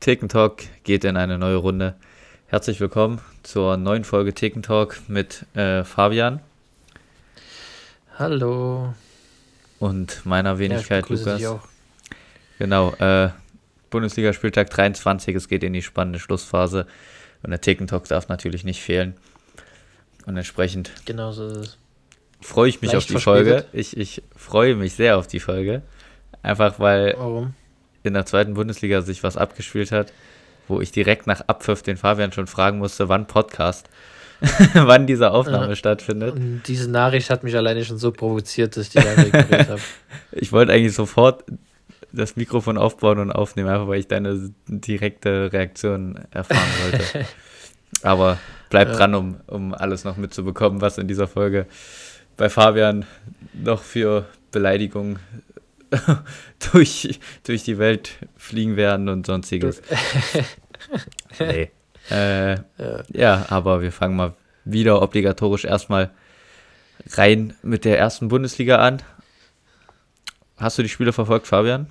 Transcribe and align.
Theken 0.00 0.30
Talk 0.30 0.62
geht 0.82 1.04
in 1.04 1.18
eine 1.18 1.36
neue 1.36 1.56
Runde. 1.56 1.94
Herzlich 2.46 2.80
willkommen 2.80 3.20
zur 3.42 3.76
neuen 3.76 4.04
Folge 4.04 4.32
Theken 4.32 4.62
Talk 4.62 4.96
mit 5.08 5.44
äh, 5.54 5.84
Fabian. 5.84 6.40
Hallo. 8.18 8.94
Und 9.78 10.24
meiner 10.24 10.58
Wenigkeit 10.58 11.06
ja, 11.06 11.14
Lukas. 11.14 11.60
Genau, 12.58 12.94
äh, 12.94 13.28
Bundesliga-Spieltag 13.90 14.70
23, 14.70 15.36
es 15.36 15.48
geht 15.48 15.62
in 15.64 15.74
die 15.74 15.82
spannende 15.82 16.18
Schlussphase. 16.18 16.86
Und 17.42 17.50
der 17.50 17.60
Theken 17.60 17.86
Talk 17.86 18.08
darf 18.08 18.28
natürlich 18.28 18.64
nicht 18.64 18.80
fehlen. 18.80 19.12
Und 20.24 20.34
entsprechend 20.34 20.92
genau 21.04 21.32
so 21.32 21.46
ist 21.46 21.56
es. 21.58 21.78
freue 22.40 22.70
ich 22.70 22.80
mich 22.80 22.92
Leicht 22.92 23.04
auf 23.04 23.16
die 23.16 23.22
Folge. 23.22 23.66
Ich, 23.74 23.94
ich 23.98 24.22
freue 24.34 24.76
mich 24.76 24.94
sehr 24.94 25.18
auf 25.18 25.26
die 25.26 25.40
Folge. 25.40 25.82
Einfach 26.42 26.80
weil 26.80 27.16
Warum? 27.18 27.54
In 28.02 28.14
der 28.14 28.26
zweiten 28.26 28.54
Bundesliga 28.54 29.02
sich 29.02 29.22
was 29.22 29.36
abgespielt 29.36 29.92
hat, 29.92 30.12
wo 30.68 30.80
ich 30.80 30.92
direkt 30.92 31.26
nach 31.26 31.42
Abpfiff 31.46 31.82
den 31.82 31.96
Fabian 31.96 32.32
schon 32.32 32.46
fragen 32.46 32.78
musste, 32.78 33.08
wann 33.08 33.26
Podcast, 33.26 33.88
wann 34.74 35.06
diese 35.06 35.32
Aufnahme 35.32 35.70
ja. 35.70 35.76
stattfindet. 35.76 36.34
Und 36.34 36.62
diese 36.66 36.90
Nachricht 36.90 37.28
hat 37.30 37.44
mich 37.44 37.56
alleine 37.56 37.84
schon 37.84 37.98
so 37.98 38.12
provoziert, 38.12 38.76
dass 38.76 38.86
ich 38.86 38.90
die 38.90 38.98
ignoriert 38.98 39.68
habe. 39.68 39.80
Ich 40.32 40.52
wollte 40.52 40.72
eigentlich 40.72 40.94
sofort 40.94 41.44
das 42.12 42.36
Mikrofon 42.36 42.78
aufbauen 42.78 43.18
und 43.18 43.32
aufnehmen, 43.32 43.68
einfach 43.68 43.88
weil 43.88 44.00
ich 44.00 44.08
deine 44.08 44.52
direkte 44.66 45.52
Reaktion 45.52 46.18
erfahren 46.30 46.68
wollte. 46.84 47.26
Aber 48.02 48.38
bleib 48.70 48.88
ja. 48.88 48.94
dran, 48.94 49.14
um, 49.14 49.36
um 49.46 49.74
alles 49.74 50.04
noch 50.04 50.16
mitzubekommen, 50.16 50.80
was 50.80 50.98
in 50.98 51.08
dieser 51.08 51.28
Folge 51.28 51.66
bei 52.36 52.48
Fabian 52.48 53.04
noch 53.52 53.82
für 53.82 54.26
Beleidigungen 54.52 55.18
durch, 56.72 57.20
durch 57.44 57.64
die 57.64 57.78
Welt 57.78 58.12
fliegen 58.36 58.76
werden 58.76 59.08
und 59.08 59.26
sonstiges. 59.26 59.82
nee. 61.38 61.70
Äh, 62.10 62.54
ja. 62.54 62.62
ja, 63.12 63.46
aber 63.50 63.82
wir 63.82 63.92
fangen 63.92 64.16
mal 64.16 64.34
wieder 64.64 65.02
obligatorisch 65.02 65.64
erstmal 65.64 66.10
rein 67.12 67.54
mit 67.62 67.84
der 67.84 67.98
ersten 67.98 68.28
Bundesliga 68.28 68.78
an. 68.78 69.02
Hast 70.56 70.78
du 70.78 70.82
die 70.82 70.88
Spiele 70.88 71.12
verfolgt, 71.12 71.46
Fabian? 71.46 71.88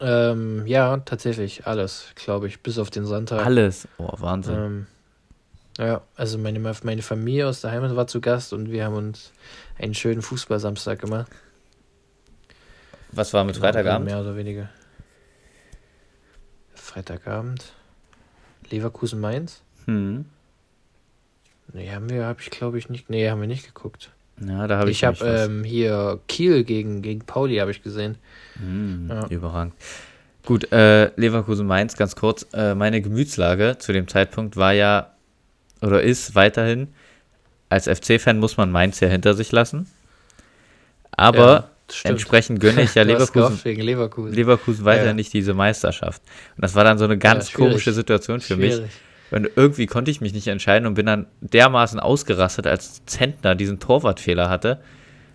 Ähm, 0.00 0.66
ja, 0.66 0.96
tatsächlich, 0.98 1.66
alles, 1.66 2.06
glaube 2.14 2.46
ich, 2.46 2.60
bis 2.60 2.78
auf 2.78 2.90
den 2.90 3.04
Sonntag. 3.04 3.44
Alles? 3.44 3.88
Oh, 3.98 4.12
Wahnsinn. 4.18 4.54
Ähm, 4.54 4.86
ja, 5.78 6.02
also 6.16 6.38
meine, 6.38 6.58
meine 6.58 7.02
Familie 7.02 7.46
aus 7.46 7.60
der 7.60 7.70
Heimat 7.70 7.94
war 7.94 8.06
zu 8.06 8.20
Gast 8.20 8.52
und 8.52 8.70
wir 8.70 8.84
haben 8.84 8.94
uns 8.94 9.32
einen 9.78 9.94
schönen 9.94 10.22
Fußballsamstag 10.22 11.00
gemacht. 11.00 11.30
Was 13.12 13.32
war 13.32 13.44
mit 13.44 13.54
genau, 13.54 13.66
Freitagabend? 13.66 14.06
Mehr 14.06 14.20
oder 14.20 14.36
weniger. 14.36 14.68
Freitagabend. 16.74 17.72
Leverkusen 18.70 19.20
Mainz? 19.20 19.62
Hm. 19.86 20.26
Nee, 21.72 21.90
haben 21.90 22.08
wir, 22.10 22.24
habe 22.24 22.40
ich 22.40 22.50
glaube 22.50 22.78
ich 22.78 22.88
nicht. 22.88 23.10
Nee, 23.10 23.28
haben 23.30 23.40
wir 23.40 23.48
nicht 23.48 23.66
geguckt. 23.66 24.10
Ja, 24.40 24.66
da 24.66 24.78
habe 24.78 24.90
ich. 24.90 24.98
Ich 24.98 25.04
habe 25.04 25.24
ähm, 25.24 25.64
hier 25.64 26.20
Kiel 26.28 26.64
gegen, 26.64 27.02
gegen 27.02 27.20
Pauli 27.20 27.56
habe 27.56 27.70
ich 27.70 27.82
gesehen. 27.82 28.16
Hm, 28.58 29.08
ja. 29.10 29.26
Überragend. 29.28 29.74
Gut, 30.46 30.72
äh, 30.72 31.10
Leverkusen 31.16 31.66
Mainz, 31.66 31.96
ganz 31.96 32.16
kurz. 32.16 32.46
Äh, 32.52 32.74
meine 32.74 33.02
Gemütslage 33.02 33.76
zu 33.78 33.92
dem 33.92 34.08
Zeitpunkt 34.08 34.56
war 34.56 34.72
ja 34.72 35.12
oder 35.82 36.02
ist 36.02 36.34
weiterhin, 36.34 36.88
als 37.68 37.86
FC-Fan 37.86 38.38
muss 38.38 38.56
man 38.56 38.70
Mainz 38.70 39.00
ja 39.00 39.08
hinter 39.08 39.34
sich 39.34 39.52
lassen. 39.52 39.86
Aber 41.12 41.52
ja. 41.52 41.70
Stimmt. 41.90 42.12
Entsprechend 42.12 42.60
gönne 42.60 42.82
ich 42.82 42.94
ja 42.94 43.02
Leverkusen, 43.04 43.60
Leverkusen. 43.64 44.32
Leverkusen 44.34 44.84
weiter 44.84 45.06
ja. 45.06 45.12
nicht 45.14 45.32
diese 45.32 45.54
Meisterschaft. 45.54 46.22
Und 46.56 46.62
das 46.62 46.74
war 46.74 46.84
dann 46.84 46.98
so 46.98 47.04
eine 47.04 47.16
ganz 47.18 47.52
ja, 47.52 47.58
komische 47.58 47.92
Situation 47.92 48.40
für 48.40 48.54
schwierig. 48.54 48.82
mich. 48.82 48.90
Und 49.30 49.50
irgendwie 49.56 49.86
konnte 49.86 50.10
ich 50.10 50.20
mich 50.20 50.32
nicht 50.32 50.46
entscheiden 50.48 50.86
und 50.86 50.94
bin 50.94 51.06
dann 51.06 51.26
dermaßen 51.40 52.00
ausgerastet, 52.00 52.66
als 52.66 53.04
Zentner 53.06 53.54
diesen 53.54 53.78
Torwartfehler 53.78 54.48
hatte, 54.48 54.80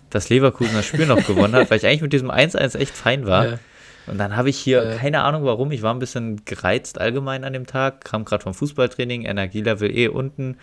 dass 0.10 0.30
Leverkusen 0.30 0.74
das 0.74 0.86
Spiel 0.86 1.06
noch 1.06 1.24
gewonnen 1.28 1.54
hat, 1.54 1.70
weil 1.70 1.78
ich 1.78 1.86
eigentlich 1.86 2.02
mit 2.02 2.14
diesem 2.14 2.32
1-1 2.32 2.78
echt 2.78 2.96
fein 2.96 3.26
war. 3.28 3.46
Ja. 3.46 3.60
Und 4.06 4.18
dann 4.18 4.36
habe 4.36 4.50
ich 4.50 4.58
hier, 4.58 4.84
äh. 4.84 4.96
keine 4.98 5.24
Ahnung 5.24 5.46
warum, 5.46 5.72
ich 5.72 5.82
war 5.82 5.94
ein 5.94 6.00
bisschen 6.00 6.44
gereizt 6.46 7.00
allgemein 7.00 7.44
an 7.44 7.54
dem 7.54 7.68
Tag, 7.68 8.04
kam 8.04 8.26
gerade 8.26 8.44
vom 8.44 8.54
Fußballtraining, 8.54 9.24
Energielevel 9.24 9.96
eh 9.96 10.08
unten, 10.08 10.58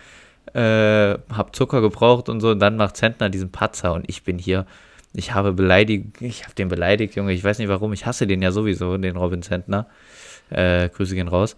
äh, 0.53 1.17
hab 1.33 1.55
Zucker 1.55 1.81
gebraucht 1.81 2.29
und 2.29 2.41
so, 2.41 2.49
und 2.49 2.59
dann 2.59 2.77
macht 2.77 2.97
Zentner 2.97 3.29
diesen 3.29 3.51
Patzer 3.51 3.93
und 3.93 4.07
ich 4.09 4.23
bin 4.23 4.37
hier 4.37 4.65
ich 5.13 5.33
habe 5.33 5.53
beleidigt, 5.53 6.21
ich 6.21 6.43
habe 6.43 6.55
den 6.55 6.69
beleidigt, 6.69 7.15
Junge. 7.15 7.33
Ich 7.33 7.43
weiß 7.43 7.59
nicht 7.59 7.67
warum. 7.67 7.93
Ich 7.93 8.05
hasse 8.05 8.27
den 8.27 8.41
ja 8.41 8.51
sowieso, 8.51 8.97
den 8.97 9.17
Robin 9.17 9.41
Zentner. 9.41 9.87
Äh, 10.49 10.89
Grüße 10.89 11.15
gehen 11.15 11.27
raus. 11.27 11.55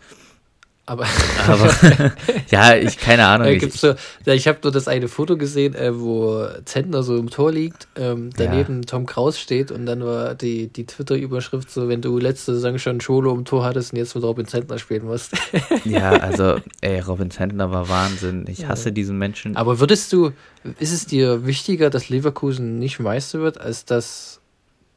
Aber, 0.85 1.05
aber 1.47 1.73
ja, 2.49 2.75
ich 2.75 2.97
keine 2.97 3.25
Ahnung. 3.25 3.47
ich 3.47 3.73
so, 3.73 3.95
ich 4.25 4.47
habe 4.49 4.59
nur 4.63 4.71
das 4.71 4.89
eine 4.89 5.07
Foto 5.07 5.37
gesehen, 5.37 5.75
äh, 5.75 5.97
wo 5.97 6.45
Zentner 6.65 7.03
so 7.03 7.15
im 7.15 7.29
Tor 7.29 7.53
liegt, 7.53 7.87
ähm, 7.95 8.31
daneben 8.35 8.81
ja. 8.81 8.87
Tom 8.87 9.05
Kraus 9.05 9.39
steht 9.39 9.71
und 9.71 9.85
dann 9.85 10.03
war 10.03 10.35
die, 10.35 10.67
die 10.67 10.85
Twitter-Überschrift 10.85 11.71
so, 11.71 11.87
wenn 11.87 12.01
du 12.01 12.17
letzte 12.17 12.53
Saison 12.55 12.77
schon 12.79 12.99
Scholo 12.99 13.33
im 13.33 13.45
Tor 13.45 13.63
hattest 13.63 13.93
und 13.93 13.99
jetzt 13.99 14.13
mit 14.13 14.25
Robin 14.25 14.45
Zentner 14.45 14.77
spielen 14.77 15.05
musst. 15.05 15.31
ja, 15.85 16.11
also, 16.11 16.57
ey, 16.81 16.99
Robin 16.99 17.31
Zentner 17.31 17.71
war 17.71 17.87
Wahnsinn. 17.87 18.45
Ich 18.49 18.67
hasse 18.67 18.89
ja. 18.89 18.91
diesen 18.91 19.17
Menschen. 19.17 19.55
Aber 19.55 19.79
würdest 19.79 20.11
du, 20.11 20.31
ist 20.79 20.91
es 20.91 21.05
dir 21.05 21.45
wichtiger, 21.45 21.91
dass 21.91 22.09
Leverkusen 22.09 22.77
nicht 22.77 22.99
Meister 22.99 23.39
wird, 23.39 23.57
als 23.57 23.85
dass 23.85 24.41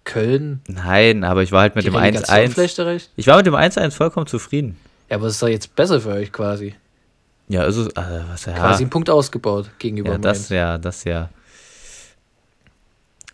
Köln? 0.02 0.62
Nein, 0.66 1.22
aber 1.22 1.44
ich 1.44 1.52
war 1.52 1.60
halt 1.60 1.76
mit 1.76 1.86
dem 1.86 1.94
1-1. 1.94 3.08
Ich 3.14 3.26
war 3.28 3.36
mit 3.36 3.46
dem 3.46 3.54
1-1 3.54 3.92
vollkommen 3.92 4.26
zufrieden. 4.26 4.76
Ja, 5.08 5.16
aber 5.16 5.26
es 5.26 5.34
ist 5.34 5.42
doch 5.42 5.48
jetzt 5.48 5.74
besser 5.76 6.00
für 6.00 6.10
euch 6.10 6.32
quasi. 6.32 6.74
Ja, 7.48 7.60
also, 7.60 7.88
also 7.94 8.24
was 8.28 8.44
ja. 8.46 8.54
Quasi 8.54 8.82
einen 8.82 8.90
Punkt 8.90 9.08
ausgebaut 9.08 9.70
gegenüber 9.78 10.12
Ja, 10.12 10.18
das 10.18 10.48
ja, 10.48 10.78
das 10.78 11.04
ja. 11.04 11.30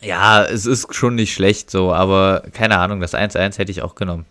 Ja, 0.03 0.45
es 0.45 0.67
ist 0.67 0.95
schon 0.95 1.15
nicht 1.15 1.33
schlecht 1.33 1.71
so, 1.71 1.93
aber 1.93 2.43
keine 2.53 2.79
Ahnung, 2.79 3.01
das 3.01 3.15
1-1 3.15 3.59
hätte 3.59 3.71
ich 3.71 3.83
auch 3.83 3.95
genommen. 3.95 4.27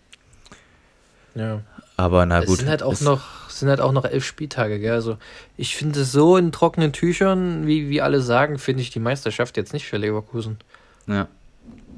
Ja. 1.34 1.62
Aber 1.96 2.26
na 2.26 2.40
gut. 2.40 2.50
Es 2.50 2.56
sind 2.58 2.68
halt 2.68 2.82
auch 2.82 3.00
noch, 3.00 3.48
sind 3.48 3.68
halt 3.68 3.80
auch 3.80 3.92
noch 3.92 4.04
elf 4.04 4.24
Spieltage, 4.24 4.78
gell? 4.78 4.92
Also 4.92 5.18
ich 5.56 5.76
finde 5.76 6.04
so 6.04 6.36
in 6.36 6.52
trockenen 6.52 6.92
Tüchern, 6.92 7.66
wie, 7.66 7.88
wie 7.88 8.02
alle 8.02 8.20
sagen, 8.20 8.58
finde 8.58 8.82
ich 8.82 8.90
die 8.90 9.00
Meisterschaft 9.00 9.56
jetzt 9.56 9.72
nicht 9.72 9.86
für 9.86 9.96
Leverkusen. 9.96 10.58
Ja. 11.06 11.28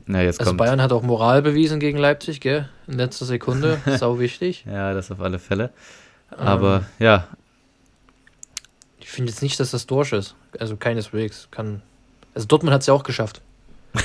Na, 0.06 0.22
jetzt 0.22 0.41
also 0.41 0.50
kommt. 0.50 0.59
Bayern 0.59 0.82
hat 0.82 0.92
auch 0.92 1.03
Moral 1.03 1.42
bewiesen 1.42 1.81
gegen 1.81 1.98
Leipzig, 1.98 2.41
gell? 2.41 2.69
In 2.87 2.94
letzter 2.94 3.25
Sekunde. 3.25 3.78
Sau 3.98 4.19
wichtig. 4.19 4.65
ja, 4.66 4.92
das 4.92 5.10
auf 5.10 5.20
alle 5.20 5.38
Fälle. 5.38 5.70
Aber 6.31 6.76
ähm, 6.76 7.04
ja. 7.06 7.28
Ich 9.00 9.09
finde 9.09 9.31
jetzt 9.31 9.43
nicht, 9.43 9.59
dass 9.60 9.70
das 9.70 9.87
durch 9.87 10.12
ist. 10.12 10.34
Also 10.59 10.76
keineswegs. 10.76 11.48
Kann. 11.50 11.82
Also 12.34 12.47
Dortmund 12.47 12.75
hat 12.75 12.82
es 12.82 12.87
ja 12.87 12.94
auch 12.94 13.04
geschafft. 13.04 13.41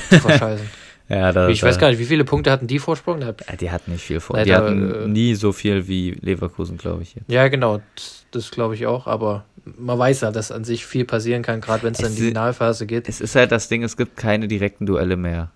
Zu 0.08 0.20
verscheißen. 0.20 0.66
ja, 1.08 1.32
das, 1.32 1.50
ich 1.50 1.62
weiß 1.62 1.78
gar 1.78 1.90
nicht, 1.90 1.98
wie 1.98 2.04
viele 2.04 2.24
Punkte 2.24 2.50
hatten 2.50 2.66
die 2.66 2.78
Vorsprung? 2.78 3.20
Ja, 3.20 3.32
die 3.32 3.70
hatten 3.70 3.92
nicht 3.92 4.04
viel 4.04 4.20
Vorsprung. 4.20 4.44
Die 4.44 4.54
hatten 4.54 4.94
äh, 4.94 5.08
nie 5.08 5.34
so 5.34 5.52
viel 5.52 5.88
wie 5.88 6.12
Leverkusen, 6.12 6.78
glaube 6.78 7.02
ich. 7.02 7.14
Jetzt. 7.14 7.30
Ja, 7.30 7.48
genau. 7.48 7.80
Das, 7.96 8.24
das 8.30 8.50
glaube 8.50 8.74
ich 8.74 8.86
auch. 8.86 9.06
Aber 9.06 9.44
man 9.64 9.98
weiß 9.98 10.22
ja, 10.22 10.30
dass 10.30 10.52
an 10.52 10.64
sich 10.64 10.86
viel 10.86 11.04
passieren 11.04 11.42
kann, 11.42 11.60
gerade 11.60 11.82
wenn 11.82 11.92
es 11.92 11.98
dann 11.98 12.10
in 12.10 12.16
die 12.16 12.22
Finalphase 12.22 12.86
geht. 12.86 13.08
Es 13.08 13.20
ist 13.20 13.34
halt 13.34 13.52
das 13.52 13.68
Ding, 13.68 13.82
es 13.82 13.96
gibt 13.96 14.16
keine 14.16 14.48
direkten 14.48 14.86
Duelle 14.86 15.16
mehr. 15.16 15.50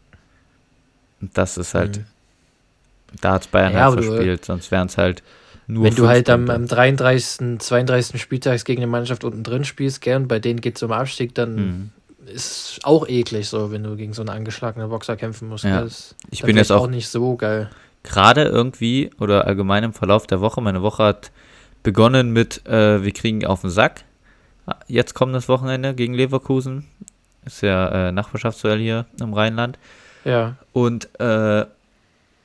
Und 1.24 1.38
das 1.38 1.56
ist 1.56 1.74
halt, 1.74 1.98
mhm. 1.98 2.04
da 3.22 3.32
hat 3.32 3.50
Bayern 3.50 3.72
ja, 3.72 3.90
halt 3.90 4.04
verspielt, 4.04 4.44
sonst 4.44 4.70
wären 4.70 4.88
es 4.88 4.98
halt 4.98 5.22
nur. 5.66 5.84
Wenn 5.84 5.94
du 5.94 6.06
halt 6.06 6.28
am, 6.28 6.50
am 6.50 6.66
33., 6.66 7.58
32. 7.58 8.20
Spieltags 8.20 8.66
gegen 8.66 8.82
eine 8.82 8.90
Mannschaft 8.90 9.24
unten 9.24 9.42
drin 9.42 9.64
spielst, 9.64 10.02
gern, 10.02 10.28
bei 10.28 10.38
denen 10.38 10.60
geht 10.60 10.76
es 10.76 10.82
um 10.82 10.92
Abstieg, 10.92 11.34
dann 11.34 11.54
mhm. 11.54 11.90
ist 12.26 12.80
auch 12.82 13.08
eklig 13.08 13.48
so, 13.48 13.72
wenn 13.72 13.82
du 13.82 13.96
gegen 13.96 14.12
so 14.12 14.20
einen 14.20 14.28
angeschlagenen 14.28 14.90
Boxer 14.90 15.16
kämpfen 15.16 15.48
musst. 15.48 15.64
Ja. 15.64 15.80
Das, 15.80 16.14
ich 16.30 16.42
bin 16.42 16.58
jetzt 16.58 16.72
auch 16.72 16.88
nicht 16.88 17.08
so 17.08 17.36
geil. 17.36 17.70
Gerade 18.02 18.44
irgendwie 18.44 19.10
oder 19.18 19.46
allgemein 19.46 19.82
im 19.82 19.94
Verlauf 19.94 20.26
der 20.26 20.42
Woche, 20.42 20.60
meine 20.60 20.82
Woche 20.82 21.04
hat 21.04 21.30
begonnen 21.82 22.32
mit, 22.32 22.66
äh, 22.66 23.02
wir 23.02 23.12
kriegen 23.12 23.46
auf 23.46 23.62
den 23.62 23.70
Sack. 23.70 24.04
Jetzt 24.88 25.14
kommt 25.14 25.34
das 25.34 25.48
Wochenende 25.48 25.94
gegen 25.94 26.12
Leverkusen. 26.12 26.84
Ist 27.46 27.62
ja 27.62 28.08
äh, 28.08 28.12
Nachbarschaftsduell 28.12 28.78
hier 28.78 29.06
im 29.20 29.32
Rheinland. 29.32 29.78
Ja. 30.24 30.56
Und 30.72 31.08
äh, 31.20 31.64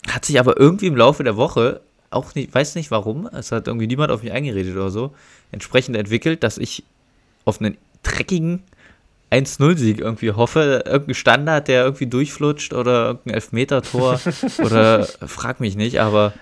hat 0.08 0.26
sich 0.26 0.40
aber 0.40 0.60
irgendwie 0.60 0.88
im 0.88 0.96
Laufe 0.96 1.24
der 1.24 1.38
Woche, 1.38 1.82
auch 2.12 2.36
nicht, 2.36 2.54
weiß 2.54 2.76
nicht 2.76 2.92
warum, 2.92 3.28
es 3.28 3.52
hat 3.52 3.68
irgendwie 3.68 3.88
niemand 3.88 4.12
auf 4.12 4.24
mich 4.24 4.32
eingeredet 4.32 4.76
oder 4.76 4.90
so, 4.90 5.14
entsprechend 5.52 5.96
entwickelt, 5.96 6.44
dass 6.44 6.58
ich 6.58 6.84
auf 7.46 7.62
einen 7.62 7.78
dreckigen 8.04 8.64
1-0-Sieg 9.32 10.00
irgendwie 10.00 10.32
hoffe, 10.32 10.84
irgendein 10.86 11.16
Standard, 11.16 11.68
der 11.68 11.84
irgendwie 11.84 12.08
durchflutscht 12.08 12.74
oder 12.74 13.08
irgendein 13.08 13.36
Elfmeter-Tor 13.36 14.20
oder 14.60 15.06
frag 15.06 15.60
mich 15.60 15.76
nicht, 15.76 16.02
aber 16.02 16.34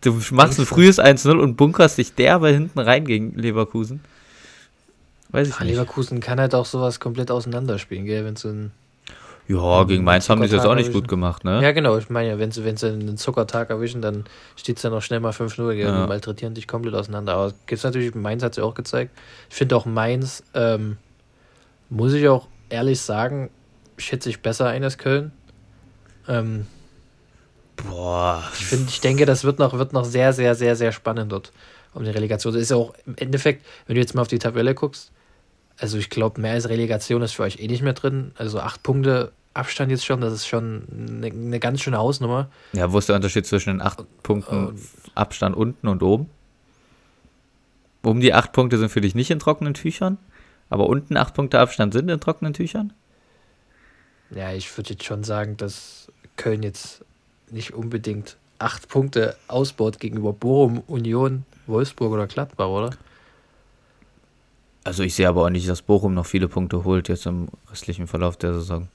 du 0.00 0.18
machst 0.30 0.58
ein 0.58 0.66
frühes 0.66 0.98
1-0 0.98 1.38
und 1.38 1.56
bunkerst 1.56 1.98
dich 1.98 2.14
derbe 2.14 2.48
hinten 2.48 2.78
rein 2.78 3.04
gegen 3.04 3.34
Leverkusen. 3.34 4.00
Weiß 5.28 5.48
ich 5.48 5.54
Ach, 5.54 5.60
nicht. 5.60 5.72
Leverkusen 5.72 6.20
kann 6.20 6.40
halt 6.40 6.54
auch 6.54 6.66
sowas 6.66 6.98
komplett 6.98 7.30
auseinanderspielen, 7.30 8.06
gell, 8.06 8.24
wenn 8.24 8.36
so 8.36 8.48
ein 8.48 8.72
Ja, 9.50 9.82
gegen 9.82 10.04
Mainz 10.04 10.28
haben 10.28 10.40
die 10.40 10.46
es 10.46 10.52
jetzt 10.52 10.64
auch 10.64 10.76
nicht 10.76 10.92
gut 10.92 11.08
gemacht, 11.08 11.44
ne? 11.44 11.60
Ja, 11.60 11.72
genau. 11.72 11.96
Ich 11.96 12.08
meine 12.08 12.28
ja, 12.28 12.38
wenn 12.38 12.52
sie, 12.52 12.64
wenn 12.64 12.76
sie 12.76 12.86
einen 12.86 13.16
Zuckertag 13.16 13.70
erwischen, 13.70 14.00
dann 14.00 14.24
steht 14.54 14.76
es 14.76 14.84
ja 14.84 14.90
noch 14.90 15.02
schnell 15.02 15.18
mal 15.18 15.32
5-0 15.32 15.74
gegen 15.74 15.88
ja. 15.88 16.06
malträtieren 16.06 16.54
dich 16.54 16.68
komplett 16.68 16.94
auseinander. 16.94 17.34
Aber 17.34 17.48
gibt 17.66 17.78
es 17.78 17.82
natürlich, 17.82 18.14
Mainz 18.14 18.44
hat 18.44 18.52
es 18.52 18.58
ja 18.58 18.64
auch 18.64 18.74
gezeigt. 18.74 19.10
Ich 19.48 19.56
finde 19.56 19.74
auch 19.74 19.86
Mainz, 19.86 20.44
ähm, 20.54 20.98
muss 21.88 22.12
ich 22.12 22.28
auch 22.28 22.46
ehrlich 22.68 23.00
sagen, 23.00 23.50
schätze 23.96 24.28
ich 24.28 24.40
besser 24.40 24.68
ein 24.68 24.84
als 24.84 24.98
Köln. 24.98 25.32
Ähm, 26.28 26.66
Boah. 27.88 28.44
Ich, 28.52 28.66
find, 28.66 28.88
ich 28.88 29.00
denke, 29.00 29.26
das 29.26 29.42
wird 29.42 29.58
noch, 29.58 29.76
wird 29.76 29.92
noch 29.92 30.04
sehr, 30.04 30.32
sehr, 30.32 30.54
sehr, 30.54 30.76
sehr 30.76 30.92
spannend 30.92 31.32
dort 31.32 31.50
um 31.92 32.04
die 32.04 32.10
Relegation. 32.10 32.52
Das 32.52 32.62
ist 32.62 32.70
ja 32.70 32.76
auch 32.76 32.94
im 33.04 33.16
Endeffekt, 33.16 33.66
wenn 33.86 33.96
du 33.96 34.00
jetzt 34.00 34.14
mal 34.14 34.22
auf 34.22 34.28
die 34.28 34.38
Tabelle 34.38 34.76
guckst, 34.76 35.10
also 35.76 35.98
ich 35.98 36.08
glaube, 36.08 36.40
mehr 36.40 36.52
als 36.52 36.68
Relegation 36.68 37.22
ist 37.22 37.32
für 37.32 37.42
euch 37.42 37.58
eh 37.58 37.66
nicht 37.66 37.82
mehr 37.82 37.94
drin. 37.94 38.32
Also 38.36 38.60
acht 38.60 38.82
Punkte 38.82 39.32
Abstand 39.60 39.90
jetzt 39.90 40.04
schon, 40.04 40.20
das 40.20 40.32
ist 40.32 40.46
schon 40.46 40.86
eine, 40.90 41.26
eine 41.26 41.60
ganz 41.60 41.80
schöne 41.80 41.98
Hausnummer. 41.98 42.50
Ja, 42.72 42.92
wo 42.92 42.98
ist 42.98 43.08
der 43.08 43.16
Unterschied 43.16 43.46
zwischen 43.46 43.70
den 43.70 43.80
acht 43.80 44.04
Punkten 44.22 44.74
Abstand 45.14 45.54
unten 45.54 45.86
und 45.86 46.02
oben? 46.02 46.28
Um 48.02 48.20
die 48.20 48.34
acht 48.34 48.52
Punkte 48.52 48.78
sind 48.78 48.88
für 48.88 49.00
dich 49.00 49.14
nicht 49.14 49.30
in 49.30 49.38
trockenen 49.38 49.74
Tüchern, 49.74 50.18
aber 50.70 50.86
unten 50.86 51.16
acht 51.16 51.34
Punkte 51.34 51.60
Abstand 51.60 51.92
sind 51.92 52.08
in 52.08 52.20
trockenen 52.20 52.54
Tüchern? 52.54 52.92
Ja, 54.30 54.52
ich 54.52 54.76
würde 54.76 54.90
jetzt 54.90 55.04
schon 55.04 55.24
sagen, 55.24 55.56
dass 55.56 56.10
Köln 56.36 56.62
jetzt 56.62 57.04
nicht 57.50 57.74
unbedingt 57.74 58.36
acht 58.58 58.88
Punkte 58.88 59.36
ausbaut 59.48 60.00
gegenüber 60.00 60.32
Bochum, 60.32 60.82
Union, 60.86 61.44
Wolfsburg 61.66 62.12
oder 62.12 62.26
Gladbach, 62.26 62.68
oder? 62.68 62.90
Also 64.84 65.02
ich 65.02 65.14
sehe 65.14 65.28
aber 65.28 65.44
auch 65.44 65.50
nicht, 65.50 65.68
dass 65.68 65.82
Bochum 65.82 66.14
noch 66.14 66.26
viele 66.26 66.48
Punkte 66.48 66.84
holt 66.84 67.08
jetzt 67.08 67.26
im 67.26 67.48
restlichen 67.70 68.06
Verlauf 68.06 68.36
der 68.36 68.54
Saison. 68.54 68.88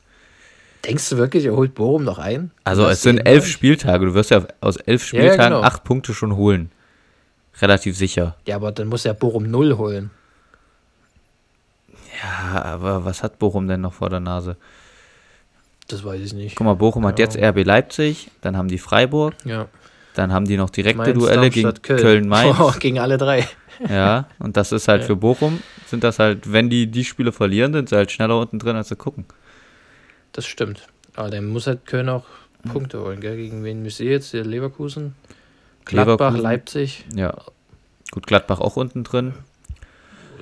Denkst 0.86 1.10
du 1.10 1.18
wirklich, 1.18 1.46
er 1.46 1.56
holt 1.56 1.74
Bochum 1.74 2.04
noch 2.04 2.20
ein? 2.20 2.52
Also 2.64 2.88
es 2.88 3.02
sind 3.02 3.20
elf 3.20 3.48
Spieltage. 3.48 4.06
Du 4.06 4.14
wirst 4.14 4.32
ja 4.32 4.46
aus 4.62 4.78
elf 4.78 5.04
Spieltagen 5.04 5.40
ja, 5.40 5.48
genau. 5.50 5.62
acht 5.62 5.84
Punkte 5.84 6.14
schon 6.14 6.36
holen. 6.36 6.72
Relativ 7.62 7.98
sicher. 7.98 8.36
Ja, 8.46 8.58
aber 8.58 8.72
dann 8.72 8.88
muss 8.88 9.06
er 9.06 9.14
Bochum 9.14 9.50
null 9.50 9.78
holen. 9.78 10.12
Ja, 12.22 12.62
aber 12.64 13.06
was 13.06 13.24
hat 13.24 13.40
Bochum 13.40 13.68
denn 13.68 13.82
noch 13.82 13.94
vor 13.94 14.10
der 14.10 14.20
Nase? 14.20 14.58
Das 15.88 16.04
weiß 16.04 16.22
ich 16.22 16.34
nicht. 16.34 16.56
Guck 16.56 16.66
mal, 16.66 16.76
Bochum 16.76 17.04
ja. 17.04 17.10
hat 17.10 17.20
jetzt 17.20 17.38
RB 17.38 17.64
Leipzig, 17.66 18.32
dann 18.42 18.58
haben 18.58 18.68
die 18.68 18.78
Freiburg. 18.78 19.34
Ja. 19.44 19.68
Dann 20.14 20.32
haben 20.32 20.46
die 20.46 20.58
noch 20.58 20.70
direkte 20.70 21.04
Mainz, 21.04 21.20
Duelle 21.20 21.50
gegen 21.50 21.74
Köln-Mainz. 21.82 22.58
Köln, 22.58 22.70
oh, 22.70 22.74
gegen 22.80 23.00
alle 23.00 23.18
drei. 23.18 23.48
Ja, 23.90 24.28
und 24.40 24.56
das 24.56 24.72
ist 24.72 24.88
halt 24.88 25.02
ja. 25.02 25.08
für 25.08 25.16
Bochum, 25.18 25.62
sind 25.88 26.04
das 26.04 26.20
halt, 26.20 26.52
wenn 26.52 26.70
die 26.70 26.88
die 26.88 27.04
Spiele 27.04 27.34
verlieren, 27.34 27.74
sind 27.74 27.90
sie 27.90 27.96
halt 27.98 28.12
schneller 28.12 28.40
unten 28.40 28.58
drin, 28.58 28.78
als 28.78 28.88
sie 28.88 28.96
gucken. 28.96 29.26
Das 30.36 30.46
stimmt. 30.46 30.82
Aber 31.16 31.30
dann 31.30 31.46
muss 31.46 31.66
halt 31.66 31.86
Köln 31.86 32.10
auch 32.10 32.26
Punkte 32.68 33.00
holen, 33.00 33.22
gell? 33.22 33.38
Gegen 33.38 33.64
wen 33.64 33.82
müsst 33.84 34.02
ihr 34.02 34.12
jetzt? 34.12 34.32
Hier 34.32 34.44
Leverkusen? 34.44 35.16
Gladbach, 35.86 36.16
Leverkusen. 36.18 36.42
Leipzig. 36.42 37.06
Ja. 37.16 37.38
Gut, 38.12 38.28
Gladbach 38.28 38.60
auch 38.60 38.76
unten 38.76 39.06
drin. 39.06 39.34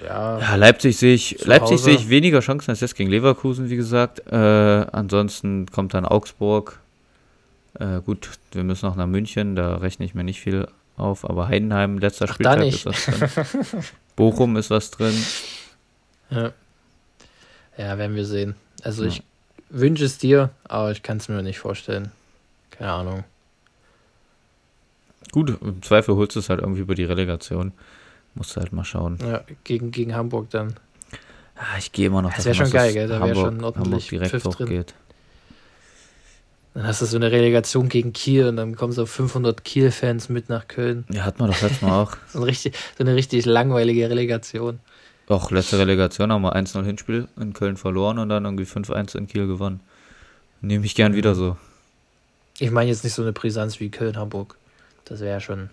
Ja, 0.03 0.39
ja 0.39 0.55
Leipzig 0.55 0.97
sehe 0.97 1.13
ich, 1.13 1.45
Leipzig 1.45 1.79
sehe 1.79 1.93
ich 1.93 2.09
weniger 2.09 2.39
Chancen 2.39 2.71
als 2.71 2.79
jetzt 2.79 2.95
gegen 2.95 3.11
Leverkusen, 3.11 3.69
wie 3.69 3.75
gesagt. 3.75 4.23
Äh, 4.31 4.35
ansonsten 4.35 5.67
kommt 5.67 5.93
dann 5.93 6.05
Augsburg. 6.05 6.79
Äh, 7.79 8.01
gut, 8.01 8.31
wir 8.51 8.63
müssen 8.63 8.87
noch 8.87 8.95
nach 8.95 9.05
München, 9.05 9.55
da 9.55 9.77
rechne 9.77 10.05
ich 10.05 10.15
mir 10.15 10.23
nicht 10.23 10.41
viel 10.41 10.67
auf, 10.97 11.29
aber 11.29 11.49
Heidenheim, 11.49 11.99
letzter 11.99 12.25
Ach, 12.27 12.33
Spieltag 12.33 12.63
ist 12.65 12.85
was 12.87 13.05
drin. 13.05 13.83
Bochum 14.15 14.57
ist 14.57 14.71
was 14.71 14.89
drin. 14.89 15.13
Ja. 16.31 16.51
ja, 17.77 17.97
werden 17.99 18.15
wir 18.15 18.25
sehen. 18.25 18.55
Also 18.83 19.03
ja. 19.03 19.09
ich 19.09 19.23
wünsche 19.73 20.05
es 20.05 20.17
dir, 20.17 20.51
aber 20.63 20.91
ich 20.91 21.03
kann 21.03 21.17
es 21.17 21.27
mir 21.27 21.41
nicht 21.43 21.59
vorstellen. 21.59 22.11
Keine 22.71 22.91
Ahnung. 22.91 23.23
Gut, 25.31 25.57
im 25.61 25.81
Zweifel 25.81 26.15
holst 26.15 26.35
du 26.35 26.39
es 26.39 26.49
halt 26.49 26.61
irgendwie 26.61 26.81
über 26.81 26.95
die 26.95 27.03
Relegation. 27.05 27.73
Musst 28.35 28.55
du 28.55 28.61
halt 28.61 28.71
mal 28.71 28.83
schauen. 28.83 29.17
Ja, 29.21 29.43
gegen, 29.63 29.91
gegen 29.91 30.15
Hamburg 30.15 30.49
dann. 30.51 30.75
Ah, 31.55 31.77
ich 31.77 31.91
gehe 31.91 32.07
immer 32.07 32.21
noch 32.21 32.33
Das 32.33 32.45
wäre 32.45 32.55
schon 32.55 32.71
geil, 32.71 32.93
gell? 32.93 33.07
Da 33.07 33.19
wäre 33.19 33.35
schon 33.35 33.63
ordentlich 33.63 33.85
Hamburg 33.85 34.09
direkt 34.09 34.31
Pfiff. 34.31 34.55
Drin. 34.55 34.85
Dann 36.73 36.87
hast 36.87 37.01
du 37.01 37.05
so 37.05 37.17
eine 37.17 37.31
Relegation 37.31 37.89
gegen 37.89 38.13
Kiel 38.13 38.47
und 38.47 38.57
dann 38.57 38.75
kommen 38.75 38.93
so 38.93 39.05
500 39.05 39.63
Kiel-Fans 39.63 40.29
mit 40.29 40.49
nach 40.49 40.67
Köln. 40.67 41.05
Ja, 41.11 41.23
hat 41.23 41.39
man 41.39 41.51
doch 41.51 41.61
letztes 41.61 41.83
Mal 41.83 41.91
auch. 42.03 42.17
so, 42.27 42.39
ein 42.39 42.43
richtig, 42.43 42.75
so 42.97 43.03
eine 43.03 43.15
richtig 43.15 43.45
langweilige 43.45 44.09
Relegation. 44.09 44.79
Auch 45.29 45.51
letzte 45.51 45.79
Relegation 45.79 46.31
haben 46.31 46.41
wir 46.41 46.55
1-0 46.55 46.83
Hinspiel 46.83 47.27
in 47.39 47.53
Köln 47.53 47.77
verloren 47.77 48.19
und 48.19 48.29
dann 48.29 48.43
irgendwie 48.43 48.65
5-1 48.65 49.17
in 49.17 49.27
Kiel 49.27 49.47
gewonnen. 49.47 49.79
Nehme 50.61 50.85
ich 50.85 50.95
gern 50.95 51.15
wieder 51.15 51.33
so. 51.33 51.57
Ich 52.59 52.71
meine 52.71 52.89
jetzt 52.89 53.03
nicht 53.03 53.13
so 53.13 53.21
eine 53.21 53.33
Brisanz 53.33 53.79
wie 53.79 53.89
Köln-Hamburg. 53.89 54.57
Das 55.05 55.21
wäre 55.21 55.41
schon. 55.41 55.69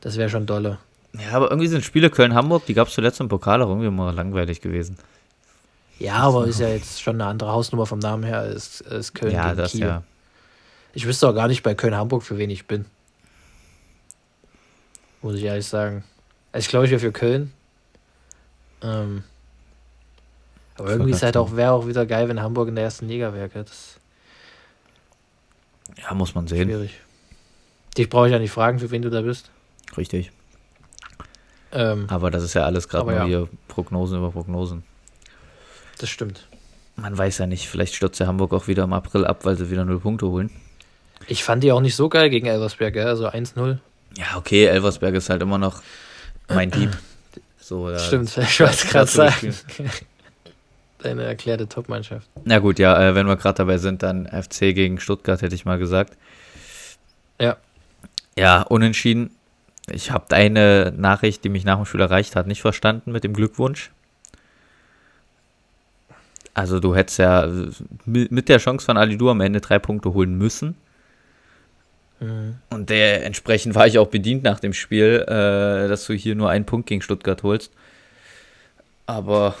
Das 0.00 0.16
wäre 0.16 0.28
schon 0.28 0.46
dolle. 0.46 0.78
Ja, 1.12 1.32
aber 1.32 1.50
irgendwie 1.50 1.68
sind 1.68 1.84
Spiele 1.84 2.10
Köln-Hamburg, 2.10 2.66
die 2.66 2.74
gab 2.74 2.88
es 2.88 2.94
zuletzt 2.94 3.20
im 3.20 3.28
Pokal 3.28 3.62
auch 3.62 3.68
irgendwie 3.68 3.86
immer 3.86 4.12
langweilig 4.12 4.60
gewesen. 4.60 4.98
Ja, 5.98 6.16
aber 6.16 6.46
ist 6.46 6.60
ja 6.60 6.68
jetzt 6.68 7.00
schon 7.00 7.14
eine 7.14 7.26
andere 7.26 7.52
Hausnummer 7.52 7.86
vom 7.86 7.98
Namen 7.98 8.22
her 8.22 8.40
als, 8.40 8.82
als 8.82 9.14
Köln. 9.14 9.32
Ja, 9.32 9.54
das 9.54 9.72
Kiel. 9.72 9.80
ja. 9.80 10.02
Ich 10.92 11.06
wüsste 11.06 11.28
auch 11.28 11.34
gar 11.34 11.48
nicht 11.48 11.62
bei 11.62 11.74
Köln-Hamburg, 11.74 12.22
für 12.22 12.38
wen 12.38 12.50
ich 12.50 12.66
bin. 12.66 12.84
Muss 15.22 15.36
ich 15.36 15.44
ehrlich 15.44 15.66
sagen. 15.66 16.04
Also 16.52 16.64
ich 16.64 16.68
glaube, 16.68 16.84
ich 16.84 16.90
wäre 16.90 17.00
für 17.00 17.12
Köln. 17.12 17.52
Ähm, 18.82 19.24
aber 20.76 20.90
irgendwie 20.90 21.12
ist 21.12 21.22
halt 21.22 21.36
auch, 21.36 21.56
wäre 21.56 21.72
auch 21.72 21.86
wieder 21.86 22.04
geil, 22.06 22.28
wenn 22.28 22.40
Hamburg 22.42 22.68
in 22.68 22.74
der 22.74 22.84
ersten 22.84 23.08
Liga 23.08 23.32
wäre. 23.32 23.50
Ja, 26.02 26.14
muss 26.14 26.34
man 26.34 26.46
sehen. 26.46 26.68
Schwierig. 26.68 27.00
Dich 27.96 28.10
brauche 28.10 28.26
ich 28.26 28.32
ja 28.32 28.38
nicht 28.38 28.50
fragen, 28.50 28.78
für 28.78 28.90
wen 28.90 29.02
du 29.02 29.10
da 29.10 29.22
bist. 29.22 29.50
Richtig. 29.96 30.30
Ähm, 31.72 32.06
aber 32.08 32.30
das 32.30 32.42
ist 32.42 32.54
ja 32.54 32.64
alles 32.64 32.88
gerade 32.88 33.06
mal 33.06 33.14
ja. 33.14 33.24
hier 33.24 33.48
Prognosen 33.68 34.18
über 34.18 34.30
Prognosen. 34.30 34.84
Das 35.98 36.10
stimmt. 36.10 36.46
Man 36.96 37.16
weiß 37.16 37.38
ja 37.38 37.46
nicht, 37.46 37.68
vielleicht 37.68 37.94
stürzt 37.94 38.20
der 38.20 38.26
Hamburg 38.26 38.52
auch 38.52 38.68
wieder 38.68 38.84
im 38.84 38.92
April 38.92 39.26
ab, 39.26 39.44
weil 39.44 39.56
sie 39.56 39.70
wieder 39.70 39.84
null 39.84 40.00
Punkte 40.00 40.26
holen. 40.28 40.50
Ich 41.26 41.44
fand 41.44 41.62
die 41.62 41.72
auch 41.72 41.80
nicht 41.80 41.96
so 41.96 42.08
geil 42.08 42.30
gegen 42.30 42.46
Elversberg, 42.46 42.96
also 42.98 43.28
1-0. 43.28 43.78
Ja, 44.16 44.36
okay, 44.36 44.66
Elversberg 44.66 45.14
ist 45.14 45.28
halt 45.28 45.42
immer 45.42 45.58
noch 45.58 45.82
mein 46.48 46.70
Dieb. 46.70 46.90
So, 47.66 47.98
Stimmt, 47.98 48.28
ich 48.38 48.60
wollte 48.60 48.86
gerade 48.86 49.10
sagen. 49.10 49.52
Deine 50.98 51.24
erklärte 51.24 51.68
Top-Mannschaft. 51.68 52.30
Na 52.44 52.60
gut, 52.60 52.78
ja, 52.78 53.08
äh, 53.08 53.16
wenn 53.16 53.26
wir 53.26 53.34
gerade 53.34 53.56
dabei 53.56 53.78
sind, 53.78 54.04
dann 54.04 54.28
FC 54.28 54.72
gegen 54.72 55.00
Stuttgart, 55.00 55.42
hätte 55.42 55.56
ich 55.56 55.64
mal 55.64 55.76
gesagt. 55.76 56.16
Ja. 57.40 57.56
Ja, 58.38 58.62
unentschieden. 58.62 59.30
Ich 59.90 60.12
habe 60.12 60.26
deine 60.28 60.94
Nachricht, 60.96 61.42
die 61.42 61.48
mich 61.48 61.64
nach 61.64 61.74
dem 61.74 61.86
Spiel 61.86 62.02
erreicht 62.02 62.36
hat, 62.36 62.46
nicht 62.46 62.60
verstanden 62.60 63.10
mit 63.10 63.24
dem 63.24 63.34
Glückwunsch. 63.34 63.90
Also 66.54 66.78
du 66.78 66.94
hättest 66.94 67.18
ja 67.18 67.48
mit 68.04 68.48
der 68.48 68.58
Chance 68.58 68.86
von 68.86 68.96
Alidu 68.96 69.28
am 69.28 69.40
Ende 69.40 69.60
drei 69.60 69.80
Punkte 69.80 70.14
holen 70.14 70.38
müssen. 70.38 70.76
Mhm. 72.20 72.56
Und 72.70 72.90
der, 72.90 73.24
entsprechend 73.24 73.74
war 73.74 73.86
ich 73.86 73.98
auch 73.98 74.08
bedient 74.08 74.42
nach 74.42 74.60
dem 74.60 74.72
Spiel, 74.72 75.24
äh, 75.26 75.88
dass 75.88 76.06
du 76.06 76.14
hier 76.14 76.34
nur 76.34 76.50
einen 76.50 76.64
Punkt 76.64 76.88
gegen 76.88 77.02
Stuttgart 77.02 77.42
holst. 77.42 77.72
Aber 79.06 79.54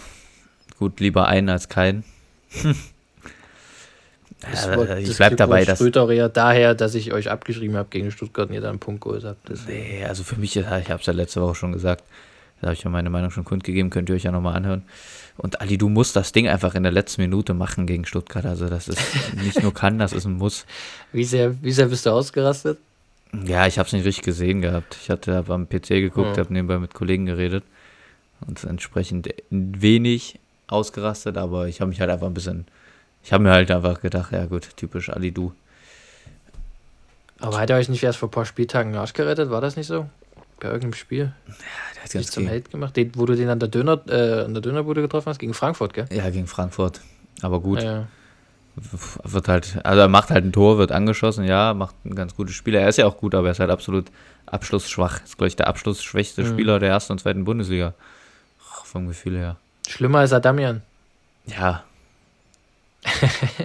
gut, 0.78 1.00
lieber 1.00 1.28
einen 1.28 1.48
als 1.48 1.68
keinen. 1.68 2.04
ja, 4.42 4.96
ich 4.96 5.16
bleib 5.16 5.36
dabei, 5.36 5.64
dass. 5.64 5.80
eher 5.80 6.28
daher, 6.28 6.74
dass 6.74 6.94
ich 6.94 7.12
euch 7.12 7.30
abgeschrieben 7.30 7.76
habe 7.76 7.88
gegen 7.90 8.10
Stuttgart 8.10 8.48
und 8.48 8.54
ihr 8.54 8.60
dann 8.60 8.70
einen 8.70 8.78
Punkt 8.80 9.02
geholt 9.02 9.24
habt. 9.24 9.50
Nee, 9.68 10.04
also 10.04 10.24
für 10.24 10.36
mich, 10.36 10.56
ich 10.56 10.66
habe 10.66 11.00
es 11.00 11.06
ja 11.06 11.12
letzte 11.12 11.42
Woche 11.42 11.54
schon 11.54 11.72
gesagt, 11.72 12.04
da 12.60 12.68
habe 12.68 12.74
ich 12.74 12.82
ja 12.82 12.90
meine 12.90 13.10
Meinung 13.10 13.30
schon 13.30 13.44
kundgegeben, 13.44 13.90
könnt 13.90 14.08
ihr 14.08 14.14
euch 14.14 14.22
ja 14.22 14.32
nochmal 14.32 14.56
anhören. 14.56 14.82
Und 15.36 15.60
Ali, 15.60 15.76
du 15.76 15.88
musst 15.88 16.16
das 16.16 16.32
Ding 16.32 16.48
einfach 16.48 16.74
in 16.74 16.82
der 16.82 16.92
letzten 16.92 17.20
Minute 17.22 17.52
machen 17.52 17.86
gegen 17.86 18.06
Stuttgart. 18.06 18.46
Also 18.46 18.68
das 18.68 18.88
ist 18.88 19.00
nicht 19.42 19.62
nur 19.62 19.74
kann, 19.74 19.98
das 19.98 20.12
ist 20.12 20.24
ein 20.24 20.34
Muss. 20.34 20.64
Wie 21.12 21.24
sehr, 21.24 21.62
wie 21.62 21.72
sehr 21.72 21.86
bist 21.86 22.06
du 22.06 22.10
ausgerastet? 22.10 22.78
Ja, 23.44 23.66
ich 23.66 23.78
habe 23.78 23.86
es 23.86 23.92
nicht 23.92 24.06
richtig 24.06 24.24
gesehen 24.24 24.62
gehabt. 24.62 24.96
Ich 25.02 25.10
hatte 25.10 25.34
hab 25.34 25.50
am 25.50 25.68
PC 25.68 25.88
geguckt, 25.88 26.36
ja. 26.36 26.44
habe 26.44 26.52
nebenbei 26.52 26.78
mit 26.78 26.94
Kollegen 26.94 27.26
geredet 27.26 27.64
und 28.46 28.64
entsprechend 28.64 29.28
wenig 29.50 30.38
ausgerastet, 30.68 31.36
aber 31.36 31.68
ich 31.68 31.80
habe 31.80 31.90
mich 31.90 32.00
halt 32.00 32.10
einfach 32.10 32.26
ein 32.26 32.34
bisschen, 32.34 32.66
ich 33.22 33.32
habe 33.32 33.44
mir 33.44 33.50
halt 33.50 33.70
einfach 33.70 34.00
gedacht, 34.00 34.32
ja 34.32 34.46
gut, 34.46 34.76
typisch 34.76 35.10
Ali, 35.10 35.32
du. 35.32 35.52
Aber 37.38 37.60
hat 37.60 37.70
er 37.70 37.76
euch 37.76 37.88
nicht 37.88 38.02
erst 38.02 38.18
vor 38.18 38.28
ein 38.28 38.32
paar 38.32 38.46
Spieltagen 38.46 38.94
Arsch 38.94 39.12
gerettet? 39.12 39.50
War 39.50 39.60
das 39.60 39.76
nicht 39.76 39.86
so? 39.86 40.08
Bei 40.60 40.68
irgendeinem 40.68 40.94
Spiel? 40.94 41.34
Ja, 41.46 41.54
der 41.94 42.04
hat 42.04 42.12
ganz 42.12 42.30
zum 42.30 42.46
Held 42.46 42.70
gemacht. 42.70 42.96
Den, 42.96 43.12
wo 43.14 43.26
du 43.26 43.36
den 43.36 43.48
an 43.48 43.58
der 43.58 43.68
Döner, 43.68 44.00
äh, 44.08 44.44
an 44.44 44.54
der 44.54 44.62
Dönerbude 44.62 45.02
getroffen 45.02 45.28
hast, 45.28 45.38
gegen 45.38 45.54
Frankfurt, 45.54 45.92
gell? 45.92 46.06
Ja, 46.10 46.30
gegen 46.30 46.46
Frankfurt. 46.46 47.02
Aber 47.42 47.60
gut. 47.60 47.82
Ja. 47.82 48.06
Wird 49.22 49.48
halt, 49.48 49.78
also 49.84 50.00
er 50.00 50.08
macht 50.08 50.30
halt 50.30 50.44
ein 50.44 50.52
Tor, 50.52 50.76
wird 50.76 50.92
angeschossen, 50.92 51.44
ja, 51.44 51.72
macht 51.72 51.94
ein 52.04 52.14
ganz 52.14 52.34
gutes 52.34 52.54
Spiel. 52.54 52.74
Er 52.74 52.88
ist 52.88 52.98
ja 52.98 53.06
auch 53.06 53.16
gut, 53.16 53.34
aber 53.34 53.48
er 53.48 53.52
ist 53.52 53.60
halt 53.60 53.70
absolut 53.70 54.06
abschlussschwach. 54.46 55.22
Ist, 55.24 55.38
glaube 55.38 55.48
ich, 55.48 55.56
der 55.56 55.66
abschlussschwächste 55.68 56.42
mhm. 56.42 56.48
Spieler 56.48 56.78
der 56.78 56.90
ersten 56.90 57.12
und 57.12 57.18
zweiten 57.18 57.44
Bundesliga. 57.44 57.94
Vom 58.84 59.08
Gefühl 59.08 59.36
her. 59.36 59.56
Schlimmer 59.88 60.20
als 60.20 60.32
Adamian. 60.32 60.82
Ja. 61.46 61.84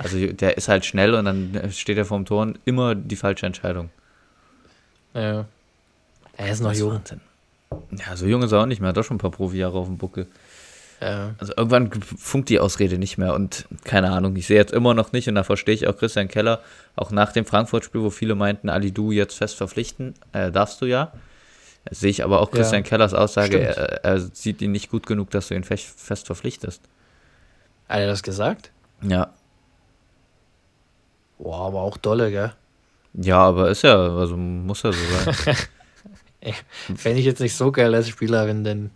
also 0.01 0.27
der 0.27 0.57
ist 0.57 0.67
halt 0.67 0.85
schnell 0.85 1.13
und 1.13 1.25
dann 1.25 1.71
steht 1.71 1.97
er 1.97 2.05
vorm 2.05 2.25
Tor 2.25 2.43
und 2.43 2.59
immer 2.65 2.95
die 2.95 3.15
falsche 3.15 3.45
Entscheidung. 3.45 3.89
Ja. 5.13 5.45
Er 6.41 6.51
ist 6.51 6.61
noch 6.61 6.73
jung. 6.73 6.93
Wahnsinn. 6.93 7.21
Ja, 7.91 8.15
so 8.15 8.25
jung 8.25 8.41
ist 8.41 8.51
er 8.51 8.61
auch 8.61 8.65
nicht 8.65 8.81
mehr, 8.81 8.89
hat 8.89 8.97
doch 8.97 9.03
schon 9.03 9.15
ein 9.15 9.19
paar 9.19 9.31
Profi-Jahre 9.31 9.77
auf 9.77 9.87
dem 9.87 9.97
Buckel. 9.97 10.27
Ja. 10.99 11.35
Also 11.37 11.53
irgendwann 11.55 11.91
funkt 11.91 12.49
die 12.49 12.59
Ausrede 12.59 12.97
nicht 12.97 13.17
mehr 13.17 13.33
und 13.33 13.67
keine 13.83 14.11
Ahnung, 14.11 14.35
ich 14.35 14.47
sehe 14.47 14.57
jetzt 14.57 14.73
immer 14.73 14.93
noch 14.93 15.13
nicht 15.13 15.27
und 15.27 15.35
da 15.35 15.43
verstehe 15.43 15.73
ich 15.73 15.87
auch 15.87 15.97
Christian 15.97 16.27
Keller, 16.27 16.61
auch 16.95 17.11
nach 17.11 17.31
dem 17.31 17.45
Frankfurt-Spiel, 17.45 18.01
wo 18.01 18.09
viele 18.09 18.35
meinten, 18.35 18.69
Ali 18.69 18.91
Du 18.91 19.11
jetzt 19.11 19.35
fest 19.35 19.55
verpflichten, 19.55 20.15
äh, 20.33 20.51
darfst 20.51 20.81
du 20.81 20.85
ja. 20.85 21.11
Das 21.85 21.99
sehe 21.99 22.11
ich 22.11 22.23
aber 22.23 22.39
auch 22.41 22.51
Christian 22.51 22.83
ja, 22.83 22.89
Kellers 22.89 23.13
Aussage, 23.13 23.59
er, 23.59 24.03
er, 24.03 24.19
sieht 24.19 24.61
ihn 24.61 24.71
nicht 24.71 24.91
gut 24.91 25.07
genug, 25.07 25.31
dass 25.31 25.47
du 25.47 25.55
ihn 25.55 25.63
fest, 25.63 25.99
fest 25.99 26.27
verpflichtest. 26.27 26.81
Hat 27.89 27.99
er 27.99 28.07
das 28.07 28.21
gesagt? 28.21 28.71
Ja. 29.01 29.31
Boah, 31.39 31.67
aber 31.67 31.81
auch 31.81 31.97
dolle, 31.97 32.29
gell? 32.29 32.53
Ja, 33.13 33.39
aber 33.39 33.69
ist 33.69 33.81
ja, 33.81 33.95
also 33.95 34.37
muss 34.37 34.83
ja 34.83 34.91
so 34.91 35.33
sein. 35.33 35.55
Fände 36.95 37.19
ich 37.19 37.25
jetzt 37.25 37.39
nicht 37.39 37.55
so 37.55 37.71
geil 37.71 37.93
als 37.93 38.09
Spieler, 38.09 38.47
wenn 38.47 38.63
denn 38.63 38.91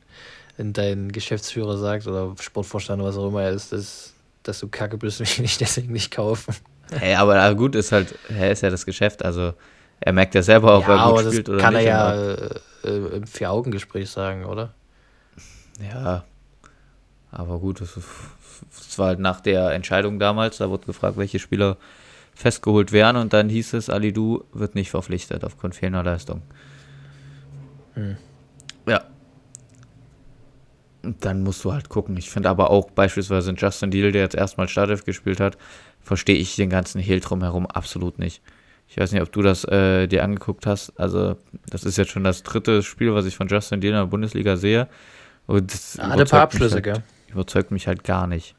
wenn 0.57 0.73
dein 0.73 1.11
Geschäftsführer 1.11 1.77
sagt 1.77 2.07
oder 2.07 2.33
Sportvorstand 2.39 3.01
oder 3.01 3.09
was 3.09 3.17
auch 3.17 3.27
immer 3.27 3.43
er 3.43 3.51
ist, 3.51 3.71
dass, 3.71 4.13
dass 4.43 4.59
du 4.59 4.67
kacke 4.67 4.97
bist 4.97 5.19
und 5.19 5.27
ich 5.29 5.39
nicht 5.39 5.61
deswegen 5.61 5.93
nicht 5.93 6.11
kaufen. 6.11 6.55
Hey, 6.91 7.15
aber 7.15 7.53
gut, 7.55 7.75
ist 7.75 7.91
halt, 7.91 8.15
er 8.29 8.51
ist 8.51 8.61
ja 8.61 8.69
das 8.69 8.85
Geschäft, 8.85 9.25
also 9.25 9.53
er 9.99 10.13
merkt 10.13 10.35
ja 10.35 10.43
selber, 10.43 10.77
ob 10.77 10.87
ja, 10.87 11.07
er 11.07 11.11
gut 11.11 11.33
spielt 11.33 11.49
oder 11.49 11.57
kann 11.59 11.73
nicht. 11.73 11.87
Kann 11.87 12.07
er 12.07 12.51
ja 12.83 12.89
äh, 12.89 13.17
im 13.17 13.27
Vier-Augen-Gespräch 13.27 14.09
sagen, 14.09 14.45
oder? 14.45 14.73
Ja, 15.81 16.23
aber 17.31 17.59
gut, 17.59 17.81
es 17.81 17.97
war 18.97 19.07
halt 19.07 19.19
nach 19.19 19.41
der 19.41 19.71
Entscheidung 19.71 20.19
damals, 20.19 20.57
da 20.57 20.69
wurde 20.69 20.85
gefragt, 20.85 21.17
welche 21.17 21.39
Spieler 21.39 21.77
festgeholt 22.35 22.91
werden 22.91 23.17
und 23.17 23.33
dann 23.33 23.49
hieß 23.49 23.73
es, 23.73 23.89
Alidu 23.89 24.43
wird 24.53 24.75
nicht 24.75 24.91
verpflichtet 24.91 25.43
aufgrund 25.43 25.75
fehlender 25.75 26.03
Leistung. 26.03 26.43
Hm. 27.95 28.17
Ja, 28.87 29.03
dann 31.19 31.43
musst 31.43 31.63
du 31.63 31.73
halt 31.73 31.89
gucken. 31.89 32.17
Ich 32.17 32.29
finde 32.29 32.49
aber 32.49 32.69
auch 32.69 32.89
beispielsweise 32.91 33.51
Justin 33.51 33.91
Deal, 33.91 34.11
der 34.11 34.23
jetzt 34.23 34.35
erstmal 34.35 34.67
Startelf 34.67 35.05
gespielt 35.05 35.39
hat, 35.39 35.57
verstehe 36.01 36.35
ich 36.35 36.55
den 36.55 36.69
ganzen 36.69 36.99
Hehl 37.01 37.19
drumherum 37.19 37.65
absolut 37.65 38.19
nicht. 38.19 38.41
Ich 38.87 38.97
weiß 38.97 39.11
nicht, 39.11 39.21
ob 39.21 39.31
du 39.31 39.41
das 39.41 39.63
äh, 39.65 40.07
dir 40.07 40.23
angeguckt 40.23 40.67
hast. 40.67 40.97
Also, 40.99 41.37
das 41.69 41.83
ist 41.83 41.97
jetzt 41.97 42.11
schon 42.11 42.23
das 42.23 42.43
dritte 42.43 42.83
Spiel, 42.83 43.13
was 43.13 43.25
ich 43.25 43.35
von 43.35 43.47
Justin 43.47 43.81
Deal 43.81 43.93
in 43.93 43.99
der 43.99 44.05
Bundesliga 44.05 44.57
sehe. 44.57 44.87
Und 45.47 45.73
das 45.73 45.99
ein 45.99 46.25
paar 46.25 46.41
Abschlüsse, 46.41 46.75
halt, 46.75 46.83
gell? 46.83 47.03
Überzeugt 47.31 47.71
mich 47.71 47.87
halt 47.87 48.03
gar 48.03 48.27
nicht. 48.27 48.55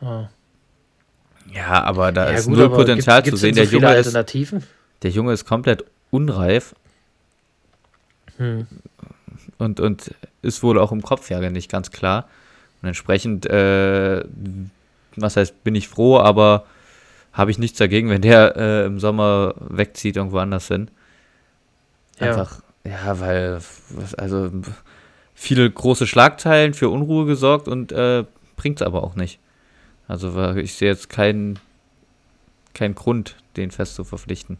Oh. 0.00 0.26
Ja, 1.52 1.84
aber 1.84 2.12
da 2.12 2.30
ja, 2.30 2.38
ist 2.38 2.46
gut, 2.46 2.58
null 2.58 2.70
Potenzial 2.70 3.22
gibt, 3.22 3.36
zu 3.36 3.40
sehen. 3.40 3.54
So 3.54 3.62
der 3.62 3.70
Junge? 3.70 3.96
Ist, 3.96 4.64
der 5.02 5.10
Junge 5.10 5.32
ist 5.32 5.44
komplett 5.44 5.84
unreif. 6.10 6.74
Hm. 8.38 8.66
Und, 9.58 9.80
und 9.80 10.14
ist 10.42 10.62
wohl 10.62 10.78
auch 10.78 10.92
im 10.92 11.02
Kopf 11.02 11.30
ja 11.30 11.38
nicht 11.50 11.70
ganz 11.70 11.90
klar. 11.90 12.28
Und 12.82 12.88
entsprechend, 12.88 13.46
äh, 13.46 14.24
was 15.16 15.36
heißt, 15.36 15.64
bin 15.64 15.74
ich 15.74 15.88
froh, 15.88 16.18
aber 16.18 16.66
habe 17.32 17.50
ich 17.50 17.58
nichts 17.58 17.78
dagegen, 17.78 18.08
wenn 18.08 18.22
der 18.22 18.56
äh, 18.56 18.86
im 18.86 18.98
Sommer 18.98 19.54
wegzieht, 19.58 20.16
irgendwo 20.16 20.38
anders 20.38 20.68
hin. 20.68 20.90
Einfach, 22.18 22.62
ja, 22.84 22.92
ja 22.92 23.20
weil, 23.20 23.60
also 24.16 24.50
viele 25.34 25.70
große 25.70 26.06
Schlagzeilen 26.06 26.74
für 26.74 26.88
Unruhe 26.88 27.26
gesorgt 27.26 27.68
und 27.68 27.92
äh, 27.92 28.24
bringt 28.56 28.80
es 28.80 28.86
aber 28.86 29.02
auch 29.02 29.16
nicht. 29.16 29.38
Also 30.08 30.54
ich 30.54 30.74
sehe 30.74 30.88
jetzt 30.88 31.08
keinen 31.08 31.58
keinen 32.76 32.94
Grund, 32.94 33.36
den 33.56 33.70
fest 33.70 33.96
zu 33.96 34.04
verpflichten. 34.04 34.58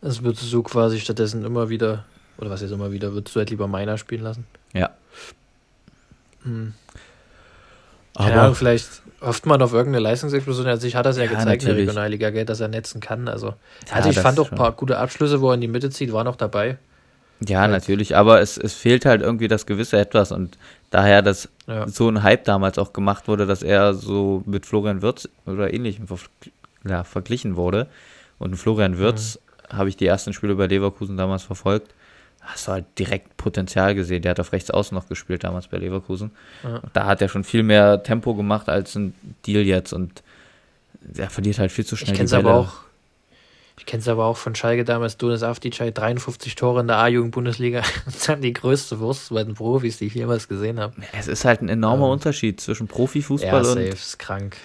Es 0.00 0.22
wird 0.22 0.36
so 0.36 0.62
quasi 0.62 1.00
stattdessen 1.00 1.44
immer 1.44 1.68
wieder 1.68 2.04
oder 2.38 2.50
was 2.50 2.60
jetzt 2.60 2.72
immer 2.72 2.92
wieder, 2.92 3.12
würdest 3.12 3.34
du 3.34 3.40
halt 3.40 3.50
lieber 3.50 3.68
Miner 3.68 3.98
spielen 3.98 4.22
lassen? 4.22 4.46
Ja. 4.72 4.90
Hm. 6.44 6.74
Aber 8.14 8.28
Keine 8.28 8.40
Ahnung, 8.42 8.54
vielleicht 8.54 9.02
hofft 9.20 9.46
man 9.46 9.62
auf 9.62 9.72
irgendeine 9.72 10.02
Leistungsexplosion. 10.02 10.66
Also 10.66 10.86
ich 10.86 10.96
hat 10.96 11.06
das 11.06 11.16
ja, 11.16 11.24
ja 11.24 11.30
gezeigt 11.30 11.46
natürlich. 11.46 11.68
in 11.68 11.76
der 11.76 11.82
Regionalliga, 11.82 12.30
gell, 12.30 12.44
dass 12.44 12.60
er 12.60 12.68
netzen 12.68 13.00
kann. 13.00 13.28
Also, 13.28 13.48
ja, 13.88 13.92
also 13.92 14.10
ich 14.10 14.18
fand 14.18 14.38
auch 14.38 14.50
ein 14.50 14.58
paar 14.58 14.72
gute 14.72 14.98
Abschlüsse, 14.98 15.40
wo 15.40 15.48
er 15.50 15.54
in 15.54 15.60
die 15.60 15.68
Mitte 15.68 15.90
zieht, 15.90 16.12
war 16.12 16.24
noch 16.24 16.36
dabei. 16.36 16.78
Ja, 17.46 17.62
halt. 17.62 17.72
natürlich, 17.72 18.14
aber 18.14 18.40
es, 18.40 18.56
es 18.56 18.74
fehlt 18.74 19.04
halt 19.04 19.22
irgendwie 19.22 19.48
das 19.48 19.66
gewisse 19.66 19.98
Etwas 19.98 20.30
und 20.30 20.58
daher, 20.90 21.22
dass 21.22 21.48
ja. 21.66 21.88
so 21.88 22.08
ein 22.08 22.22
Hype 22.22 22.44
damals 22.44 22.78
auch 22.78 22.92
gemacht 22.92 23.26
wurde, 23.26 23.46
dass 23.46 23.62
er 23.62 23.94
so 23.94 24.42
mit 24.46 24.64
Florian 24.66 25.02
Wirtz 25.02 25.28
oder 25.46 25.72
ähnlichem 25.72 26.06
ja, 26.86 27.02
verglichen 27.02 27.56
wurde. 27.56 27.88
Und 28.38 28.56
Florian 28.56 28.98
Wirtz 28.98 29.38
mhm. 29.70 29.78
habe 29.78 29.88
ich 29.88 29.96
die 29.96 30.06
ersten 30.06 30.32
Spiele 30.32 30.54
bei 30.54 30.66
Leverkusen 30.66 31.16
damals 31.16 31.42
verfolgt 31.42 31.94
hast 32.42 32.68
du 32.68 32.72
halt 32.72 32.84
direkt 32.98 33.36
Potenzial 33.36 33.94
gesehen. 33.94 34.22
Der 34.22 34.30
hat 34.30 34.40
auf 34.40 34.52
rechts 34.52 34.70
außen 34.70 34.94
noch 34.94 35.08
gespielt 35.08 35.44
damals 35.44 35.68
bei 35.68 35.78
Leverkusen. 35.78 36.32
Ja. 36.64 36.82
Da 36.92 37.06
hat 37.06 37.22
er 37.22 37.28
schon 37.28 37.44
viel 37.44 37.62
mehr 37.62 38.02
Tempo 38.02 38.34
gemacht 38.34 38.68
als 38.68 38.94
ein 38.94 39.14
Deal 39.46 39.62
jetzt 39.62 39.92
und 39.92 40.22
der 41.00 41.30
verliert 41.30 41.58
halt 41.58 41.72
viel 41.72 41.86
zu 41.86 41.96
schnell. 41.96 42.12
Ich 42.12 42.16
kenne 42.16 42.26
es 42.26 42.32
aber 42.32 42.54
auch. 42.54 42.74
Ich 43.78 43.86
kenne 43.86 44.00
es 44.00 44.08
aber 44.08 44.26
auch 44.26 44.36
von 44.36 44.54
Schalke 44.54 44.84
damals, 44.84 45.16
Donis 45.16 45.42
Avdicay, 45.42 45.92
53 45.92 46.54
Tore 46.54 46.82
in 46.82 46.86
der 46.86 46.98
A-Jugend-Bundesliga 46.98 47.82
und 48.06 48.28
dann 48.28 48.42
die 48.42 48.52
größte 48.52 49.00
Wurst 49.00 49.30
bei 49.30 49.42
den 49.42 49.54
Profis, 49.54 49.96
die 49.98 50.06
ich 50.06 50.14
jemals 50.14 50.46
gesehen 50.46 50.78
habe. 50.78 50.94
Es 51.12 51.26
ist 51.26 51.44
halt 51.44 51.62
ein 51.62 51.68
enormer 51.68 52.06
ähm, 52.06 52.12
Unterschied 52.12 52.60
zwischen 52.60 52.86
Profifußball 52.86 53.64
ja, 53.64 53.72
und 53.72 53.78
ist 53.78 54.18
krank. 54.18 54.56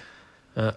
Ja. 0.54 0.74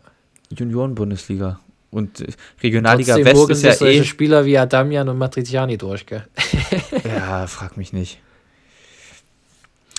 Junioren-Bundesliga. 0.50 1.60
Und 1.91 2.24
Regionalliga 2.63 3.15
Trotzdem 3.15 3.38
West 3.38 3.50
ist 3.50 3.63
ja 3.63 3.74
solche 3.74 4.01
eh. 4.01 4.05
Spieler 4.05 4.45
wie 4.45 4.57
Adamian 4.57 5.10
und 5.10 5.17
Matriciani 5.17 5.77
durch, 5.77 6.05
gell? 6.05 6.25
ja, 7.03 7.45
frag 7.48 7.75
mich 7.75 7.91
nicht. 7.91 8.19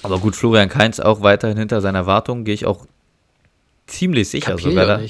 Aber 0.02 0.18
gut, 0.18 0.34
Florian 0.34 0.68
Kainz 0.68 1.00
auch 1.00 1.20
weiterhin 1.20 1.58
hinter 1.58 1.80
seiner 1.80 2.06
Wartung, 2.06 2.44
gehe 2.44 2.54
ich 2.54 2.66
auch 2.66 2.86
ziemlich 3.86 4.30
sicher 4.30 4.52
Kapier 4.52 4.70
sogar 4.70 4.86
da, 4.86 5.00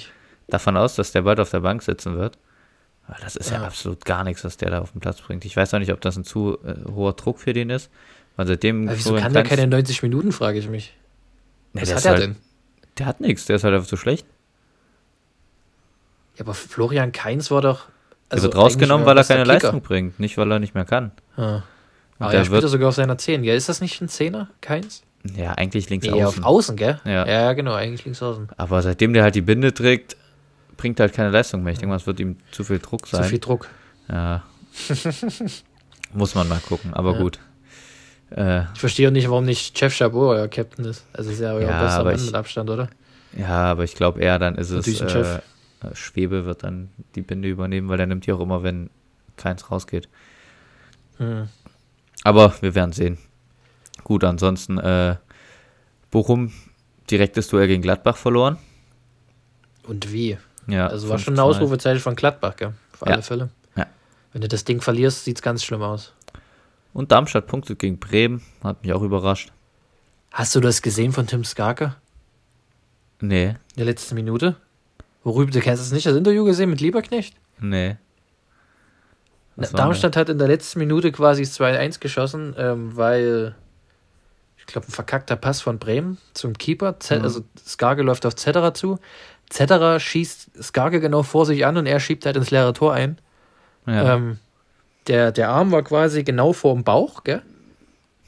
davon 0.49 0.77
aus, 0.77 0.97
dass 0.97 1.13
der 1.13 1.23
bald 1.23 1.39
auf 1.41 1.51
der 1.51 1.61
Bank 1.61 1.83
sitzen 1.83 2.19
wird. 2.19 2.37
Aber 3.07 3.17
das 3.23 3.37
ist 3.37 3.51
ja. 3.51 3.59
ja. 3.59 3.67
absolut 3.67 4.05
gar 4.05 4.25
nichts, 4.25 4.45
was 4.45 4.57
der 4.57 4.71
da 4.71 4.81
auf 4.81 4.93
den 4.93 5.01
Platz 5.01 5.21
bringt. 5.21 5.45
Ich 5.45 5.57
weiß 5.57 5.73
auch 5.75 5.79
nicht, 5.79 5.93
ob 5.93 6.01
das 6.01 6.17
ein 6.17 6.25
zu 6.25 6.59
äh, 6.65 6.75
hoher 6.91 7.15
Druck 7.15 7.39
für 7.39 7.53
den 7.53 7.71
ist. 7.71 7.91
Weil 8.37 8.47
seitdem 8.47 8.89
Aber 8.89 8.97
wieso 8.97 9.11
Florian 9.11 9.25
kann 9.25 9.33
der 9.35 9.45
keine 9.45 9.67
90 9.67 10.03
Minuten, 10.03 10.33
frage 10.33 10.59
ich 10.59 10.69
mich. 10.69 10.95
Was 11.75 11.89
nee, 11.89 11.95
hat 11.95 12.05
er 12.05 12.11
halt, 12.11 12.23
denn? 12.23 12.37
Der 12.99 13.07
hat 13.07 13.21
nichts, 13.21 13.47
der 13.47 13.57
ist 13.57 13.65
halt 13.65 13.75
einfach 13.75 13.89
zu 13.89 13.97
schlecht. 13.97 14.27
Ja, 16.43 16.47
aber 16.47 16.55
Florian 16.55 17.13
Keins 17.13 17.53
war 17.53 17.61
doch. 17.61 17.87
Also 18.29 18.49
er 18.49 18.55
wird 18.55 18.57
rausgenommen, 18.57 19.07
weil 19.07 19.17
er 19.17 19.25
keine 19.25 19.45
Leistung 19.45 19.81
bringt, 19.81 20.19
nicht 20.19 20.37
weil 20.39 20.51
er 20.51 20.59
nicht 20.59 20.75
mehr 20.75 20.85
kann. 20.85 21.13
Ah. 21.37 21.63
Aber 22.19 22.35
er 22.35 22.45
spielt 22.45 22.69
sogar 22.69 22.89
auf 22.89 22.95
seiner 22.97 23.17
10, 23.17 23.43
gell? 23.43 23.57
Ist 23.57 23.69
das 23.69 23.81
nicht 23.81 24.01
ein 24.01 24.09
Zehner, 24.09 24.49
Keins? 24.61 25.03
Ja, 25.37 25.53
eigentlich 25.53 25.89
links 25.89 26.07
nee, 26.07 26.13
außen. 26.13 26.43
auf 26.43 26.51
Außen, 26.51 26.77
gell? 26.77 27.01
Ja. 27.05 27.27
ja, 27.27 27.53
genau, 27.53 27.75
eigentlich 27.75 28.05
links 28.05 28.21
außen. 28.23 28.49
Aber 28.57 28.83
seitdem 28.83 29.13
der 29.13 29.23
halt 29.23 29.37
die 29.37 29.41
Binde 29.41 29.73
trägt, 29.73 30.17
bringt 30.77 30.99
er 30.99 31.05
halt 31.05 31.15
keine 31.15 31.31
Leistung 31.31 31.63
mehr. 31.63 31.75
Ich 31.75 31.79
denke 31.79 31.91
mal, 31.91 31.97
es 31.97 32.07
wird 32.07 32.19
ihm 32.19 32.39
zu 32.51 32.65
viel 32.65 32.81
Druck 32.81 33.07
sein. 33.07 33.23
Zu 33.23 33.29
viel 33.29 33.39
Druck. 33.39 33.69
Ja. 34.09 34.43
Muss 36.13 36.35
man 36.35 36.49
mal 36.49 36.61
gucken, 36.61 36.93
aber 36.93 37.13
ja. 37.13 37.19
gut. 37.19 37.39
Äh, 38.31 38.63
ich 38.75 38.81
verstehe 38.81 39.09
auch 39.09 39.13
nicht, 39.13 39.29
warum 39.29 39.45
nicht 39.45 39.79
Chef 39.79 39.95
Chabot 39.95 40.37
euer 40.37 40.49
Captain 40.49 40.87
ist. 40.87 41.05
Also 41.13 41.31
ist 41.31 41.41
ja 41.41 41.53
euer 41.53 41.69
ja, 41.69 41.83
bester 41.83 42.05
Mann 42.05 42.25
mit 42.25 42.35
Abstand, 42.35 42.71
oder? 42.71 42.89
Ja, 43.37 43.71
aber 43.71 43.85
ich 43.85 43.95
glaube 43.95 44.21
eher, 44.21 44.39
dann 44.39 44.57
ist 44.57 44.71
Natürlich 44.71 45.03
es. 45.03 45.37
Äh, 45.37 45.41
Schwebe 45.95 46.45
wird 46.45 46.63
dann 46.63 46.91
die 47.15 47.23
Binde 47.23 47.49
übernehmen, 47.49 47.89
weil 47.89 48.01
er 48.01 48.07
nimmt 48.07 48.27
die 48.27 48.33
auch 48.33 48.41
immer, 48.41 48.63
wenn 48.63 48.91
keins 49.37 49.71
rausgeht. 49.71 50.09
Hm. 51.19 51.49
Aber 52.25 52.55
wir 52.61 52.75
werden 52.75 52.93
sehen. 52.93 53.19
Gut, 54.05 54.25
ansonsten 54.25 54.79
äh, 54.79 55.17
Bochum 56.11 56.53
direktes 57.11 57.49
Duell 57.49 57.69
gegen 57.69 57.83
Gladbach 57.83 58.17
verloren. 58.17 58.59
Und 59.85 60.13
wie? 60.13 60.39
Ja, 60.69 60.87
also 60.87 61.09
war 61.09 61.19
schon 61.19 61.35
eine 61.35 61.43
Ausrufezeichen 61.43 62.01
von 62.01 62.15
Gladbach, 62.15 62.57
gell? 62.57 62.75
Auf 62.93 63.07
alle 63.07 63.23
Fälle. 63.23 63.51
Ja. 63.77 63.87
Wenn 64.33 64.43
du 64.43 64.49
das 64.49 64.65
Ding 64.65 64.81
verlierst, 64.81 65.25
sieht 65.25 65.39
es 65.39 65.43
ganz 65.43 65.65
schlimm 65.65 65.83
aus. 65.83 66.13
Und 66.93 67.11
Darmstadt 67.11 67.47
punktet 67.47 67.79
gegen 67.79 67.99
Bremen, 67.99 68.43
hat 68.63 68.83
mich 68.83 68.93
auch 68.93 69.03
überrascht. 69.03 69.53
Hast 70.31 70.55
du 70.55 70.61
das 70.61 70.83
gesehen 70.83 71.13
von 71.13 71.27
Tim 71.27 71.45
Skarke? 71.45 71.97
Nee. 73.21 73.49
In 73.49 73.57
der 73.77 73.87
letzten 73.87 74.15
Minute? 74.15 74.57
Worüber, 75.25 75.51
du 75.51 75.61
kennst 75.61 75.83
das 75.83 75.93
nicht, 75.93 76.07
das 76.07 76.17
Interview 76.17 76.45
gesehen 76.45 76.71
mit 76.71 76.81
Lieberknecht? 76.81 77.35
Nee. 77.61 77.97
Darmstadt 79.57 80.17
hat 80.17 80.29
in 80.29 80.39
der 80.39 80.49
letzten 80.49 80.79
Minute 80.79 81.13
quasi 81.13 81.43
2-1 81.43 82.01
geschossen, 82.01 82.55
ähm, 82.59 82.97
weil 82.97 83.55
ich 84.57 84.67
glaube, 84.67 84.89
ein 84.89 84.93
verkackter 84.93 85.37
Pass 85.37 85.61
von 85.61 85.79
Bremen 85.79 86.19
zum 86.35 86.57
Keeper. 86.57 86.99
Z 87.01 87.19
mhm. 87.19 87.25
Also 87.25 87.43
Skarge 87.59 88.03
läuft 88.03 88.25
auf 88.27 88.35
Zetterer 88.35 88.75
zu. 88.75 88.99
Zetterer 89.51 90.01
schießt 90.01 90.63
Skarge 90.63 91.01
genau 91.01 91.23
vor 91.23 91.47
sich 91.47 91.67
an 91.67 91.77
und 91.77 91.87
er 91.87 92.01
schiebt 92.01 92.25
halt 92.25 92.37
ins 92.37 92.51
leere 92.51 92.73
Tor 92.73 92.95
ein. 92.95 93.19
Ja. 93.87 94.15
Ähm, 94.15 94.39
der, 95.09 95.33
der 95.33 95.51
Arm 95.51 95.73
war 95.73 95.83
quasi 95.83 96.23
genau 96.23 96.53
vor 96.53 96.75
dem 96.75 96.85
Bauch, 96.85 97.25
gell? 97.25 97.43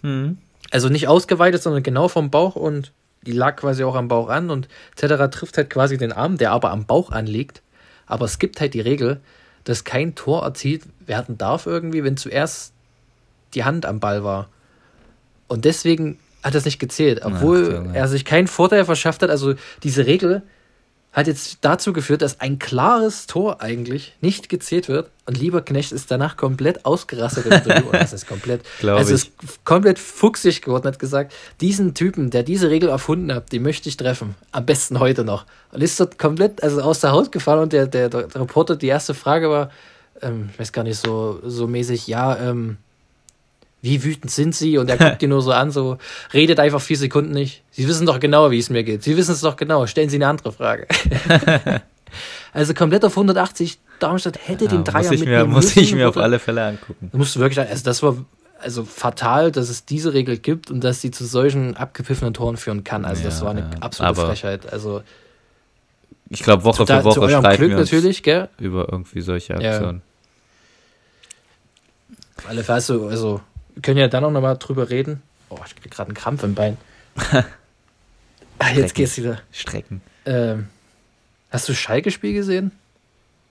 Mhm. 0.02 0.38
Also 0.70 0.88
nicht 0.88 1.08
ausgeweitet, 1.08 1.62
sondern 1.62 1.82
genau 1.82 2.08
vom 2.08 2.30
Bauch 2.30 2.56
und 2.56 2.92
die 3.26 3.32
lag 3.32 3.56
quasi 3.56 3.84
auch 3.84 3.94
am 3.94 4.08
Bauch 4.08 4.28
an 4.28 4.50
und 4.50 4.68
etc. 4.96 5.30
trifft 5.30 5.56
halt 5.56 5.70
quasi 5.70 5.96
den 5.96 6.12
Arm, 6.12 6.38
der 6.38 6.52
aber 6.52 6.70
am 6.70 6.86
Bauch 6.86 7.10
anliegt. 7.10 7.62
Aber 8.06 8.24
es 8.24 8.38
gibt 8.38 8.60
halt 8.60 8.74
die 8.74 8.80
Regel, 8.80 9.20
dass 9.64 9.84
kein 9.84 10.14
Tor 10.14 10.42
erzielt 10.42 10.82
werden 11.00 11.38
darf 11.38 11.66
irgendwie, 11.66 12.04
wenn 12.04 12.16
zuerst 12.16 12.72
die 13.54 13.64
Hand 13.64 13.86
am 13.86 14.00
Ball 14.00 14.24
war. 14.24 14.48
Und 15.48 15.64
deswegen 15.64 16.18
hat 16.42 16.54
das 16.54 16.66
nicht 16.66 16.78
gezählt, 16.78 17.24
obwohl 17.24 17.86
Ach, 17.90 17.94
er 17.94 18.08
sich 18.08 18.24
keinen 18.24 18.46
Vorteil 18.46 18.84
verschafft 18.84 19.22
hat. 19.22 19.30
Also 19.30 19.54
diese 19.82 20.06
Regel 20.06 20.42
hat 21.14 21.28
jetzt 21.28 21.58
dazu 21.60 21.92
geführt, 21.92 22.22
dass 22.22 22.40
ein 22.40 22.58
klares 22.58 23.26
Tor 23.26 23.62
eigentlich 23.62 24.14
nicht 24.20 24.48
gezählt 24.48 24.88
wird. 24.88 25.10
Und 25.26 25.38
Lieberknecht 25.38 25.92
ist 25.92 26.10
danach 26.10 26.36
komplett 26.36 26.84
ausgerastet 26.84 27.46
im 27.46 27.52
Interview. 27.52 27.92
das 27.92 28.12
ist 28.12 28.26
komplett, 28.26 28.62
also 28.82 29.14
ist 29.14 29.30
komplett 29.64 29.98
fuchsig 29.98 30.60
geworden, 30.60 30.86
hat 30.86 30.98
gesagt, 30.98 31.32
diesen 31.60 31.94
Typen, 31.94 32.30
der 32.30 32.42
diese 32.42 32.68
Regel 32.68 32.88
erfunden 32.88 33.32
hat, 33.32 33.52
die 33.52 33.60
möchte 33.60 33.88
ich 33.88 33.96
treffen. 33.96 34.34
Am 34.50 34.66
besten 34.66 34.98
heute 34.98 35.24
noch. 35.24 35.46
Und 35.70 35.82
ist 35.82 35.98
dort 36.00 36.18
komplett, 36.18 36.62
also 36.62 36.82
aus 36.82 37.00
der 37.00 37.12
Haut 37.12 37.30
gefahren 37.30 37.60
und 37.60 37.72
der, 37.72 37.86
der, 37.86 38.08
der 38.08 38.34
Reporter, 38.34 38.74
die 38.74 38.88
erste 38.88 39.14
Frage 39.14 39.48
war, 39.48 39.70
ähm, 40.20 40.50
ich 40.52 40.58
weiß 40.58 40.72
gar 40.72 40.82
nicht, 40.82 40.98
so, 40.98 41.40
so 41.44 41.68
mäßig, 41.68 42.08
ja, 42.08 42.36
ähm, 42.38 42.76
wie 43.84 44.02
wütend 44.02 44.30
sind 44.30 44.54
Sie? 44.54 44.78
Und 44.78 44.88
er 44.88 44.96
guckt 44.96 45.20
die 45.20 45.26
nur 45.26 45.42
so 45.42 45.52
an, 45.52 45.70
so, 45.70 45.98
redet 46.32 46.58
einfach 46.58 46.80
vier 46.80 46.96
Sekunden 46.96 47.32
nicht. 47.32 47.62
Sie 47.70 47.86
wissen 47.86 48.06
doch 48.06 48.18
genau, 48.18 48.50
wie 48.50 48.58
es 48.58 48.70
mir 48.70 48.82
geht. 48.82 49.02
Sie 49.02 49.14
wissen 49.14 49.32
es 49.32 49.42
doch 49.42 49.56
genau. 49.56 49.86
Stellen 49.86 50.08
Sie 50.08 50.16
eine 50.16 50.26
andere 50.26 50.52
Frage. 50.52 50.86
also 52.54 52.72
komplett 52.72 53.04
auf 53.04 53.12
180. 53.12 53.78
Darmstadt 54.00 54.38
hätte 54.48 54.64
ja, 54.64 54.70
den 54.70 54.84
Dreier 54.84 55.10
muss 55.10 55.12
ich 55.12 55.24
mir, 55.26 55.44
Muss 55.44 55.76
ich 55.76 55.94
mir 55.94 56.08
auf 56.08 56.16
alle 56.16 56.38
Fälle 56.38 56.64
angucken. 56.64 57.10
Du 57.12 57.18
musst 57.18 57.38
wirklich, 57.38 57.60
also 57.60 57.84
das 57.84 58.02
war 58.02 58.16
also 58.58 58.84
fatal, 58.84 59.52
dass 59.52 59.68
es 59.68 59.84
diese 59.84 60.14
Regel 60.14 60.38
gibt 60.38 60.70
und 60.70 60.82
dass 60.82 61.02
sie 61.02 61.10
zu 61.10 61.26
solchen 61.26 61.76
abgepfiffenen 61.76 62.32
Toren 62.32 62.56
führen 62.56 62.84
kann. 62.84 63.04
Also 63.04 63.22
ja, 63.22 63.28
das 63.28 63.42
war 63.42 63.50
eine 63.50 63.60
ja. 63.60 63.70
absolute 63.80 64.18
Aber 64.18 64.28
Frechheit. 64.28 64.72
Also 64.72 65.02
ich 66.30 66.42
glaube, 66.42 66.64
Woche 66.64 66.86
für 66.86 67.04
Woche 67.04 67.28
streiten 67.28 67.56
Glück 67.58 67.70
wir 67.72 67.78
uns 67.80 67.92
natürlich, 67.92 68.22
gell? 68.22 68.48
über 68.58 68.88
irgendwie 68.90 69.20
solche 69.20 69.54
Aktionen. 69.54 70.00
Ja. 72.08 72.16
Auf 72.38 72.48
alle 72.48 72.64
Fälle, 72.64 72.76
also, 72.76 73.06
also 73.08 73.40
können 73.82 73.98
ja 73.98 74.08
dann 74.08 74.24
auch 74.24 74.30
nochmal 74.30 74.56
drüber 74.58 74.90
reden. 74.90 75.22
Oh, 75.48 75.58
ich 75.66 75.76
krieg 75.76 75.90
gerade 75.90 76.08
einen 76.08 76.16
Krampf 76.16 76.42
im 76.42 76.54
Bein. 76.54 76.76
ah, 78.58 78.70
jetzt 78.74 78.94
geht's 78.94 79.16
wieder. 79.16 79.40
Strecken. 79.52 80.00
Ähm, 80.26 80.68
hast 81.50 81.68
du 81.68 81.74
Schalke-Spiel 81.74 82.32
gesehen? 82.32 82.72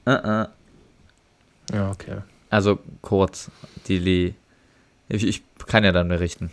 Uh 0.05 0.11
-uh. 0.11 0.47
Ja, 1.73 1.91
okay. 1.91 2.17
Also 2.49 2.79
kurz, 3.01 3.49
die 3.87 4.35
ich, 5.09 5.27
ich 5.27 5.43
kann 5.67 5.83
ja 5.83 5.91
dann 5.91 6.07
berichten. 6.07 6.51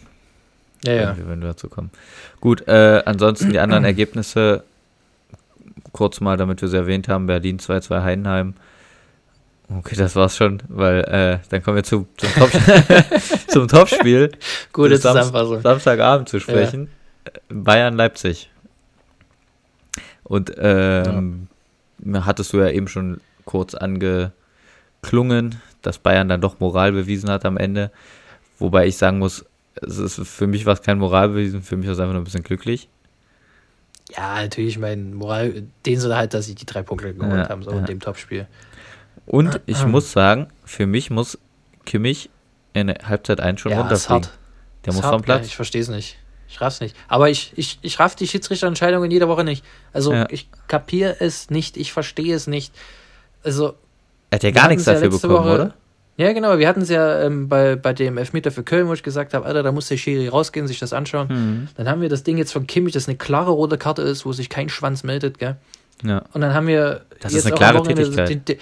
Ja, 0.85 0.95
ja. 0.95 1.17
Wenn 1.19 1.41
wir, 1.41 1.49
dazu 1.49 1.69
kommen. 1.69 1.91
Gut, 2.41 2.67
äh, 2.69 3.03
ansonsten 3.05 3.51
die 3.51 3.59
anderen 3.59 3.85
Ergebnisse, 3.85 4.65
kurz 5.93 6.21
mal, 6.21 6.37
damit 6.37 6.63
wir 6.63 6.69
sie 6.69 6.77
erwähnt 6.77 7.09
haben, 7.09 7.27
Berlin 7.27 7.59
2-2 7.59 8.03
Heidenheim, 8.03 8.55
Okay, 9.79 9.95
das 9.95 10.17
war's 10.17 10.37
schon, 10.37 10.61
weil 10.69 11.01
äh, 11.05 11.39
dann 11.49 11.63
kommen 11.63 11.77
wir 11.77 11.85
zu, 11.85 12.09
zum, 12.17 12.29
Top 12.35 12.51
zum 13.49 13.69
Topspiel. 13.69 14.33
Gute 14.73 14.97
Zusammenfassung. 14.97 15.61
Samstagabend 15.61 16.29
zu 16.29 16.41
sprechen. 16.41 16.91
Ja. 17.25 17.33
Bayern 17.49 17.95
Leipzig. 17.95 18.51
Und 20.25 20.53
ähm, 20.59 21.47
ja. 22.05 22.27
hattest 22.27 22.53
du 22.53 22.59
ja 22.59 22.69
eben 22.71 22.89
schon 22.89 23.21
kurz 23.45 23.75
angeklungen, 23.75 25.61
dass 25.83 25.99
Bayern 25.99 26.29
dann 26.29 26.41
doch 26.41 26.59
Moral 26.59 26.93
bewiesen 26.93 27.31
hat 27.31 27.45
am 27.45 27.57
Ende. 27.57 27.93
Wobei 28.59 28.87
ich 28.87 28.97
sagen 28.97 29.19
muss, 29.19 29.45
es 29.75 29.99
ist, 29.99 30.21
für 30.27 30.49
mich 30.49 30.67
war 30.67 30.75
es 30.75 30.83
kein 30.83 30.99
Moral 30.99 31.29
bewiesen, 31.29 31.63
für 31.63 31.77
mich 31.77 31.87
war 31.87 31.95
es 31.95 32.01
einfach 32.01 32.13
nur 32.13 32.23
ein 32.23 32.25
bisschen 32.25 32.43
glücklich. 32.43 32.89
Ja, 34.17 34.43
natürlich, 34.43 34.79
mein 34.79 35.15
Moral, 35.15 35.63
den 35.87 36.01
sind 36.01 36.15
halt, 36.15 36.35
dass 36.35 36.47
sie 36.47 36.57
die 36.57 36.67
drei 36.67 36.83
Punkte 36.83 37.15
geholt 37.15 37.33
ja, 37.33 37.49
haben, 37.49 37.63
so 37.63 37.71
in 37.71 37.85
dem 37.85 38.01
Topspiel. 38.01 38.49
Und 39.31 39.61
ich 39.67 39.87
muss 39.87 40.11
sagen, 40.11 40.49
für 40.65 40.87
mich 40.87 41.09
muss 41.09 41.39
Kimmich 41.85 42.31
in 42.73 42.89
der 42.89 42.99
Halbzeit 43.07 43.41
1 43.41 43.61
schon 43.61 43.71
ja, 43.71 43.81
runterfliegen. 43.81 44.27
Der 44.85 44.93
muss 44.93 45.07
vom 45.07 45.23
Platz. 45.23 45.43
Ja, 45.43 45.47
ich 45.47 45.57
verstehe 45.57 45.83
es 45.83 45.89
nicht. 45.89 46.17
Ich 46.49 46.61
raff's 46.61 46.81
nicht. 46.81 46.97
Aber 47.07 47.31
ich, 47.31 47.53
ich, 47.55 47.79
ich 47.83 48.01
raff 48.01 48.17
die 48.17 48.27
Schiedsrichterentscheidung 48.27 49.05
in 49.05 49.13
jeder 49.13 49.29
Woche 49.29 49.45
nicht. 49.45 49.65
Also 49.93 50.13
ja. 50.13 50.27
ich 50.31 50.49
kapiere 50.67 51.21
es 51.21 51.49
nicht, 51.49 51.77
ich 51.77 51.93
verstehe 51.93 52.35
es 52.35 52.49
nicht. 52.49 52.75
Also. 53.45 53.75
Er 54.31 54.37
hat 54.37 54.43
ja 54.43 54.51
gar 54.51 54.67
nichts 54.67 54.85
dafür 54.85 55.11
bekommen, 55.11 55.35
Woche, 55.35 55.55
oder? 55.55 55.75
Ja, 56.17 56.33
genau. 56.33 56.59
Wir 56.59 56.67
hatten 56.67 56.81
es 56.81 56.89
ja 56.89 57.23
ähm, 57.23 57.49
bei, 57.49 57.77
bei 57.77 57.93
dem 57.93 58.19
Elfmeter 58.19 58.51
für 58.51 58.65
Köln, 58.65 58.89
wo 58.89 58.95
ich 58.95 59.05
gesagt 59.05 59.33
habe, 59.33 59.47
Alter, 59.47 59.63
da 59.63 59.71
muss 59.71 59.87
der 59.87 59.97
Schiri 59.97 60.27
rausgehen, 60.27 60.67
sich 60.67 60.81
das 60.81 60.93
anschauen. 60.93 61.29
Mhm. 61.29 61.69
Dann 61.77 61.89
haben 61.89 62.03
wir 62.03 62.09
das 62.09 62.25
Ding 62.25 62.37
jetzt 62.37 62.53
von 62.53 62.67
Kimmich, 62.67 62.95
das 62.95 63.07
eine 63.07 63.17
klare 63.17 63.53
rote 63.53 63.79
Karte 63.79 64.03
ist, 64.03 64.27
wo 64.27 64.33
sich 64.33 64.49
kein 64.49 64.69
Schwanz 64.69 65.05
meldet, 65.05 65.39
gell? 65.39 65.57
Ja. 66.03 66.25
Und 66.33 66.41
dann 66.41 66.53
haben 66.53 66.67
wir. 66.67 67.03
Das 67.21 67.33
ist 67.33 67.47
eine 67.47 67.55
klare 67.55 67.83
Tätigkeit. 67.83 68.29
Den, 68.29 68.45
den, 68.45 68.59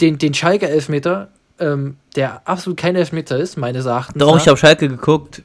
den, 0.00 0.18
den 0.18 0.34
Schalke-Elfmeter, 0.34 1.28
ähm, 1.58 1.96
der 2.16 2.46
absolut 2.48 2.78
kein 2.78 2.96
Elfmeter 2.96 3.38
ist, 3.38 3.56
meines 3.56 3.86
Erachtens. 3.86 4.20
Doch, 4.20 4.36
ich 4.36 4.48
habe 4.48 4.56
Schalke 4.56 4.88
geguckt. 4.88 5.42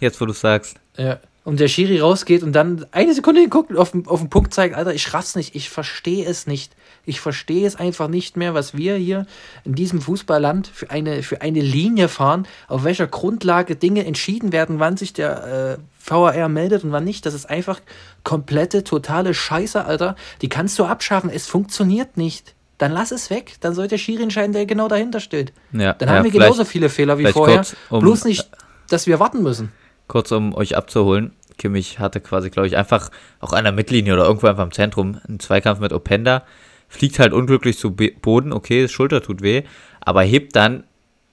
Jetzt, 0.00 0.20
wo 0.20 0.26
du 0.26 0.32
sagst. 0.32 0.76
Ja. 0.96 1.18
Und 1.44 1.60
der 1.60 1.68
Schiri 1.68 2.00
rausgeht 2.00 2.42
und 2.42 2.52
dann 2.52 2.86
eine 2.90 3.14
Sekunde 3.14 3.40
geguckt 3.40 3.70
und 3.70 3.76
auf, 3.76 3.94
auf 4.06 4.18
den 4.18 4.30
Punkt 4.30 4.52
zeigt, 4.52 4.74
Alter, 4.74 4.92
ich 4.92 5.14
raff's 5.14 5.36
nicht, 5.36 5.54
ich 5.54 5.70
verstehe 5.70 6.26
es 6.26 6.48
nicht. 6.48 6.74
Ich 7.04 7.20
verstehe 7.20 7.64
es 7.64 7.76
einfach 7.76 8.08
nicht 8.08 8.36
mehr, 8.36 8.52
was 8.52 8.76
wir 8.76 8.96
hier 8.96 9.26
in 9.62 9.76
diesem 9.76 10.00
Fußballland 10.00 10.66
für 10.66 10.90
eine, 10.90 11.22
für 11.22 11.42
eine 11.42 11.60
Linie 11.60 12.08
fahren, 12.08 12.48
auf 12.66 12.82
welcher 12.82 13.06
Grundlage 13.06 13.76
Dinge 13.76 14.04
entschieden 14.04 14.50
werden, 14.50 14.80
wann 14.80 14.96
sich 14.96 15.12
der 15.12 15.78
äh, 15.78 16.10
VAR 16.10 16.48
meldet 16.48 16.82
und 16.82 16.90
wann 16.90 17.04
nicht. 17.04 17.24
Das 17.24 17.32
ist 17.32 17.48
einfach 17.48 17.80
komplette, 18.24 18.82
totale 18.82 19.32
Scheiße, 19.32 19.84
Alter. 19.84 20.16
Die 20.42 20.48
kannst 20.48 20.76
du 20.80 20.84
abschaffen. 20.84 21.30
Es 21.30 21.46
funktioniert 21.46 22.16
nicht 22.16 22.55
dann 22.78 22.92
lass 22.92 23.10
es 23.10 23.30
weg. 23.30 23.54
Dann 23.60 23.74
soll 23.74 23.88
der 23.88 23.98
Schiri 23.98 24.22
entscheiden, 24.22 24.52
der 24.52 24.66
genau 24.66 24.88
dahinter 24.88 25.20
steht. 25.20 25.52
Ja, 25.72 25.94
dann 25.94 26.10
haben 26.10 26.24
wir 26.24 26.30
genauso 26.30 26.64
viele 26.64 26.88
Fehler 26.88 27.18
wie 27.18 27.26
vorher. 27.26 27.56
Kurz, 27.56 27.76
um, 27.90 28.00
bloß 28.00 28.24
nicht, 28.24 28.50
dass 28.88 29.06
wir 29.06 29.18
warten 29.18 29.42
müssen. 29.42 29.72
Kurz, 30.08 30.30
um 30.32 30.54
euch 30.54 30.76
abzuholen. 30.76 31.32
Kimmich 31.58 31.98
hatte 31.98 32.20
quasi, 32.20 32.50
glaube 32.50 32.66
ich, 32.66 32.76
einfach 32.76 33.10
auch 33.40 33.52
an 33.52 33.64
der 33.64 33.72
Mittellinie 33.72 34.12
oder 34.12 34.26
irgendwo 34.26 34.46
einfach 34.46 34.64
im 34.64 34.72
Zentrum 34.72 35.18
einen 35.26 35.40
Zweikampf 35.40 35.80
mit 35.80 35.92
Openda. 35.92 36.42
Fliegt 36.88 37.18
halt 37.18 37.32
unglücklich 37.32 37.78
zu 37.78 37.92
Boden. 37.92 38.52
Okay, 38.52 38.82
das 38.82 38.92
Schulter 38.92 39.22
tut 39.22 39.42
weh. 39.42 39.62
Aber 40.00 40.22
hebt 40.22 40.54
dann 40.54 40.84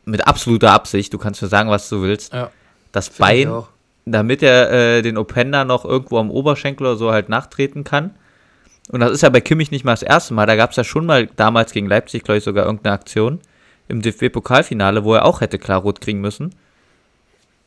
mit 0.05 0.25
absoluter 0.25 0.71
Absicht, 0.71 1.13
du 1.13 1.17
kannst 1.17 1.41
mir 1.41 1.47
sagen, 1.47 1.69
was 1.69 1.87
du 1.89 2.01
willst, 2.01 2.33
ja, 2.33 2.49
das 2.91 3.09
Bein, 3.09 3.63
damit 4.05 4.43
er 4.43 4.71
äh, 4.71 5.01
den 5.01 5.17
Openda 5.17 5.63
noch 5.63 5.85
irgendwo 5.85 6.17
am 6.17 6.29
Oberschenkel 6.29 6.87
oder 6.87 6.95
so 6.97 7.11
halt 7.11 7.29
nachtreten 7.29 7.83
kann 7.83 8.15
und 8.89 8.99
das 8.99 9.11
ist 9.11 9.21
ja 9.21 9.29
bei 9.29 9.41
Kimmich 9.41 9.71
nicht 9.71 9.85
mal 9.85 9.93
das 9.93 10.03
erste 10.03 10.33
Mal. 10.33 10.45
Da 10.45 10.55
gab 10.55 10.71
es 10.71 10.75
ja 10.75 10.83
schon 10.83 11.05
mal 11.05 11.27
damals 11.27 11.71
gegen 11.71 11.87
Leipzig, 11.87 12.23
glaube 12.23 12.39
ich, 12.39 12.43
sogar 12.43 12.65
irgendeine 12.65 12.93
Aktion 12.93 13.39
im 13.87 14.01
DFB-Pokalfinale, 14.01 15.03
wo 15.03 15.13
er 15.13 15.25
auch 15.25 15.41
hätte 15.41 15.59
klar 15.59 15.81
rot 15.81 16.01
kriegen 16.01 16.21
müssen. 16.21 16.53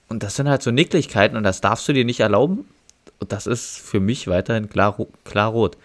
Und 0.08 0.22
das 0.22 0.36
sind 0.36 0.48
halt 0.48 0.62
so 0.62 0.70
Nicklichkeiten 0.70 1.36
und 1.36 1.42
das 1.42 1.60
darfst 1.60 1.88
du 1.88 1.92
dir 1.92 2.04
nicht 2.04 2.20
erlauben. 2.20 2.66
Und 3.18 3.32
das 3.32 3.46
ist 3.46 3.78
für 3.78 4.00
mich 4.00 4.28
weiterhin 4.28 4.68
klar, 4.68 4.96
klar 5.24 5.50
rot. 5.50 5.76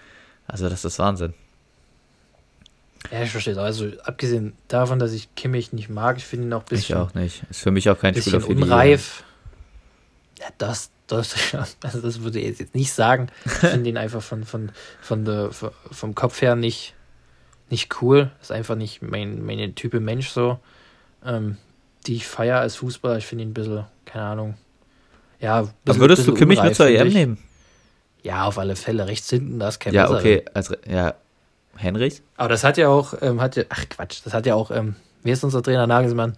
Also, 0.48 0.70
das 0.70 0.86
ist 0.86 1.00
Wahnsinn. 1.00 1.34
Ja, 3.10 3.24
ich 3.24 3.32
verstehe. 3.32 3.58
Also, 3.58 3.88
abgesehen 4.04 4.54
davon, 4.68 5.00
dass 5.00 5.14
ich 5.14 5.34
Kimmich 5.36 5.74
nicht 5.74 5.90
mag, 5.90 6.18
ich 6.18 6.26
finde 6.26 6.48
ihn 6.48 6.54
auch 6.54 6.62
ein 6.62 6.70
bisschen. 6.70 6.98
Ich 6.98 7.02
auch 7.02 7.14
nicht. 7.14 7.44
Ist 7.50 7.62
für 7.62 7.72
mich 7.72 7.90
auch 7.90 7.98
kein 7.98 8.14
Spieler 8.14 8.42
für 8.42 8.48
unreif. 8.48 9.24
Die, 10.38 10.42
ja, 10.42 10.50
das, 10.58 10.92
das, 11.18 11.36
also 11.84 12.02
das 12.02 12.22
würde 12.22 12.40
ich 12.40 12.60
jetzt 12.60 12.76
nicht 12.76 12.94
sagen. 12.94 13.28
Ich 13.46 13.52
finde 13.52 13.90
ihn 13.90 13.98
einfach 13.98 14.22
von, 14.22 14.44
von, 14.44 14.72
von 15.02 15.26
der, 15.26 15.50
vom 15.52 16.16
Kopf 16.16 16.42
her 16.42 16.56
nicht, 16.56 16.94
nicht 17.70 18.02
cool. 18.02 18.32
Ist 18.42 18.52
einfach 18.52 18.76
nicht 18.76 19.02
mein, 19.02 19.44
meine 19.46 19.74
Type 19.74 20.00
Mensch 20.00 20.30
so. 20.30 20.60
Ähm, 21.26 21.58
die 22.08 22.16
ich 22.16 22.28
feiere 22.28 22.60
als 22.60 22.78
Fußballer. 22.78 23.18
Ich 23.18 23.28
finde 23.28 23.44
ihn 23.44 23.52
ein 23.52 23.54
bisschen, 23.54 23.86
keine 24.06 24.26
Ahnung. 24.26 24.56
Ja, 25.40 25.68
bisschen, 25.84 26.02
würdest 26.02 26.28
du 26.28 26.34
Kimmich 26.34 26.62
mit 26.62 26.76
zur 26.76 26.88
EM 26.88 27.08
nehmen? 27.10 27.38
Ja, 28.24 28.46
auf 28.46 28.58
alle 28.60 28.76
Fälle. 28.76 29.08
Rechts 29.08 29.30
hinten, 29.30 29.60
da 29.60 29.70
ist 29.70 29.80
kein 29.80 29.94
Ja, 29.94 30.10
okay. 30.10 30.46
Also, 30.54 30.76
ja, 30.88 31.16
Henrichs? 31.76 32.22
Aber 32.38 32.50
das 32.50 32.64
hat 32.64 32.78
ja 32.78 32.88
auch, 32.90 33.16
ähm, 33.22 33.42
hat 33.42 33.56
ja, 33.56 33.64
ach 33.70 33.90
Quatsch, 33.90 34.22
das 34.24 34.34
hat 34.34 34.46
ja 34.46 34.56
auch, 34.56 34.72
ähm, 34.72 34.96
wie 35.24 35.32
ist 35.32 35.44
unser 35.44 35.64
Trainer 35.64 35.88
Nagelsmann, 35.88 36.36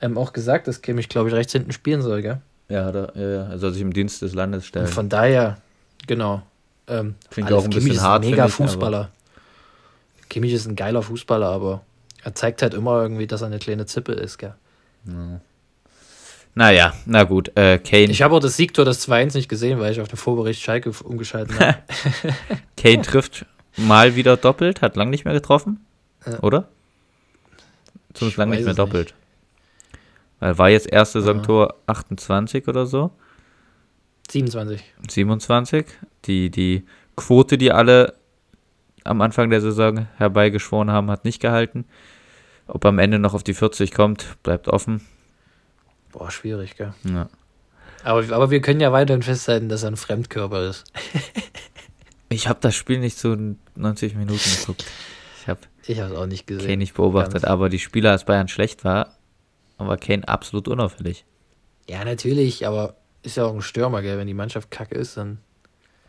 ähm, 0.00 0.16
auch 0.16 0.32
gesagt, 0.32 0.68
dass 0.68 0.82
Kimmich, 0.82 1.08
glaube 1.08 1.28
ich, 1.28 1.34
rechts 1.34 1.52
hinten 1.52 1.72
spielen 1.72 2.02
soll, 2.02 2.22
gell? 2.22 2.40
Ja, 2.68 2.90
da, 2.90 3.12
ja, 3.14 3.50
er 3.50 3.58
soll 3.58 3.72
sich 3.72 3.82
im 3.82 3.92
Dienst 3.92 4.22
des 4.22 4.34
Landes 4.34 4.66
stellen. 4.66 4.86
Und 4.86 4.92
von 4.92 5.08
daher, 5.08 5.58
genau. 6.06 6.42
Ähm, 6.88 7.14
Finde 7.30 7.50
ich 7.50 7.56
auch 7.56 7.64
ein 7.64 7.70
Kimmich 7.70 7.88
bisschen 7.88 8.02
hart. 8.02 8.22
Ist 8.22 8.28
ein 8.28 8.30
mega 8.30 8.48
Fußballer. 8.48 9.10
Kimmich 10.28 10.52
ist 10.52 10.66
ein 10.66 10.76
geiler 10.76 11.02
Fußballer, 11.02 11.48
aber 11.48 11.82
er 12.24 12.34
zeigt 12.34 12.62
halt 12.62 12.74
immer 12.74 13.00
irgendwie, 13.02 13.26
dass 13.26 13.42
er 13.42 13.46
eine 13.46 13.58
kleine 13.58 13.86
Zippe 13.86 14.12
ist, 14.12 14.38
gell? 14.38 14.54
Ja. 15.06 15.40
Naja, 16.54 16.94
na 17.04 17.24
gut. 17.24 17.52
Äh, 17.54 17.78
Kane. 17.78 18.10
Ich 18.10 18.22
habe 18.22 18.34
auch 18.34 18.40
das 18.40 18.56
Siegtor 18.56 18.84
des 18.84 19.06
2-1 19.06 19.36
nicht 19.36 19.48
gesehen, 19.48 19.78
weil 19.78 19.92
ich 19.92 20.00
auf 20.00 20.08
den 20.08 20.16
Vorbericht 20.16 20.62
Schalke 20.62 20.90
umgeschaltet 21.04 21.60
habe. 21.60 21.76
Kane 22.76 23.02
trifft 23.02 23.44
mal 23.76 24.16
wieder 24.16 24.36
doppelt, 24.36 24.80
hat 24.80 24.96
lang 24.96 25.10
nicht 25.10 25.24
mehr 25.24 25.34
getroffen, 25.34 25.84
ja. 26.26 26.40
oder? 26.40 26.68
Zumindest 28.14 28.38
lang 28.38 28.50
nicht 28.50 28.64
mehr 28.64 28.74
doppelt. 28.74 29.08
Nicht. 29.08 29.25
Weil 30.40 30.58
war 30.58 30.68
jetzt 30.68 30.90
erste 30.92 31.20
Saisontor 31.20 31.68
ja. 31.68 31.74
28 31.86 32.68
oder 32.68 32.86
so. 32.86 33.10
27. 34.30 34.82
27. 35.08 35.86
Die, 36.24 36.50
die 36.50 36.84
Quote, 37.16 37.58
die 37.58 37.72
alle 37.72 38.14
am 39.04 39.20
Anfang 39.20 39.50
der 39.50 39.60
Saison 39.60 40.08
herbeigeschworen 40.16 40.90
haben, 40.90 41.10
hat 41.10 41.24
nicht 41.24 41.40
gehalten. 41.40 41.84
Ob 42.66 42.84
am 42.84 42.98
Ende 42.98 43.18
noch 43.18 43.34
auf 43.34 43.44
die 43.44 43.54
40 43.54 43.92
kommt, 43.92 44.36
bleibt 44.42 44.68
offen. 44.68 45.00
Boah, 46.12 46.30
schwierig, 46.30 46.76
gell? 46.76 46.92
Ja. 47.04 47.28
Aber, 48.02 48.24
aber 48.34 48.50
wir 48.50 48.60
können 48.60 48.80
ja 48.80 48.92
weiterhin 48.92 49.22
festhalten, 49.22 49.68
dass 49.68 49.82
er 49.84 49.90
ein 49.90 49.96
Fremdkörper 49.96 50.68
ist. 50.68 50.84
ich 52.28 52.48
habe 52.48 52.58
das 52.60 52.74
Spiel 52.74 52.98
nicht 52.98 53.18
so 53.18 53.36
90 53.76 54.16
Minuten 54.16 54.50
geguckt. 54.58 54.84
Ich 55.40 55.48
habe 55.48 55.60
ich 55.86 55.98
es 55.98 56.12
auch 56.12 56.26
nicht 56.26 56.46
gesehen. 56.46 56.66
Kane 56.66 56.76
nicht 56.78 56.94
beobachtet, 56.94 57.42
Ganz. 57.42 57.44
aber 57.44 57.68
die 57.68 57.78
Spieler, 57.78 58.10
als 58.10 58.24
Bayern 58.24 58.48
schlecht 58.48 58.84
war, 58.84 59.15
war 59.78 59.96
Kane 59.96 60.26
absolut 60.26 60.68
unauffällig. 60.68 61.24
Ja, 61.88 62.04
natürlich, 62.04 62.66
aber 62.66 62.94
ist 63.22 63.36
ja 63.36 63.44
auch 63.44 63.54
ein 63.54 63.62
Stürmer, 63.62 64.02
gell? 64.02 64.18
Wenn 64.18 64.26
die 64.26 64.34
Mannschaft 64.34 64.70
kacke 64.70 64.94
ist, 64.94 65.16
dann. 65.16 65.38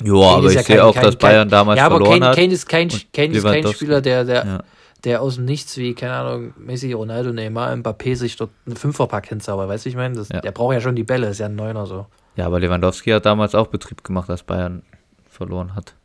Ja, 0.03 0.13
aber 0.13 0.47
ich 0.47 0.53
ja 0.53 0.63
sehe 0.63 0.83
auch, 0.83 0.93
kein, 0.93 1.03
dass 1.03 1.15
Bayern 1.15 1.49
damals 1.49 1.77
ja, 1.79 1.87
aber 1.87 1.97
verloren 1.97 2.21
Kane, 2.21 2.35
Kane 2.35 2.53
ist 2.53 2.69
kein, 2.69 2.89
Kane 3.13 3.33
ist 3.35 3.43
kein 3.43 3.67
Spieler, 3.67 3.99
der, 4.01 4.23
der, 4.23 4.45
ja. 4.45 4.63
der 5.03 5.21
aus 5.23 5.35
dem 5.35 5.45
Nichts 5.45 5.75
wie, 5.77 5.95
keine 5.95 6.13
Ahnung, 6.13 6.53
Messi, 6.57 6.93
Ronaldo, 6.93 7.33
Neymar, 7.33 7.73
Mbappé 7.73 8.15
sich 8.15 8.35
dort 8.35 8.51
einen 8.67 8.75
Fünferpack 8.75 9.27
hinzaubert. 9.27 9.67
Weißt 9.67 9.85
du, 9.85 9.89
ich 9.89 9.95
meine? 9.95 10.23
Ja. 10.31 10.41
Der 10.41 10.51
braucht 10.51 10.73
ja 10.73 10.81
schon 10.81 10.95
die 10.95 11.03
Bälle, 11.03 11.29
ist 11.29 11.39
ja 11.39 11.47
ein 11.47 11.55
Neuner 11.55 11.87
so. 11.87 12.05
Ja, 12.35 12.45
aber 12.45 12.59
Lewandowski 12.59 13.09
hat 13.09 13.25
damals 13.25 13.55
auch 13.55 13.67
Betrieb 13.67 14.03
gemacht, 14.03 14.29
als 14.29 14.43
Bayern 14.43 14.83
verloren 15.27 15.73
hat. 15.75 15.95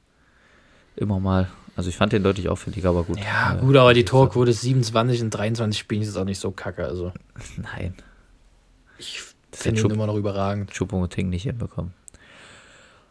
Immer 0.96 1.20
mal. 1.20 1.50
Also 1.74 1.88
ich 1.88 1.96
fand 1.96 2.12
den 2.12 2.22
deutlich 2.22 2.48
auffälliger, 2.48 2.90
aber 2.90 3.04
gut. 3.04 3.18
Ja, 3.18 3.54
gut, 3.54 3.76
aber 3.76 3.94
die 3.94 4.04
Torquote 4.04 4.52
27 4.52 5.20
in 5.20 5.30
23 5.30 5.78
Spielen 5.78 6.02
ist 6.02 6.16
auch 6.16 6.24
nicht 6.24 6.38
so 6.38 6.50
kacke. 6.50 6.84
Also. 6.84 7.12
Nein. 7.56 7.94
Ich 8.98 9.22
finde 9.52 9.80
ihn 9.80 9.90
immer 9.90 10.06
noch 10.06 10.16
überragend. 10.16 10.70
Choupo-Moting 10.72 11.28
nicht 11.30 11.44
hinbekommen. 11.44 11.94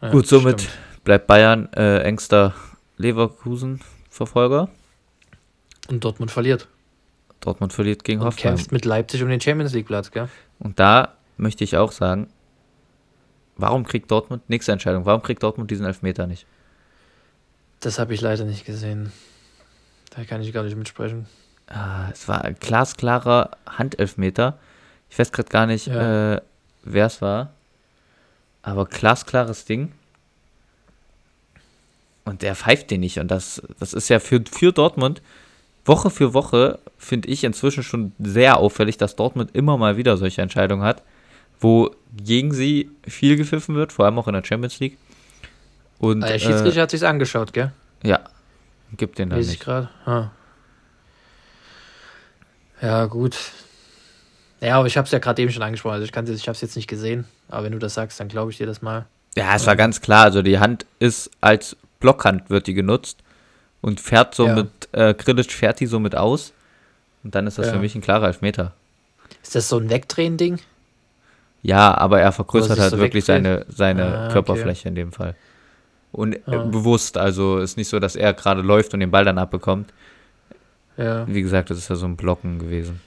Ja, 0.00 0.10
gut, 0.10 0.26
somit 0.26 0.60
stimmt. 0.62 0.78
bleibt 1.04 1.26
Bayern 1.26 1.72
äh, 1.72 1.98
engster 2.02 2.54
Leverkusen-Verfolger. 2.98 4.68
Und 5.88 6.04
Dortmund 6.04 6.30
verliert. 6.30 6.68
Dortmund 7.40 7.72
verliert 7.72 8.04
gegen 8.04 8.20
Und 8.20 8.26
Hoffenheim. 8.28 8.54
kämpft 8.56 8.72
mit 8.72 8.84
Leipzig 8.84 9.22
um 9.22 9.28
den 9.28 9.40
Champions 9.40 9.72
League-Platz, 9.72 10.12
gell? 10.12 10.28
Und 10.60 10.78
da 10.78 11.14
möchte 11.36 11.64
ich 11.64 11.76
auch 11.76 11.90
sagen, 11.90 12.28
warum 13.56 13.84
kriegt 13.84 14.10
Dortmund, 14.10 14.48
nächste 14.48 14.70
Entscheidung, 14.70 15.04
warum 15.06 15.22
kriegt 15.22 15.42
Dortmund 15.42 15.70
diesen 15.70 15.84
Elfmeter 15.84 16.26
nicht? 16.28 16.46
Das 17.82 17.98
habe 17.98 18.14
ich 18.14 18.22
leider 18.22 18.44
nicht 18.44 18.64
gesehen. 18.64 19.12
Da 20.10 20.24
kann 20.24 20.40
ich 20.40 20.52
gar 20.52 20.62
nicht 20.62 20.76
mitsprechen. 20.76 21.26
Ah, 21.66 22.08
es 22.10 22.26
war 22.28 22.42
ein 22.42 22.56
glasklarer 22.58 23.50
Handelfmeter. 23.66 24.58
Ich 25.10 25.18
weiß 25.18 25.32
gerade 25.32 25.50
gar 25.50 25.66
nicht, 25.66 25.88
ja. 25.88 26.36
äh, 26.36 26.40
wer 26.84 27.06
es 27.06 27.20
war. 27.20 27.52
Aber 28.62 28.86
glasklares 28.86 29.66
Ding. 29.66 29.92
Und 32.24 32.42
der 32.42 32.54
pfeift 32.54 32.90
den 32.90 33.00
nicht. 33.00 33.18
Und 33.18 33.28
das, 33.28 33.60
das 33.78 33.92
ist 33.92 34.08
ja 34.08 34.20
für, 34.20 34.42
für 34.50 34.72
Dortmund 34.72 35.20
Woche 35.84 36.10
für 36.10 36.34
Woche, 36.34 36.78
finde 36.98 37.28
ich 37.28 37.44
inzwischen 37.44 37.82
schon 37.82 38.12
sehr 38.18 38.58
auffällig, 38.58 38.98
dass 38.98 39.16
Dortmund 39.16 39.50
immer 39.54 39.76
mal 39.76 39.96
wieder 39.96 40.16
solche 40.16 40.42
Entscheidungen 40.42 40.84
hat, 40.84 41.02
wo 41.60 41.90
gegen 42.16 42.52
sie 42.52 42.90
viel 43.06 43.36
gepfiffen 43.36 43.74
wird, 43.74 43.92
vor 43.92 44.04
allem 44.04 44.18
auch 44.18 44.28
in 44.28 44.34
der 44.34 44.44
Champions 44.44 44.78
League. 44.80 44.96
Und, 46.02 46.24
ah, 46.24 46.26
der 46.26 46.40
Schiedsrichter 46.40 46.80
äh, 46.80 46.82
hat 46.82 46.90
sich's 46.90 47.04
angeschaut, 47.04 47.52
gell? 47.52 47.70
Ja. 48.02 48.18
Gibt 48.96 49.20
den 49.20 49.30
da 49.30 49.36
nicht. 49.36 49.60
gerade. 49.60 49.88
Ah. 50.04 50.30
Ja, 52.80 53.06
gut. 53.06 53.36
Ja, 54.60 54.78
aber 54.78 54.88
ich 54.88 54.96
habe 54.96 55.06
es 55.06 55.12
ja 55.12 55.20
gerade 55.20 55.40
eben 55.40 55.52
schon 55.52 55.62
angesprochen. 55.62 55.94
Also 55.94 56.04
ich, 56.04 56.10
kann, 56.10 56.26
ich 56.26 56.48
habe 56.48 56.56
es 56.56 56.60
jetzt 56.60 56.74
nicht 56.74 56.88
gesehen. 56.88 57.24
Aber 57.48 57.62
wenn 57.62 57.72
du 57.72 57.78
das 57.78 57.94
sagst, 57.94 58.18
dann 58.18 58.26
glaube 58.26 58.50
ich 58.50 58.58
dir 58.58 58.66
das 58.66 58.82
mal. 58.82 59.06
Ja, 59.36 59.54
es 59.54 59.64
war 59.68 59.76
ganz 59.76 60.00
klar. 60.00 60.24
Also 60.24 60.42
die 60.42 60.58
Hand 60.58 60.86
ist 60.98 61.30
als 61.40 61.76
Blockhand 62.00 62.50
wird 62.50 62.66
die 62.66 62.74
genutzt 62.74 63.18
und 63.80 64.00
fährt 64.00 64.34
so 64.34 64.48
ja. 64.48 64.56
mit, 64.56 64.70
äh, 64.90 65.14
Grillitsch 65.14 65.52
fährt 65.52 65.78
die 65.78 65.86
so 65.86 66.00
mit 66.00 66.16
aus. 66.16 66.52
Und 67.22 67.36
dann 67.36 67.46
ist 67.46 67.58
das 67.58 67.66
ja. 67.66 67.74
für 67.74 67.78
mich 67.78 67.94
ein 67.94 68.00
klarer 68.00 68.26
Elfmeter. 68.26 68.72
Ist 69.40 69.54
das 69.54 69.68
so 69.68 69.78
ein 69.78 69.88
Wegdrehen-Ding? 69.88 70.58
Ja, 71.62 71.96
aber 71.96 72.20
er 72.20 72.32
vergrößert 72.32 72.80
halt 72.80 72.90
so 72.90 72.98
wirklich 72.98 73.24
seine, 73.24 73.66
seine 73.68 74.18
ah, 74.18 74.32
Körperfläche 74.32 74.80
okay. 74.80 74.88
in 74.88 74.94
dem 74.96 75.12
Fall. 75.12 75.36
Und 76.12 76.34
äh, 76.34 76.40
ah. 76.46 76.64
bewusst, 76.64 77.16
also 77.16 77.58
ist 77.58 77.76
nicht 77.76 77.88
so, 77.88 77.98
dass 77.98 78.16
er 78.16 78.34
gerade 78.34 78.60
läuft 78.60 78.92
und 78.94 79.00
den 79.00 79.10
Ball 79.10 79.24
dann 79.24 79.38
abbekommt. 79.38 79.92
Ja. 80.96 81.26
Wie 81.26 81.40
gesagt, 81.40 81.70
das 81.70 81.78
ist 81.78 81.88
ja 81.88 81.96
so 81.96 82.06
ein 82.06 82.16
Blocken 82.16 82.58
gewesen. 82.58 83.00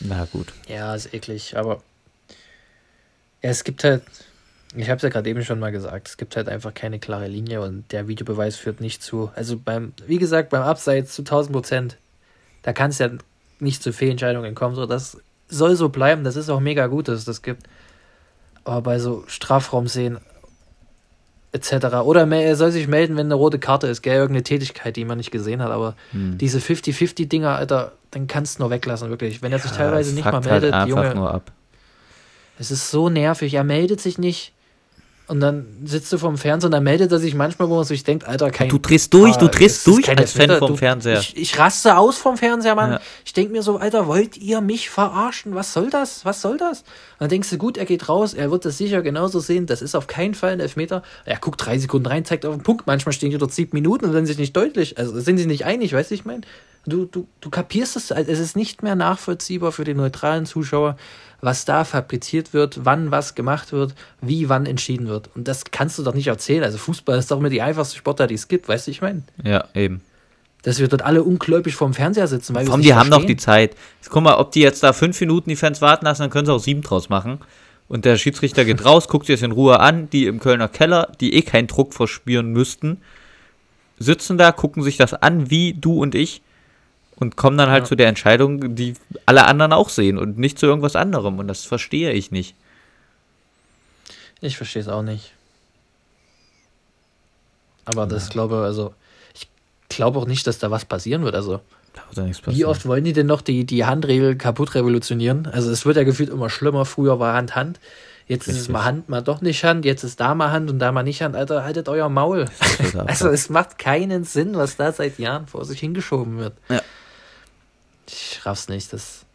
Na 0.00 0.26
gut. 0.26 0.52
Ja, 0.68 0.94
ist 0.94 1.12
eklig, 1.12 1.56
aber 1.56 1.82
ja, 3.42 3.50
es 3.50 3.64
gibt 3.64 3.82
halt, 3.82 4.02
ich 4.74 4.88
habe 4.88 4.96
es 4.96 5.02
ja 5.02 5.08
gerade 5.08 5.28
eben 5.28 5.44
schon 5.44 5.58
mal 5.58 5.72
gesagt, 5.72 6.08
es 6.08 6.16
gibt 6.16 6.36
halt 6.36 6.48
einfach 6.48 6.74
keine 6.74 6.98
klare 6.98 7.28
Linie 7.28 7.60
und 7.60 7.90
der 7.92 8.08
Videobeweis 8.08 8.56
führt 8.56 8.80
nicht 8.80 9.02
zu. 9.02 9.30
Also 9.34 9.58
beim, 9.58 9.92
wie 10.06 10.18
gesagt, 10.18 10.50
beim 10.50 10.62
Abseits 10.62 11.14
zu 11.14 11.22
1000 11.22 11.52
Prozent, 11.52 11.96
da 12.62 12.72
kann 12.72 12.90
es 12.90 12.98
ja 12.98 13.10
nicht 13.58 13.82
zu 13.82 13.92
Fehlentscheidungen 13.92 14.54
kommen. 14.54 14.74
So, 14.74 14.86
das 14.86 15.18
soll 15.48 15.76
so 15.76 15.88
bleiben, 15.88 16.24
das 16.24 16.36
ist 16.36 16.50
auch 16.50 16.60
mega 16.60 16.86
gut, 16.86 17.08
dass 17.08 17.20
es 17.20 17.24
das 17.24 17.42
gibt. 17.42 17.62
Aber 18.64 18.82
bei 18.82 18.98
so 18.98 19.24
Strafraumszenen 19.28 20.18
etc. 21.56 21.96
Oder 22.04 22.30
er 22.30 22.56
soll 22.56 22.70
sich 22.70 22.86
melden, 22.88 23.16
wenn 23.16 23.26
eine 23.26 23.34
rote 23.34 23.58
Karte 23.58 23.86
ist, 23.86 24.02
gell, 24.02 24.16
irgendeine 24.16 24.44
Tätigkeit, 24.44 24.96
die 24.96 25.04
man 25.04 25.18
nicht 25.18 25.30
gesehen 25.30 25.62
hat. 25.62 25.70
Aber 25.70 25.94
hm. 26.12 26.38
diese 26.38 26.58
50-50-Dinger, 26.58 27.56
Alter, 27.56 27.92
dann 28.10 28.26
kannst 28.26 28.58
du 28.58 28.62
nur 28.62 28.70
weglassen, 28.70 29.10
wirklich. 29.10 29.42
Wenn 29.42 29.52
er 29.52 29.58
sich 29.58 29.70
ja, 29.72 29.76
teilweise 29.78 30.14
nicht 30.14 30.24
mal 30.24 30.34
halt 30.34 30.44
meldet, 30.44 30.74
halt 30.74 30.88
Junge. 30.88 31.14
Nur 31.14 31.34
ab. 31.34 31.52
Es 32.58 32.70
ist 32.70 32.90
so 32.90 33.08
nervig. 33.08 33.54
Er 33.54 33.64
meldet 33.64 34.00
sich 34.00 34.18
nicht. 34.18 34.52
Und 35.28 35.40
dann 35.40 35.66
sitzt 35.84 36.12
du 36.12 36.18
vorm 36.18 36.38
Fernseher 36.38 36.68
und 36.68 36.72
dann 36.72 36.84
meldet 36.84 37.10
er 37.10 37.18
sich 37.18 37.34
manchmal, 37.34 37.68
wo 37.68 37.74
man 37.74 37.84
sich 37.84 38.04
denkt, 38.04 38.28
Alter, 38.28 38.50
kein. 38.50 38.68
Du 38.68 38.78
drehst 38.78 39.12
durch, 39.12 39.34
ah, 39.34 39.38
du 39.38 39.48
drehst 39.48 39.84
durch 39.84 40.08
als 40.08 40.32
Fan 40.32 40.56
vom 40.58 40.72
du, 40.72 40.76
Fernseher. 40.76 41.18
Ich, 41.18 41.36
ich, 41.36 41.58
raste 41.58 41.96
aus 41.96 42.16
vom 42.16 42.36
Fernseher, 42.36 42.76
Mann. 42.76 42.92
Ja. 42.92 43.00
Ich 43.24 43.32
denke 43.32 43.50
mir 43.50 43.62
so, 43.62 43.78
Alter, 43.78 44.06
wollt 44.06 44.36
ihr 44.36 44.60
mich 44.60 44.88
verarschen? 44.88 45.56
Was 45.56 45.72
soll 45.72 45.90
das? 45.90 46.24
Was 46.24 46.42
soll 46.42 46.58
das? 46.58 46.80
Und 46.80 46.86
dann 47.20 47.28
denkst 47.30 47.50
du, 47.50 47.58
gut, 47.58 47.76
er 47.76 47.86
geht 47.86 48.08
raus, 48.08 48.34
er 48.34 48.52
wird 48.52 48.64
das 48.64 48.78
sicher 48.78 49.02
genauso 49.02 49.40
sehen. 49.40 49.66
Das 49.66 49.82
ist 49.82 49.96
auf 49.96 50.06
keinen 50.06 50.34
Fall 50.34 50.52
ein 50.52 50.60
Elfmeter. 50.60 51.02
Er 51.24 51.38
guckt 51.38 51.64
drei 51.64 51.76
Sekunden 51.78 52.06
rein, 52.06 52.24
zeigt 52.24 52.46
auf 52.46 52.54
den 52.54 52.62
Punkt. 52.62 52.86
Manchmal 52.86 53.12
stehen 53.12 53.30
die 53.30 53.38
dort 53.38 53.52
sieben 53.52 53.74
Minuten 53.74 54.04
und 54.04 54.12
sind 54.12 54.26
sich 54.26 54.38
nicht 54.38 54.56
deutlich. 54.56 54.96
Also 54.96 55.18
sind 55.18 55.38
sie 55.38 55.46
nicht 55.46 55.64
einig, 55.64 55.92
weißt 55.92 56.12
du, 56.12 56.14
ich 56.14 56.24
meine? 56.24 56.42
Du, 56.86 57.04
du, 57.04 57.26
du 57.40 57.50
kapierst 57.50 57.96
es, 57.96 58.12
es 58.12 58.38
ist 58.38 58.54
nicht 58.54 58.84
mehr 58.84 58.94
nachvollziehbar 58.94 59.72
für 59.72 59.82
den 59.82 59.96
neutralen 59.96 60.46
Zuschauer 60.46 60.96
was 61.40 61.64
da 61.64 61.84
fabriziert 61.84 62.52
wird, 62.54 62.84
wann 62.84 63.10
was 63.10 63.34
gemacht 63.34 63.72
wird, 63.72 63.94
wie 64.20 64.48
wann 64.48 64.66
entschieden 64.66 65.08
wird. 65.08 65.30
Und 65.34 65.48
das 65.48 65.64
kannst 65.70 65.98
du 65.98 66.02
doch 66.02 66.14
nicht 66.14 66.26
erzählen. 66.26 66.64
Also 66.64 66.78
Fußball 66.78 67.18
ist 67.18 67.30
doch 67.30 67.38
immer 67.38 67.50
die 67.50 67.62
einfachste 67.62 67.96
Sportart, 67.96 68.30
die 68.30 68.34
es 68.34 68.48
gibt, 68.48 68.68
weißt 68.68 68.86
du, 68.86 68.90
ich 68.90 69.02
meine? 69.02 69.22
Ja, 69.42 69.64
eben. 69.74 70.00
Dass 70.62 70.80
wir 70.80 70.88
dort 70.88 71.02
alle 71.02 71.22
ungläubig 71.22 71.76
vorm 71.76 71.94
Fernseher 71.94 72.26
sitzen. 72.26 72.54
Weil 72.54 72.66
Warum, 72.66 72.82
die 72.82 72.94
haben 72.94 73.10
doch 73.10 73.24
die 73.24 73.36
Zeit. 73.36 73.76
Guck 74.08 74.22
mal, 74.22 74.34
ob 74.36 74.52
die 74.52 74.60
jetzt 74.60 74.82
da 74.82 74.92
fünf 74.92 75.20
Minuten 75.20 75.48
die 75.48 75.56
Fans 75.56 75.80
warten 75.80 76.04
lassen, 76.06 76.22
dann 76.22 76.30
können 76.30 76.46
sie 76.46 76.52
auch 76.52 76.58
sieben 76.58 76.82
draus 76.82 77.08
machen. 77.08 77.38
Und 77.88 78.04
der 78.04 78.16
Schiedsrichter 78.16 78.64
geht 78.64 78.84
raus, 78.84 79.08
guckt 79.08 79.26
sich 79.26 79.36
das 79.36 79.44
in 79.44 79.52
Ruhe 79.52 79.78
an, 79.78 80.10
die 80.10 80.26
im 80.26 80.40
Kölner 80.40 80.68
Keller, 80.68 81.12
die 81.20 81.34
eh 81.34 81.42
keinen 81.42 81.68
Druck 81.68 81.94
verspüren 81.94 82.50
müssten, 82.50 83.00
sitzen 83.98 84.38
da, 84.38 84.52
gucken 84.52 84.82
sich 84.82 84.96
das 84.96 85.14
an, 85.14 85.50
wie 85.50 85.74
du 85.74 86.00
und 86.00 86.14
ich, 86.14 86.42
und 87.16 87.36
kommen 87.36 87.58
dann 87.58 87.70
halt 87.70 87.84
ja. 87.84 87.88
zu 87.88 87.96
der 87.96 88.08
Entscheidung, 88.08 88.74
die 88.74 88.94
alle 89.24 89.46
anderen 89.46 89.72
auch 89.72 89.88
sehen 89.88 90.18
und 90.18 90.38
nicht 90.38 90.58
zu 90.58 90.66
irgendwas 90.66 90.96
anderem. 90.96 91.38
Und 91.38 91.48
das 91.48 91.64
verstehe 91.64 92.12
ich 92.12 92.30
nicht. 92.30 92.54
Ich 94.40 94.56
verstehe 94.56 94.82
es 94.82 94.88
auch 94.88 95.02
nicht. 95.02 95.32
Aber 97.86 98.02
ja. 98.02 98.06
das 98.08 98.28
glaube 98.28 98.56
also 98.58 98.94
ich 99.34 99.48
glaube 99.88 100.18
auch 100.18 100.26
nicht, 100.26 100.46
dass 100.46 100.58
da 100.58 100.70
was 100.70 100.84
passieren 100.84 101.24
wird. 101.24 101.34
Also 101.34 101.60
wie 102.46 102.64
oft 102.66 102.86
wollen 102.86 103.04
die 103.04 103.14
denn 103.14 103.26
noch 103.26 103.40
die, 103.40 103.64
die 103.64 103.86
Handregel 103.86 104.36
kaputt 104.36 104.74
revolutionieren? 104.74 105.46
Also 105.46 105.70
es 105.70 105.86
wird 105.86 105.96
ja 105.96 106.04
gefühlt 106.04 106.28
immer 106.28 106.50
schlimmer. 106.50 106.84
Früher 106.84 107.18
war 107.18 107.34
Hand 107.34 107.56
Hand. 107.56 107.80
Jetzt 108.28 108.42
Richtig. 108.42 108.56
ist 108.56 108.60
es 108.62 108.68
mal 108.68 108.84
Hand, 108.84 109.08
mal 109.08 109.22
doch 109.22 109.40
nicht 109.40 109.64
Hand. 109.64 109.84
Jetzt 109.84 110.02
ist 110.02 110.20
da 110.20 110.34
mal 110.34 110.50
Hand 110.50 110.68
und 110.68 110.78
da 110.78 110.92
mal 110.92 111.04
nicht 111.04 111.22
Hand. 111.22 111.36
Alter, 111.36 111.64
haltet 111.64 111.88
euer 111.88 112.08
Maul. 112.08 112.46
also 113.06 113.28
es 113.28 113.48
macht 113.48 113.78
keinen 113.78 114.24
Sinn, 114.24 114.56
was 114.56 114.76
da 114.76 114.92
seit 114.92 115.18
Jahren 115.18 115.46
vor 115.46 115.64
sich 115.64 115.80
hingeschoben 115.80 116.38
wird. 116.38 116.54
Ja. 116.68 116.82
Ich 118.08 118.40
raff's 118.44 118.68
nicht. 118.68 118.92
Das 118.92 119.26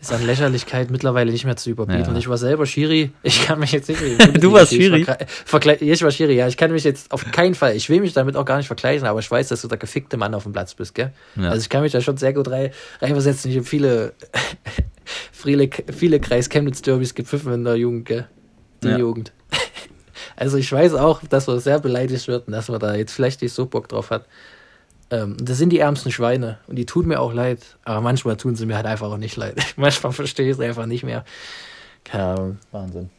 ist 0.00 0.12
an 0.12 0.24
Lächerlichkeit 0.26 0.90
mittlerweile 0.90 1.32
nicht 1.32 1.44
mehr 1.44 1.56
zu 1.56 1.70
überbieten. 1.70 2.02
Ja. 2.02 2.08
Und 2.08 2.16
ich 2.16 2.28
war 2.28 2.36
selber 2.36 2.66
Schiri. 2.66 3.10
Ich 3.22 3.46
kann 3.46 3.58
mich 3.58 3.72
jetzt 3.72 3.88
nicht. 3.88 4.00
du 4.42 4.52
warst 4.52 4.72
Schiri? 4.72 5.06
Ich 5.80 6.02
war 6.02 6.10
Schiri, 6.10 6.36
ja. 6.36 6.46
Ich 6.46 6.56
kann 6.56 6.72
mich 6.72 6.84
jetzt 6.84 7.10
auf 7.10 7.30
keinen 7.30 7.54
Fall. 7.54 7.74
Ich 7.74 7.88
will 7.88 8.00
mich 8.00 8.12
damit 8.12 8.36
auch 8.36 8.44
gar 8.44 8.58
nicht 8.58 8.66
vergleichen, 8.66 9.06
aber 9.06 9.20
ich 9.20 9.30
weiß, 9.30 9.48
dass 9.48 9.62
du 9.62 9.68
der 9.68 9.78
gefickte 9.78 10.16
Mann 10.16 10.34
auf 10.34 10.42
dem 10.42 10.52
Platz 10.52 10.74
bist, 10.74 10.94
gell? 10.94 11.12
Ja. 11.36 11.50
Also 11.50 11.62
ich 11.62 11.68
kann 11.68 11.82
mich 11.82 11.92
da 11.92 12.00
schon 12.00 12.16
sehr 12.16 12.32
gut 12.32 12.48
rein, 12.50 12.70
reinversetzen. 13.00 13.50
Ich 13.50 13.56
habe 13.56 13.66
viele, 13.66 14.12
viele, 15.32 15.70
viele 15.96 16.20
Kreis 16.20 16.48
Chemnitz-Derbys 16.48 17.14
gepfiffen 17.14 17.52
in 17.52 17.64
der 17.64 17.76
Jugend, 17.76 18.06
gell? 18.06 18.28
Die 18.82 18.88
ja. 18.88 18.98
Jugend. 18.98 19.32
Also 20.36 20.56
ich 20.56 20.70
weiß 20.72 20.94
auch, 20.94 21.20
dass 21.30 21.46
man 21.46 21.60
sehr 21.60 21.78
beleidigt 21.78 22.26
wird 22.26 22.48
und 22.48 22.52
dass 22.54 22.68
man 22.68 22.80
da 22.80 22.96
jetzt 22.96 23.12
vielleicht 23.12 23.40
nicht 23.40 23.52
so 23.52 23.66
Bock 23.66 23.88
drauf 23.88 24.10
hat. 24.10 24.26
Ähm, 25.14 25.36
das 25.40 25.58
sind 25.58 25.70
die 25.70 25.78
ärmsten 25.78 26.10
Schweine 26.10 26.58
und 26.66 26.76
die 26.76 26.86
tun 26.86 27.06
mir 27.06 27.20
auch 27.20 27.32
leid, 27.32 27.76
aber 27.84 28.00
manchmal 28.00 28.36
tun 28.36 28.56
sie 28.56 28.66
mir 28.66 28.74
halt 28.76 28.86
einfach 28.86 29.10
auch 29.10 29.16
nicht 29.16 29.36
leid. 29.36 29.58
manchmal 29.76 30.12
verstehe 30.12 30.46
ich 30.46 30.52
es 30.52 30.60
einfach 30.60 30.86
nicht 30.86 31.04
mehr. 31.04 31.24
Keine 32.02 32.24
Ahnung. 32.24 32.58
Wahnsinn. 32.72 33.10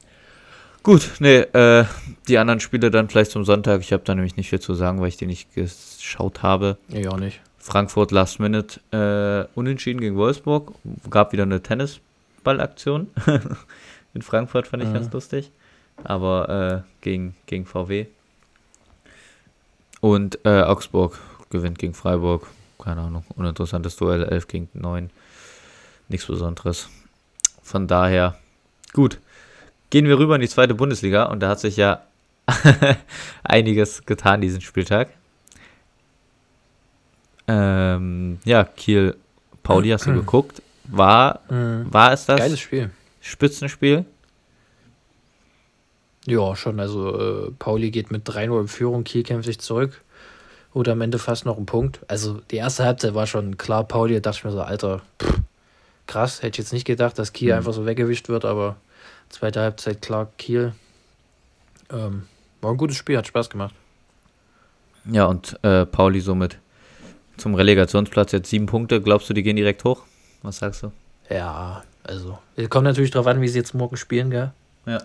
Gut, 0.83 1.13
nee, 1.19 1.37
äh, 1.39 1.85
die 2.27 2.37
anderen 2.37 2.59
Spiele 2.59 2.91
dann 2.91 3.09
vielleicht 3.09 3.31
zum 3.31 3.45
Sonntag. 3.45 3.81
Ich 3.81 3.93
habe 3.93 4.03
da 4.03 4.13
nämlich 4.13 4.35
nicht 4.35 4.49
viel 4.49 4.59
zu 4.59 4.73
sagen, 4.75 4.99
weil 4.99 5.07
ich 5.07 5.17
die 5.17 5.25
nicht 5.25 5.55
geschaut 5.55 6.43
habe. 6.43 6.77
Ich 6.89 7.07
auch 7.07 7.17
nicht. 7.17 7.41
Frankfurt 7.57 8.11
Last 8.11 8.39
Minute 8.39 8.79
äh, 8.91 9.57
unentschieden 9.57 9.99
gegen 9.99 10.17
Wolfsburg. 10.17 10.73
Gab 11.09 11.31
wieder 11.31 11.43
eine 11.43 11.63
Tennisballaktion. 11.63 13.07
In 14.13 14.21
Frankfurt 14.21 14.67
fand 14.67 14.83
ich 14.83 14.89
mhm. 14.89 14.93
ganz 14.93 15.11
lustig. 15.11 15.49
Aber 16.03 16.83
äh, 16.85 17.01
gegen, 17.01 17.35
gegen 17.47 17.65
VW. 17.65 18.05
Und 20.01 20.39
äh, 20.45 20.61
Augsburg 20.61 21.17
gewinnt 21.55 21.79
gegen 21.79 21.93
Freiburg. 21.93 22.47
Keine 22.81 23.01
Ahnung. 23.01 23.23
Uninteressantes 23.35 23.95
Duell 23.95 24.23
11 24.23 24.47
gegen 24.47 24.69
9. 24.73 25.09
Nichts 26.07 26.27
Besonderes. 26.27 26.89
Von 27.63 27.87
daher, 27.87 28.37
gut. 28.93 29.19
Gehen 29.89 30.07
wir 30.07 30.19
rüber 30.19 30.35
in 30.35 30.41
die 30.41 30.49
zweite 30.49 30.75
Bundesliga 30.75 31.23
und 31.23 31.39
da 31.39 31.49
hat 31.49 31.59
sich 31.59 31.77
ja 31.77 32.03
einiges 33.43 34.05
getan 34.05 34.41
diesen 34.41 34.61
Spieltag. 34.61 35.09
Ähm, 37.47 38.39
ja, 38.43 38.63
Kiel, 38.63 39.15
Pauli, 39.63 39.89
hast 39.89 40.05
du 40.05 40.13
geguckt? 40.13 40.61
War, 40.85 41.41
mhm. 41.49 41.91
war 41.91 42.13
es 42.13 42.25
das? 42.25 42.39
Geiles 42.39 42.59
Spiel. 42.59 42.91
Spitzenspiel? 43.21 44.05
Ja, 46.27 46.55
schon. 46.55 46.79
Also, 46.79 47.47
äh, 47.47 47.51
Pauli 47.57 47.91
geht 47.91 48.11
mit 48.11 48.27
3-0 48.27 48.61
in 48.61 48.67
Führung, 48.67 49.03
Kiel 49.03 49.23
kämpft 49.23 49.45
sich 49.45 49.59
zurück. 49.59 50.01
Oder 50.75 50.91
am 50.91 50.99
Ende 50.99 51.19
fast 51.19 51.45
noch 51.45 51.57
ein 51.57 51.65
Punkt. 51.65 52.01
Also, 52.09 52.41
die 52.51 52.57
erste 52.57 52.83
Halbzeit 52.83 53.15
war 53.15 53.27
schon 53.27 53.57
klar, 53.57 53.85
Pauli, 53.85 54.15
da 54.15 54.19
dachte 54.19 54.39
ich 54.39 54.43
mir 54.43 54.51
so, 54.51 54.61
Alter, 54.61 55.01
pff, 55.23 55.39
krass, 56.05 56.39
hätte 56.39 56.55
ich 56.55 56.57
jetzt 56.57 56.73
nicht 56.73 56.83
gedacht, 56.83 57.17
dass 57.17 57.31
Kiel 57.31 57.53
mhm. 57.53 57.59
einfach 57.59 57.71
so 57.71 57.85
weggewischt 57.85 58.27
wird, 58.27 58.43
aber 58.43 58.75
zweite 59.29 59.61
Halbzeit 59.61 60.01
klar, 60.01 60.27
Kiel. 60.37 60.73
Ähm, 61.89 62.23
war 62.59 62.71
ein 62.71 62.77
gutes 62.77 62.97
Spiel, 62.97 63.17
hat 63.17 63.25
Spaß 63.25 63.49
gemacht. 63.49 63.73
Ja, 65.09 65.27
und 65.27 65.57
äh, 65.63 65.85
Pauli 65.85 66.19
somit 66.19 66.57
zum 67.37 67.55
Relegationsplatz 67.55 68.33
jetzt 68.33 68.49
sieben 68.49 68.65
Punkte. 68.65 68.99
Glaubst 68.99 69.29
du, 69.29 69.33
die 69.33 69.43
gehen 69.43 69.55
direkt 69.55 69.85
hoch? 69.85 70.01
Was 70.41 70.57
sagst 70.57 70.83
du? 70.83 70.91
Ja, 71.29 71.85
also. 72.03 72.37
Es 72.57 72.69
kommt 72.69 72.83
natürlich 72.83 73.11
darauf 73.11 73.27
an, 73.27 73.39
wie 73.39 73.47
sie 73.47 73.59
jetzt 73.59 73.73
morgen 73.73 73.95
spielen, 73.95 74.29
gell? 74.29 74.51
Ja. 74.85 75.01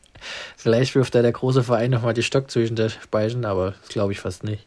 Vielleicht 0.56 0.96
wirft 0.96 1.14
da 1.14 1.22
der 1.22 1.30
große 1.30 1.62
Verein 1.62 1.92
nochmal 1.92 2.14
die 2.14 2.24
Stock 2.24 2.50
zwischen 2.50 2.74
der 2.74 2.88
Speichen, 2.88 3.44
aber 3.44 3.74
das 3.82 3.88
glaube 3.88 4.12
ich 4.12 4.18
fast 4.18 4.42
nicht. 4.42 4.66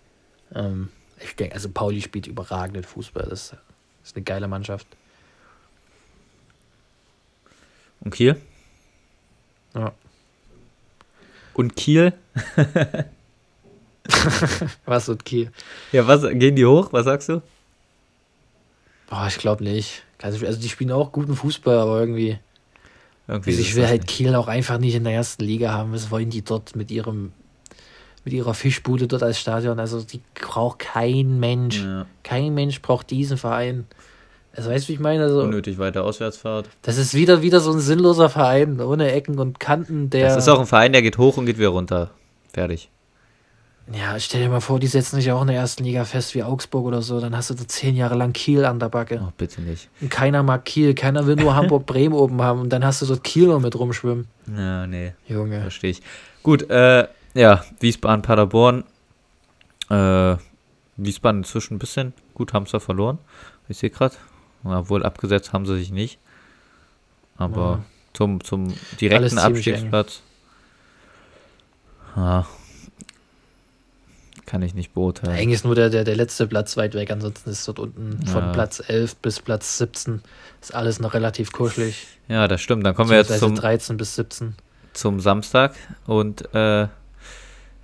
Ähm, 0.53 0.89
ich 1.19 1.35
denke, 1.35 1.55
also 1.55 1.69
Pauli 1.69 2.01
spielt 2.01 2.27
überragenden 2.27 2.83
Fußball. 2.83 3.27
Das 3.29 3.55
ist 4.03 4.15
eine 4.15 4.23
geile 4.23 4.47
Mannschaft. 4.47 4.87
Und 8.01 8.13
Kiel? 8.13 8.39
Ja. 9.73 9.93
Und 11.53 11.75
Kiel? 11.75 12.13
was 14.85 15.09
und 15.09 15.25
Kiel? 15.25 15.51
Ja, 15.91 16.05
was 16.07 16.21
gehen 16.21 16.55
die 16.55 16.65
hoch? 16.65 16.91
Was 16.91 17.05
sagst 17.05 17.29
du? 17.29 17.41
Boah, 19.09 19.27
ich 19.27 19.37
glaube 19.37 19.63
nicht. 19.63 20.03
Also, 20.21 20.45
also 20.45 20.59
die 20.59 20.69
spielen 20.69 20.91
auch 20.91 21.11
guten 21.11 21.35
Fußball, 21.35 21.77
aber 21.77 21.99
irgendwie. 21.99 22.37
irgendwie 23.27 23.51
also 23.51 23.61
ich 23.61 23.75
will 23.75 23.87
halt 23.87 24.01
nicht. 24.01 24.13
Kiel 24.13 24.35
auch 24.35 24.47
einfach 24.47 24.77
nicht 24.77 24.95
in 24.95 25.03
der 25.03 25.13
ersten 25.13 25.43
Liga 25.43 25.71
haben. 25.71 25.93
Was 25.93 26.11
wollen 26.11 26.29
die 26.29 26.43
dort 26.43 26.75
mit 26.75 26.91
ihrem 26.91 27.31
mit 28.25 28.33
ihrer 28.33 28.53
Fischbude 28.53 29.07
dort 29.07 29.23
als 29.23 29.39
Stadion? 29.39 29.79
Also 29.79 30.01
die 30.01 30.21
braucht 30.33 30.79
kein 30.79 31.39
Mensch. 31.39 31.81
Ja. 31.81 32.05
Kein 32.23 32.53
Mensch 32.53 32.81
braucht 32.81 33.09
diesen 33.11 33.37
Verein. 33.37 33.85
Also 34.55 34.69
weißt 34.69 34.85
du, 34.85 34.89
wie 34.89 34.93
ich 34.93 34.99
meine? 34.99 35.23
Also, 35.23 35.41
Unnötig 35.41 35.77
weiter 35.77 36.03
Auswärtsfahrt. 36.03 36.69
Das 36.81 36.97
ist 36.97 37.13
wieder, 37.13 37.41
wieder 37.41 37.59
so 37.59 37.71
ein 37.71 37.79
sinnloser 37.79 38.29
Verein, 38.29 38.79
ohne 38.79 39.11
Ecken 39.11 39.37
und 39.37 39.59
Kanten, 39.59 40.09
der. 40.09 40.27
Das 40.27 40.37
ist 40.37 40.49
auch 40.49 40.59
ein 40.59 40.65
Verein, 40.65 40.93
der 40.93 41.01
geht 41.01 41.17
hoch 41.17 41.37
und 41.37 41.45
geht 41.45 41.57
wieder 41.57 41.69
runter. 41.69 42.11
Fertig. 42.53 42.89
Ja, 43.93 44.19
stell 44.19 44.41
dir 44.41 44.49
mal 44.49 44.61
vor, 44.61 44.79
die 44.79 44.87
setzen 44.87 45.17
sich 45.17 45.31
auch 45.31 45.41
in 45.41 45.47
der 45.47 45.57
ersten 45.57 45.83
Liga 45.83 46.05
fest 46.05 46.33
wie 46.33 46.41
Augsburg 46.41 46.85
oder 46.85 47.03
so, 47.03 47.19
dann 47.19 47.37
hast 47.37 47.51
du 47.51 47.53
da 47.53 47.67
zehn 47.67 47.95
Jahre 47.95 48.15
lang 48.15 48.33
Kiel 48.33 48.65
an 48.65 48.79
der 48.79 48.89
Backe. 48.89 49.21
Oh, 49.23 49.31
bitte 49.37 49.61
nicht. 49.61 49.89
Und 50.01 50.09
keiner 50.09 50.41
mag 50.41 50.65
Kiel, 50.65 50.95
keiner 50.95 51.27
will 51.27 51.35
nur 51.35 51.55
Hamburg-Bremen 51.55 52.13
oben 52.17 52.41
haben 52.41 52.61
und 52.61 52.69
dann 52.69 52.83
hast 52.83 53.03
du 53.03 53.05
dort 53.05 53.23
Kiel 53.23 53.47
noch 53.47 53.59
mit 53.59 53.77
rumschwimmen. 53.77 54.25
Ja, 54.57 54.87
nee. 54.87 55.13
Junge. 55.27 55.61
Verstehe 55.61 55.91
ich. 55.91 56.01
Gut, 56.41 56.67
äh, 56.69 57.07
ja, 57.35 57.63
Wiesbaden, 57.79 58.21
Paderborn. 58.21 58.83
Äh, 59.89 60.37
Wiesbaden 60.97 61.41
inzwischen 61.41 61.75
ein 61.75 61.79
bisschen. 61.79 62.13
Gut, 62.33 62.53
haben 62.53 62.65
sie 62.65 62.79
verloren. 62.79 63.19
Ich 63.67 63.77
sehe 63.77 63.89
gerade. 63.91 64.15
Obwohl 64.63 65.03
abgesetzt 65.03 65.53
haben 65.53 65.65
sie 65.65 65.77
sich 65.77 65.91
nicht. 65.91 66.17
Aber 67.37 67.61
ja. 67.61 67.85
zum, 68.13 68.43
zum 68.43 68.73
direkten 68.99 69.37
Abstiegsplatz. 69.37 70.21
Ja, 72.15 72.47
kann 74.45 74.61
ich 74.61 74.73
nicht 74.73 74.93
beurteilen. 74.93 75.35
Eigentlich 75.35 75.55
ist 75.55 75.65
nur 75.65 75.75
der, 75.75 75.89
der, 75.89 76.03
der 76.03 76.15
letzte 76.15 76.47
Platz 76.47 76.77
weit 76.77 76.93
weg, 76.93 77.11
ansonsten 77.11 77.49
ist 77.49 77.67
dort 77.67 77.79
unten 77.79 78.19
ja. 78.25 78.31
von 78.31 78.51
Platz 78.51 78.81
11 78.85 79.15
bis 79.17 79.39
Platz 79.39 79.77
17 79.79 80.21
ist 80.61 80.73
alles 80.73 80.99
noch 80.99 81.13
relativ 81.13 81.51
kuschelig. 81.51 82.07
Ja, 82.27 82.47
das 82.47 82.61
stimmt. 82.61 82.85
Dann 82.85 82.95
kommen 82.95 83.09
wir 83.09 83.17
jetzt 83.17 83.37
zum 83.39 83.55
13 83.55 83.97
bis 83.97 84.15
17. 84.15 84.55
Zum 84.93 85.19
Samstag 85.19 85.75
und 86.05 86.53
äh, 86.53 86.87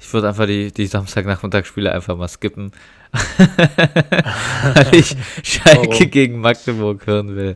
ich 0.02 0.12
würde 0.14 0.30
einfach 0.30 0.48
die, 0.48 0.72
die 0.72 0.88
Samstagnachmittagsspiele 0.88 1.92
einfach 1.92 2.18
mal 2.18 2.28
skippen. 2.28 2.72
Weil 3.38 4.96
ich 4.96 5.16
Schalke 5.44 5.90
Warum? 5.90 6.12
gegen 6.12 6.42
Magdeburg 6.42 7.06
hören 7.06 7.36
will. 7.36 7.56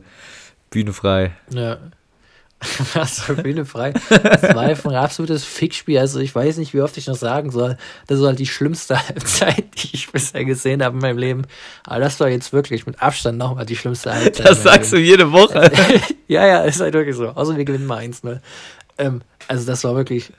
Bühne 0.70 0.92
frei. 0.92 1.32
Ja. 1.50 1.78
Was 2.94 3.22
Bühne 3.42 3.66
frei. 3.66 3.92
Das 3.92 4.42
war 4.54 4.60
einfach 4.62 4.90
ein 4.90 4.96
absolutes 4.96 5.44
Fickspiel. 5.44 5.98
Also 5.98 6.20
ich 6.20 6.34
weiß 6.34 6.56
nicht, 6.58 6.72
wie 6.72 6.80
oft 6.80 6.96
ich 6.96 7.06
noch 7.06 7.16
sagen 7.16 7.50
soll. 7.50 7.76
Das 8.06 8.20
war 8.20 8.28
halt 8.28 8.38
die 8.38 8.46
schlimmste 8.46 8.96
Halbzeit, 9.08 9.64
die 9.82 9.90
ich 9.94 10.10
bisher 10.10 10.44
gesehen 10.44 10.82
habe 10.82 10.94
in 10.94 11.02
meinem 11.02 11.18
Leben. 11.18 11.42
Aber 11.84 12.00
das 12.00 12.18
war 12.20 12.28
jetzt 12.28 12.52
wirklich 12.52 12.86
mit 12.86 13.02
Abstand 13.02 13.38
nochmal 13.38 13.66
die 13.66 13.76
schlimmste 13.76 14.14
Halbzeit. 14.14 14.46
Das 14.48 14.62
sagst 14.62 14.92
du 14.92 14.98
jede 14.98 15.32
Woche. 15.32 15.70
ja, 16.28 16.46
ja, 16.46 16.62
ist 16.62 16.80
halt 16.80 16.94
wirklich 16.94 17.16
so. 17.16 17.28
Außer 17.28 17.56
wir 17.56 17.64
gewinnen 17.64 17.86
mal 17.86 18.02
1-0. 18.02 18.40
Ähm, 18.98 19.20
also 19.48 19.66
das 19.66 19.84
war 19.84 19.94
wirklich 19.94 20.32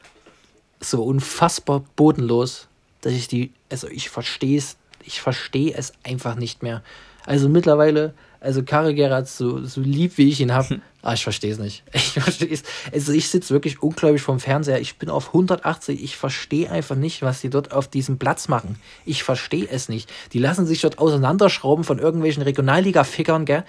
so 0.79 1.03
unfassbar 1.03 1.83
bodenlos, 1.95 2.67
dass 3.01 3.13
ich 3.13 3.27
die, 3.27 3.51
also 3.71 3.87
ich 3.87 4.09
verstehe 4.09 4.57
es, 4.57 4.77
ich 5.03 5.21
verstehe 5.21 5.73
es 5.73 5.93
einfach 6.03 6.35
nicht 6.35 6.63
mehr. 6.63 6.83
Also 7.25 7.49
mittlerweile 7.49 8.13
also 8.39 8.63
Karel 8.63 8.93
Gerhardt, 8.93 9.27
so, 9.27 9.63
so 9.65 9.81
lieb 9.81 10.17
wie 10.17 10.29
ich 10.29 10.39
ihn 10.39 10.53
habe, 10.53 10.79
ah, 11.01 11.13
ich 11.13 11.23
verstehe 11.23 11.51
es 11.51 11.59
nicht. 11.59 11.83
Ich 11.93 12.11
verstehe 12.11 12.49
es. 12.49 12.63
Also 12.93 13.11
ich 13.11 13.29
sitze 13.29 13.53
wirklich 13.53 13.81
unglaublich 13.81 14.21
vom 14.21 14.39
Fernseher. 14.39 14.79
Ich 14.79 14.97
bin 14.97 15.09
auf 15.09 15.27
180. 15.27 16.03
Ich 16.03 16.17
verstehe 16.17 16.69
einfach 16.69 16.95
nicht, 16.95 17.21
was 17.21 17.41
die 17.41 17.49
dort 17.49 17.71
auf 17.71 17.87
diesem 17.87 18.17
Platz 18.19 18.47
machen. 18.47 18.79
Ich 19.05 19.23
verstehe 19.23 19.67
es 19.69 19.89
nicht. 19.89 20.09
Die 20.33 20.39
lassen 20.39 20.65
sich 20.65 20.81
dort 20.81 20.99
auseinanderschrauben 20.99 21.83
von 21.83 21.99
irgendwelchen 21.99 22.43
Regionalliga-Fickern, 22.43 23.45
gell? 23.45 23.63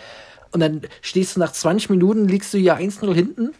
Und 0.51 0.61
dann 0.61 0.83
stehst 1.03 1.37
du 1.37 1.41
nach 1.41 1.53
20 1.53 1.91
Minuten, 1.91 2.29
liegst 2.29 2.53
du 2.55 2.59
ja 2.59 2.77
1-0 2.77 3.13
hinten 3.15 3.55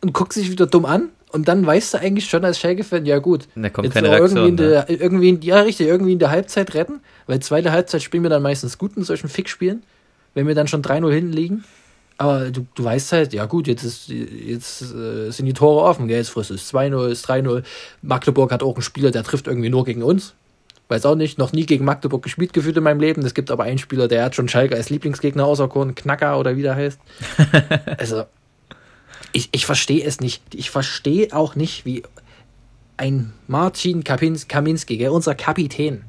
und 0.00 0.12
guckst 0.12 0.38
dich 0.38 0.50
wieder 0.50 0.66
dumm 0.66 0.84
an 0.84 1.10
und 1.34 1.48
dann 1.48 1.66
weißt 1.66 1.94
du 1.94 1.98
eigentlich 1.98 2.28
schon 2.28 2.44
als 2.44 2.60
Schalke-Fan, 2.60 3.06
ja 3.06 3.18
gut, 3.18 3.48
da 3.56 3.68
kommt 3.68 3.86
jetzt 3.86 3.94
keine 3.94 4.10
Reaktion, 4.10 4.36
irgendwie, 4.36 4.48
in 4.48 4.56
der, 4.56 4.86
ne? 4.88 4.96
irgendwie 4.96 5.28
in, 5.30 5.42
ja 5.42 5.60
richtig, 5.60 5.88
irgendwie 5.88 6.12
in 6.12 6.20
der 6.20 6.30
Halbzeit 6.30 6.74
retten, 6.74 7.00
weil 7.26 7.40
zweite 7.40 7.72
Halbzeit 7.72 8.02
spielen 8.02 8.22
wir 8.22 8.30
dann 8.30 8.42
meistens 8.42 8.78
gut 8.78 8.96
in 8.96 9.02
solchen 9.02 9.28
Fickspielen, 9.28 9.82
wenn 10.34 10.46
wir 10.46 10.54
dann 10.54 10.68
schon 10.68 10.82
3-0 10.82 11.12
hinten 11.12 11.32
liegen. 11.32 11.64
Aber 12.16 12.52
du, 12.52 12.64
du 12.76 12.84
weißt 12.84 13.12
halt, 13.12 13.32
ja 13.32 13.46
gut, 13.46 13.66
jetzt, 13.66 13.82
ist, 13.82 14.08
jetzt 14.08 14.82
äh, 14.82 15.30
sind 15.30 15.46
die 15.46 15.52
Tore 15.52 15.84
offen, 15.84 16.06
gell? 16.06 16.18
jetzt 16.18 16.30
frisst 16.30 16.52
es 16.52 16.72
2-0, 16.72 17.08
ist 17.08 17.28
3-0. 17.28 17.64
Magdeburg 18.02 18.52
hat 18.52 18.62
auch 18.62 18.74
einen 18.74 18.82
Spieler, 18.82 19.10
der 19.10 19.24
trifft 19.24 19.48
irgendwie 19.48 19.70
nur 19.70 19.84
gegen 19.84 20.04
uns. 20.04 20.34
Weiß 20.86 21.04
auch 21.06 21.16
nicht, 21.16 21.38
noch 21.38 21.52
nie 21.52 21.66
gegen 21.66 21.84
Magdeburg 21.84 22.22
gespielt 22.22 22.52
gefühlt 22.52 22.76
in 22.76 22.84
meinem 22.84 23.00
Leben. 23.00 23.24
Es 23.24 23.34
gibt 23.34 23.50
aber 23.50 23.64
einen 23.64 23.78
Spieler, 23.78 24.06
der 24.06 24.24
hat 24.24 24.36
schon 24.36 24.48
Schalke 24.48 24.76
als 24.76 24.90
Lieblingsgegner 24.90 25.44
auserkoren, 25.44 25.96
Knacker 25.96 26.38
oder 26.38 26.56
wie 26.56 26.62
der 26.62 26.76
heißt. 26.76 27.00
also, 27.98 28.24
ich, 29.34 29.48
ich 29.52 29.66
verstehe 29.66 30.04
es 30.04 30.20
nicht. 30.20 30.42
Ich 30.54 30.70
verstehe 30.70 31.28
auch 31.32 31.56
nicht, 31.56 31.84
wie 31.84 32.02
ein 32.96 33.32
Marcin 33.48 34.04
Kaminski, 34.04 34.96
gell, 34.96 35.10
unser 35.10 35.34
Kapitän, 35.34 36.04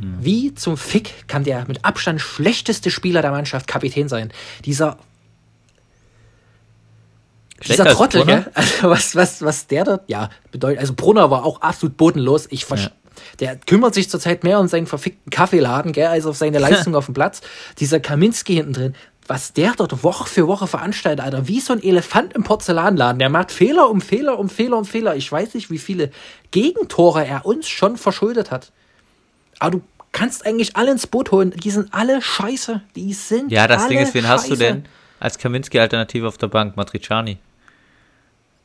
ja. 0.00 0.06
wie 0.20 0.54
zum 0.54 0.76
Fick 0.76 1.28
kann 1.28 1.44
der 1.44 1.64
mit 1.68 1.84
Abstand 1.84 2.20
schlechteste 2.20 2.90
Spieler 2.90 3.22
der 3.22 3.30
Mannschaft 3.30 3.68
Kapitän 3.68 4.08
sein? 4.08 4.32
Dieser 4.64 4.98
dieser 7.66 7.86
Trottel, 7.86 8.26
gell? 8.26 8.50
Also 8.52 8.90
was, 8.90 9.16
was, 9.16 9.40
was 9.40 9.66
der 9.68 9.84
dort, 9.84 10.02
ja, 10.08 10.28
bedeutet, 10.50 10.80
also 10.80 10.92
Brunner 10.94 11.30
war 11.30 11.44
auch 11.44 11.62
absolut 11.62 11.96
bodenlos. 11.96 12.46
Ich 12.50 12.68
ja. 12.68 12.90
Der 13.40 13.56
kümmert 13.56 13.94
sich 13.94 14.10
zurzeit 14.10 14.44
mehr 14.44 14.58
um 14.58 14.68
seinen 14.68 14.86
verfickten 14.86 15.30
Kaffeeladen, 15.30 15.92
gell, 15.92 16.08
als 16.08 16.26
auf 16.26 16.36
seine 16.36 16.58
Leistung 16.60 16.94
auf 16.94 17.06
dem 17.06 17.14
Platz. 17.14 17.40
Dieser 17.78 18.00
Kaminski 18.00 18.54
hinten 18.54 18.72
drin, 18.72 18.94
was 19.26 19.52
der 19.52 19.72
dort 19.76 20.02
Woche 20.02 20.28
für 20.28 20.46
Woche 20.46 20.66
veranstaltet, 20.66 21.24
Alter, 21.24 21.48
wie 21.48 21.60
so 21.60 21.72
ein 21.72 21.82
Elefant 21.82 22.34
im 22.34 22.44
Porzellanladen. 22.44 23.18
Der 23.18 23.30
macht 23.30 23.52
Fehler 23.52 23.88
um 23.90 24.00
Fehler 24.00 24.38
um 24.38 24.48
Fehler 24.48 24.78
um 24.78 24.84
Fehler. 24.84 25.16
Ich 25.16 25.30
weiß 25.30 25.54
nicht, 25.54 25.70
wie 25.70 25.78
viele 25.78 26.10
Gegentore 26.50 27.26
er 27.26 27.46
uns 27.46 27.68
schon 27.68 27.96
verschuldet 27.96 28.50
hat. 28.50 28.72
Aber 29.58 29.72
du 29.72 29.82
kannst 30.12 30.46
eigentlich 30.46 30.76
alle 30.76 30.92
ins 30.92 31.06
Boot 31.06 31.30
holen. 31.32 31.52
Die 31.52 31.70
sind 31.70 31.92
alle 31.92 32.20
scheiße. 32.22 32.82
Die 32.96 33.12
sind 33.12 33.50
Ja, 33.50 33.66
das 33.66 33.88
Ding 33.88 33.98
ist, 33.98 34.14
wen 34.14 34.22
scheiße. 34.22 34.32
hast 34.32 34.50
du 34.50 34.56
denn 34.56 34.84
als 35.20 35.38
Kaminski-Alternative 35.38 36.28
auf 36.28 36.38
der 36.38 36.48
Bank? 36.48 36.76
Matriciani. 36.76 37.38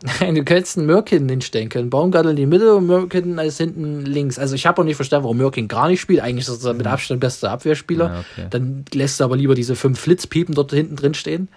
Nein, 0.01 0.35
du 0.35 0.45
könntest 0.45 0.77
einen 0.77 0.87
Mirkin 0.87 1.27
hinstellen 1.27 1.67
können. 1.67 1.89
Baumgartel 1.89 2.31
in 2.31 2.37
die 2.37 2.45
Mitte 2.45 2.73
und 2.75 2.87
Mirkin 2.87 3.37
als 3.37 3.57
hinten 3.57 4.05
links. 4.05 4.39
Also 4.39 4.55
ich 4.55 4.65
habe 4.65 4.81
auch 4.81 4.85
nicht 4.85 4.95
verstanden, 4.95 5.25
warum 5.25 5.37
Mirkin 5.37 5.67
gar 5.67 5.89
nicht 5.89 5.99
spielt. 5.99 6.21
Eigentlich 6.21 6.47
ist 6.47 6.63
er 6.63 6.73
mit 6.73 6.87
Abstand 6.87 7.19
bester 7.19 7.51
Abwehrspieler. 7.51 8.05
Ja, 8.05 8.19
okay. 8.19 8.47
Dann 8.49 8.85
lässt 8.93 9.19
du 9.19 9.25
aber 9.25 9.35
lieber 9.35 9.55
diese 9.55 9.75
fünf 9.75 9.99
Flitzpiepen 9.99 10.55
dort 10.55 10.71
hinten 10.71 10.95
drin 10.95 11.13
stehen. 11.15 11.49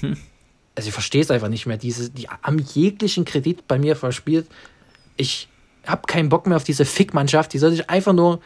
Hm. 0.00 0.16
Also 0.76 0.88
ich 0.88 0.94
verstehe 0.94 1.20
es 1.20 1.30
einfach 1.30 1.48
nicht 1.48 1.66
mehr. 1.66 1.76
Diese, 1.76 2.08
die 2.08 2.26
haben 2.28 2.58
jeglichen 2.72 3.26
Kredit 3.26 3.68
bei 3.68 3.78
mir 3.78 3.96
verspielt. 3.96 4.46
Ich 5.18 5.48
habe 5.86 6.02
keinen 6.06 6.30
Bock 6.30 6.46
mehr 6.46 6.56
auf 6.56 6.64
diese 6.64 6.86
Fickmannschaft. 6.86 7.52
Die 7.52 7.58
soll 7.58 7.72
sich 7.72 7.90
einfach 7.90 8.14
nur 8.14 8.40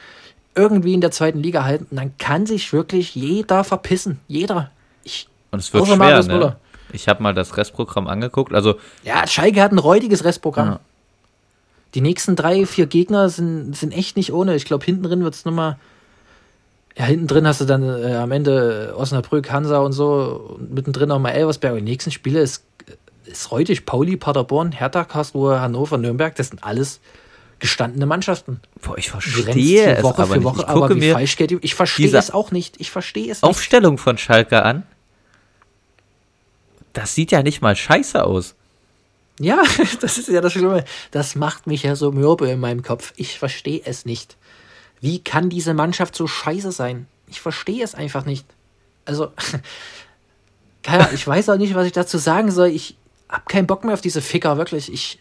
irgendwie 0.56 0.94
in 0.94 1.00
der 1.00 1.12
zweiten 1.12 1.38
Liga 1.38 1.62
halten. 1.62 1.86
Und 1.90 1.96
dann 1.96 2.18
kann 2.18 2.46
sich 2.46 2.72
wirklich 2.72 3.14
jeder 3.14 3.62
verpissen. 3.62 4.18
Jeder. 4.26 4.72
Ich, 5.04 5.28
und 5.52 5.60
es 5.60 5.72
wird 5.72 5.86
schwer, 5.86 6.22
ne? 6.24 6.56
Ich 6.94 7.08
habe 7.08 7.22
mal 7.22 7.34
das 7.34 7.56
Restprogramm 7.56 8.06
angeguckt. 8.06 8.54
Also 8.54 8.76
ja, 9.02 9.26
Schalke 9.26 9.62
hat 9.62 9.72
ein 9.72 9.78
räudiges 9.78 10.24
Restprogramm. 10.24 10.68
Ja. 10.68 10.80
Die 11.94 12.00
nächsten 12.00 12.36
drei, 12.36 12.66
vier 12.66 12.86
Gegner 12.86 13.28
sind, 13.28 13.76
sind 13.76 13.92
echt 13.92 14.16
nicht 14.16 14.32
ohne. 14.32 14.56
Ich 14.56 14.64
glaube, 14.64 14.84
hinten 14.84 15.04
drin 15.04 15.22
wird 15.22 15.34
es 15.34 15.44
nochmal. 15.44 15.78
Ja, 16.96 17.04
hinten 17.04 17.26
drin 17.26 17.46
hast 17.46 17.60
du 17.60 17.64
dann 17.64 17.82
äh, 17.82 18.14
am 18.14 18.30
Ende 18.30 18.94
Osnabrück, 18.96 19.50
Hansa 19.50 19.78
und 19.78 19.92
so. 19.92 20.56
Und 20.58 20.72
mittendrin 20.74 21.08
nochmal 21.08 21.32
Elversberg. 21.32 21.72
Und 21.72 21.78
die 21.80 21.90
nächsten 21.90 22.10
Spiele 22.10 22.40
ist, 22.40 22.64
ist 23.26 23.50
räudig. 23.50 23.86
Pauli, 23.86 24.16
Paderborn, 24.16 24.72
Hertha, 24.72 25.04
Karlsruhe, 25.04 25.60
Hannover, 25.60 25.98
Nürnberg. 25.98 26.34
Das 26.36 26.48
sind 26.48 26.62
alles 26.62 27.00
gestandene 27.58 28.06
Mannschaften. 28.06 28.60
Boah, 28.82 28.98
ich 28.98 29.10
verstehe 29.10 29.96
es 29.96 30.02
Woche 30.02 30.22
aber 30.22 30.34
für 30.34 30.44
Woche, 30.44 30.56
nicht. 30.56 30.68
Ich 30.68 31.10
aber 31.10 31.18
falsch 31.18 31.36
geht 31.36 31.52
Ich 31.64 31.74
verstehe 31.74 32.16
es 32.16 32.30
auch 32.32 32.50
nicht. 32.50 32.80
Ich 32.80 32.90
verstehe 32.90 33.30
es 33.30 33.42
nicht. 33.42 33.44
Aufstellung 33.44 33.98
von 33.98 34.18
Schalke 34.18 34.62
an 34.62 34.84
das 36.94 37.14
sieht 37.14 37.32
ja 37.32 37.42
nicht 37.42 37.60
mal 37.60 37.76
scheiße 37.76 38.24
aus. 38.24 38.54
Ja, 39.38 39.62
das 40.00 40.18
ist 40.18 40.28
ja 40.28 40.40
das 40.40 40.52
Schlimme. 40.52 40.84
Das 41.10 41.34
macht 41.34 41.66
mich 41.66 41.82
ja 41.82 41.96
so 41.96 42.12
mürbe 42.12 42.48
in 42.48 42.60
meinem 42.60 42.82
Kopf. 42.82 43.12
Ich 43.16 43.38
verstehe 43.38 43.82
es 43.84 44.06
nicht. 44.06 44.36
Wie 45.00 45.22
kann 45.22 45.50
diese 45.50 45.74
Mannschaft 45.74 46.16
so 46.16 46.26
scheiße 46.26 46.72
sein? 46.72 47.06
Ich 47.28 47.40
verstehe 47.40 47.84
es 47.84 47.94
einfach 47.94 48.24
nicht. 48.24 48.46
Also, 49.04 49.32
ich 51.12 51.26
weiß 51.26 51.50
auch 51.50 51.58
nicht, 51.58 51.74
was 51.74 51.86
ich 51.86 51.92
dazu 51.92 52.16
sagen 52.16 52.50
soll. 52.50 52.68
Ich 52.68 52.96
habe 53.28 53.44
keinen 53.48 53.66
Bock 53.66 53.84
mehr 53.84 53.94
auf 53.94 54.00
diese 54.00 54.22
Ficker, 54.22 54.56
wirklich. 54.56 54.92
Ich 54.92 55.18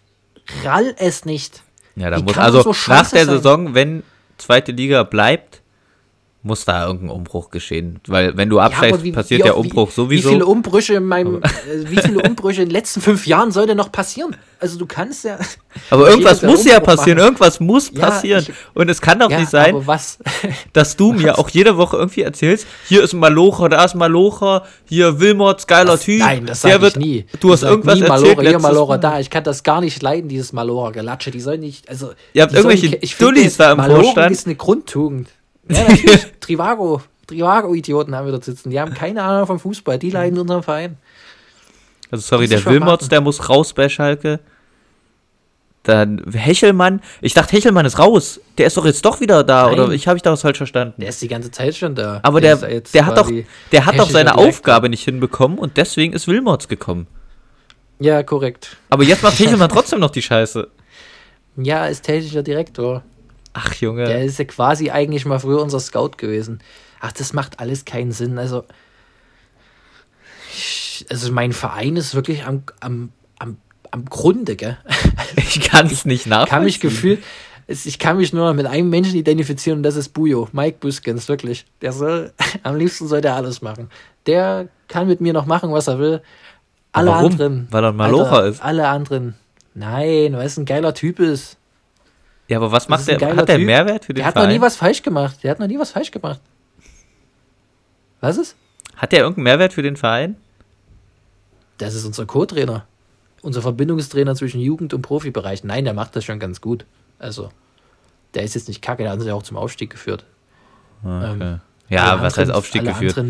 rall 0.63 0.95
es 0.97 1.25
nicht. 1.25 1.63
Ja, 1.95 2.09
da 2.09 2.19
muss 2.19 2.37
also 2.37 2.61
so 2.61 2.69
nach 2.91 3.09
der 3.09 3.25
sein? 3.25 3.35
Saison, 3.35 3.73
wenn 3.73 4.03
zweite 4.37 4.71
Liga 4.71 5.03
bleibt, 5.03 5.61
muss 6.43 6.65
da 6.65 6.85
irgendein 6.85 7.09
Umbruch 7.09 7.49
geschehen. 7.49 8.01
Weil 8.05 8.35
wenn 8.35 8.49
du 8.49 8.59
absteigst, 8.59 8.99
ja, 8.99 9.03
wie, 9.03 9.11
passiert 9.13 9.39
wie 9.39 9.43
der 9.43 9.57
Umbruch 9.57 9.87
wie, 9.87 9.93
sowieso. 9.93 10.29
Wie 10.29 10.33
viele 10.33 10.45
Umbrüche 10.45 10.95
in 10.95 11.05
meinem, 11.05 11.41
äh, 11.41 11.47
wie 11.89 11.97
viele 11.97 12.21
Umbrüche 12.27 12.61
in 12.61 12.67
den 12.67 12.73
letzten 12.73 12.99
fünf 12.99 13.25
Jahren 13.25 13.53
soll 13.53 13.65
denn 13.65 13.77
noch 13.77 13.93
passieren? 13.93 14.35
Also 14.59 14.77
du 14.77 14.85
kannst 14.85 15.23
ja. 15.23 15.39
Aber 15.89 16.09
irgendwas 16.09 16.41
muss 16.41 16.65
ja 16.65 16.81
passieren, 16.81 17.17
machen. 17.17 17.27
irgendwas 17.27 17.61
muss 17.61 17.89
passieren. 17.93 18.43
Ja, 18.45 18.53
ich, 18.53 18.75
Und 18.75 18.89
es 18.89 18.99
kann 18.99 19.19
doch 19.19 19.31
ja, 19.31 19.39
nicht 19.39 19.49
sein, 19.49 19.73
dass 20.73 20.97
du 20.97 21.13
mir 21.13 21.39
auch 21.39 21.49
jede 21.49 21.77
Woche 21.77 21.95
irgendwie 21.95 22.23
erzählst, 22.23 22.67
hier 22.89 23.03
ist 23.03 23.13
ein 23.13 23.19
Malocher, 23.19 23.69
da 23.69 23.85
ist 23.85 23.95
ein 23.95 23.99
Malocher, 23.99 24.63
hier 24.83 25.21
Wilmots, 25.21 25.65
geiler 25.65 25.97
Typ. 25.97 26.19
Nein, 26.19 26.45
das 26.45 26.61
sage 26.61 26.87
ich 26.87 26.95
nie. 26.97 27.25
Du 27.39 27.53
hast 27.53 27.63
irgendwas 27.63 27.95
nie 27.95 28.01
erzählt. 28.01 28.35
Malora, 28.35 28.49
hier 28.49 28.59
Malocher 28.59 28.97
da. 28.97 29.19
Ich 29.19 29.29
kann 29.29 29.45
das 29.45 29.63
gar 29.63 29.79
nicht 29.79 30.01
leiden, 30.01 30.27
dieses 30.27 30.51
Malocher-Gelatsche. 30.51 31.31
Die 31.31 31.39
sollen 31.39 31.61
nicht, 31.61 31.87
also. 31.87 32.11
Ihr 32.33 32.43
habt 32.43 32.53
irgendwelche 32.53 32.99
Dullis 33.17 33.55
da 33.55 33.71
im 33.71 33.77
Maloren 33.77 34.03
Vorstand. 34.03 34.31
ist 34.31 34.45
eine 34.45 34.55
Grundtugend. 34.55 35.29
Ja, 35.69 35.83
natürlich. 35.83 36.25
Trivago. 36.39 37.01
Trivago-Idioten 37.27 38.15
haben 38.15 38.25
wir 38.25 38.31
dort 38.31 38.43
sitzen. 38.43 38.69
Die 38.69 38.79
haben 38.79 38.93
keine 38.93 39.23
Ahnung 39.23 39.47
vom 39.47 39.59
Fußball. 39.59 39.97
Die 39.97 40.09
leiden 40.09 40.37
unserem 40.37 40.63
Verein. 40.63 40.97
Also, 42.11 42.21
sorry, 42.27 42.47
der 42.47 42.63
Wilmots, 42.65 43.09
der 43.09 43.21
muss 43.21 43.49
raus 43.49 43.73
bei 43.73 43.89
Schalke. 43.89 44.39
Dann 45.83 46.23
Hechelmann. 46.31 47.01
Ich 47.21 47.33
dachte, 47.33 47.55
Hechelmann 47.55 47.85
ist 47.85 47.99
raus. 47.99 48.39
Der 48.57 48.67
ist 48.67 48.77
doch 48.77 48.85
jetzt 48.85 49.03
doch 49.03 49.19
wieder 49.19 49.43
da. 49.43 49.67
Nein. 49.67 49.79
Oder 49.79 49.93
ich 49.93 50.07
habe 50.07 50.17
ich 50.17 50.23
da 50.23 50.31
was 50.31 50.41
falsch 50.41 50.57
verstanden? 50.57 50.93
Der 50.97 51.09
ist 51.09 51.21
die 51.21 51.27
ganze 51.27 51.51
Zeit 51.51 51.75
schon 51.75 51.93
da. 51.95 52.19
Aber 52.23 52.39
der, 52.39 52.55
der, 52.55 52.81
der 52.81 53.05
hat 53.05 53.17
doch, 53.17 53.29
der 53.71 53.85
hat 53.85 53.99
doch 53.99 54.09
seine 54.09 54.37
Aufgabe 54.37 54.87
nicht 54.89 55.03
hinbekommen 55.03 55.57
und 55.57 55.75
deswegen 55.75 56.13
ist 56.13 56.27
Wilmots 56.27 56.69
gekommen. 56.69 57.07
Ja, 57.99 58.23
korrekt. 58.23 58.77
Aber 58.89 59.03
jetzt 59.03 59.23
macht 59.23 59.37
Hechelmann 59.39 59.69
trotzdem 59.69 59.99
noch 59.99 60.11
die 60.11 60.21
Scheiße. 60.21 60.69
Ja, 61.57 61.85
ist 61.87 62.03
technischer 62.03 62.43
Direktor. 62.43 63.03
Ach, 63.53 63.73
Junge. 63.75 64.05
Der 64.05 64.23
ist 64.23 64.39
ja 64.39 64.45
quasi 64.45 64.89
eigentlich 64.89 65.25
mal 65.25 65.39
früher 65.39 65.61
unser 65.61 65.79
Scout 65.79 66.11
gewesen. 66.17 66.59
Ach, 66.99 67.11
das 67.11 67.33
macht 67.33 67.59
alles 67.59 67.85
keinen 67.85 68.11
Sinn. 68.11 68.37
Also, 68.37 68.63
ich, 70.51 71.05
also 71.09 71.31
mein 71.31 71.53
Verein 71.53 71.95
ist 71.95 72.15
wirklich 72.15 72.45
am, 72.45 72.63
am, 72.79 73.11
am, 73.39 73.57
am 73.91 74.05
Grunde, 74.05 74.55
gell? 74.55 74.77
Ich 75.35 75.61
kann 75.61 75.87
es 75.87 76.05
nicht 76.05 76.25
nachvollziehen. 76.25 76.55
Kann 76.55 76.63
mich 76.63 76.79
gefühlt, 76.79 77.23
ich 77.67 77.99
kann 77.99 78.17
mich 78.17 78.33
nur 78.33 78.47
noch 78.47 78.53
mit 78.55 78.65
einem 78.65 78.89
Menschen 78.89 79.15
identifizieren 79.15 79.79
und 79.79 79.83
das 79.83 79.95
ist 79.95 80.09
Bujo, 80.09 80.49
Mike 80.51 80.77
Buskins, 80.79 81.29
wirklich. 81.29 81.65
Der 81.81 81.93
soll, 81.93 82.33
am 82.63 82.75
liebsten 82.75 83.07
soll 83.07 83.21
der 83.21 83.35
alles 83.35 83.61
machen. 83.61 83.89
Der 84.25 84.67
kann 84.87 85.07
mit 85.07 85.21
mir 85.21 85.33
noch 85.33 85.45
machen, 85.45 85.71
was 85.71 85.87
er 85.87 85.99
will. 85.99 86.21
Alle 86.91 87.11
Warum? 87.11 87.31
anderen. 87.31 87.67
Weil 87.71 87.83
er 87.83 87.89
ein 87.89 87.95
Malocher 87.95 88.45
ist. 88.45 88.61
Alle 88.61 88.87
anderen. 88.87 89.35
Nein, 89.73 90.33
weil 90.33 90.45
es 90.45 90.57
ein 90.57 90.65
geiler 90.65 90.93
Typ 90.93 91.19
ist. 91.19 91.57
Ja, 92.47 92.57
aber 92.57 92.71
was 92.71 92.89
macht 92.89 93.07
der? 93.07 93.35
Hat 93.35 93.47
der 93.47 93.57
Mehrwert 93.59 94.05
für 94.05 94.13
den 94.13 94.17
Der 94.17 94.25
hat 94.25 94.33
Verein? 94.33 94.49
noch 94.49 94.55
nie 94.55 94.61
was 94.61 94.75
falsch 94.75 95.01
gemacht. 95.01 95.39
Der 95.43 95.51
hat 95.51 95.59
noch 95.59 95.67
nie 95.67 95.79
was 95.79 95.91
falsch 95.91 96.11
gemacht. 96.11 96.41
Was 98.19 98.37
ist? 98.37 98.55
Hat 98.95 99.11
der 99.11 99.19
irgendeinen 99.19 99.43
Mehrwert 99.43 99.73
für 99.73 99.81
den 99.81 99.95
Verein? 99.97 100.35
Das 101.77 101.95
ist 101.95 102.05
unser 102.05 102.25
Co-Trainer. 102.25 102.85
Unser 103.41 103.61
Verbindungstrainer 103.61 104.35
zwischen 104.35 104.61
Jugend- 104.61 104.93
und 104.93 105.01
Profibereich. 105.01 105.63
Nein, 105.63 105.83
der 105.83 105.93
macht 105.93 106.15
das 106.15 106.23
schon 106.23 106.39
ganz 106.39 106.61
gut. 106.61 106.85
Also, 107.19 107.49
der 108.33 108.43
ist 108.43 108.55
jetzt 108.55 108.67
nicht 108.67 108.81
kacke, 108.81 109.03
der 109.03 109.11
hat 109.11 109.19
uns 109.19 109.27
ja 109.27 109.33
auch 109.33 109.43
zum 109.43 109.57
Aufstieg 109.57 109.89
geführt. 109.89 110.25
Ah, 111.03 111.33
okay. 111.33 111.43
Ähm, 111.43 111.59
ja, 111.89 112.21
was 112.21 112.37
heißt 112.37 112.51
Aufstieg 112.51 112.85
geführt? 112.85 113.21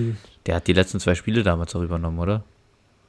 Der 0.45 0.55
hat 0.55 0.67
die 0.67 0.73
letzten 0.73 0.99
zwei 0.99 1.15
Spiele 1.15 1.41
damals 1.43 1.75
auch 1.75 1.81
übernommen, 1.81 2.19
oder? 2.19 2.43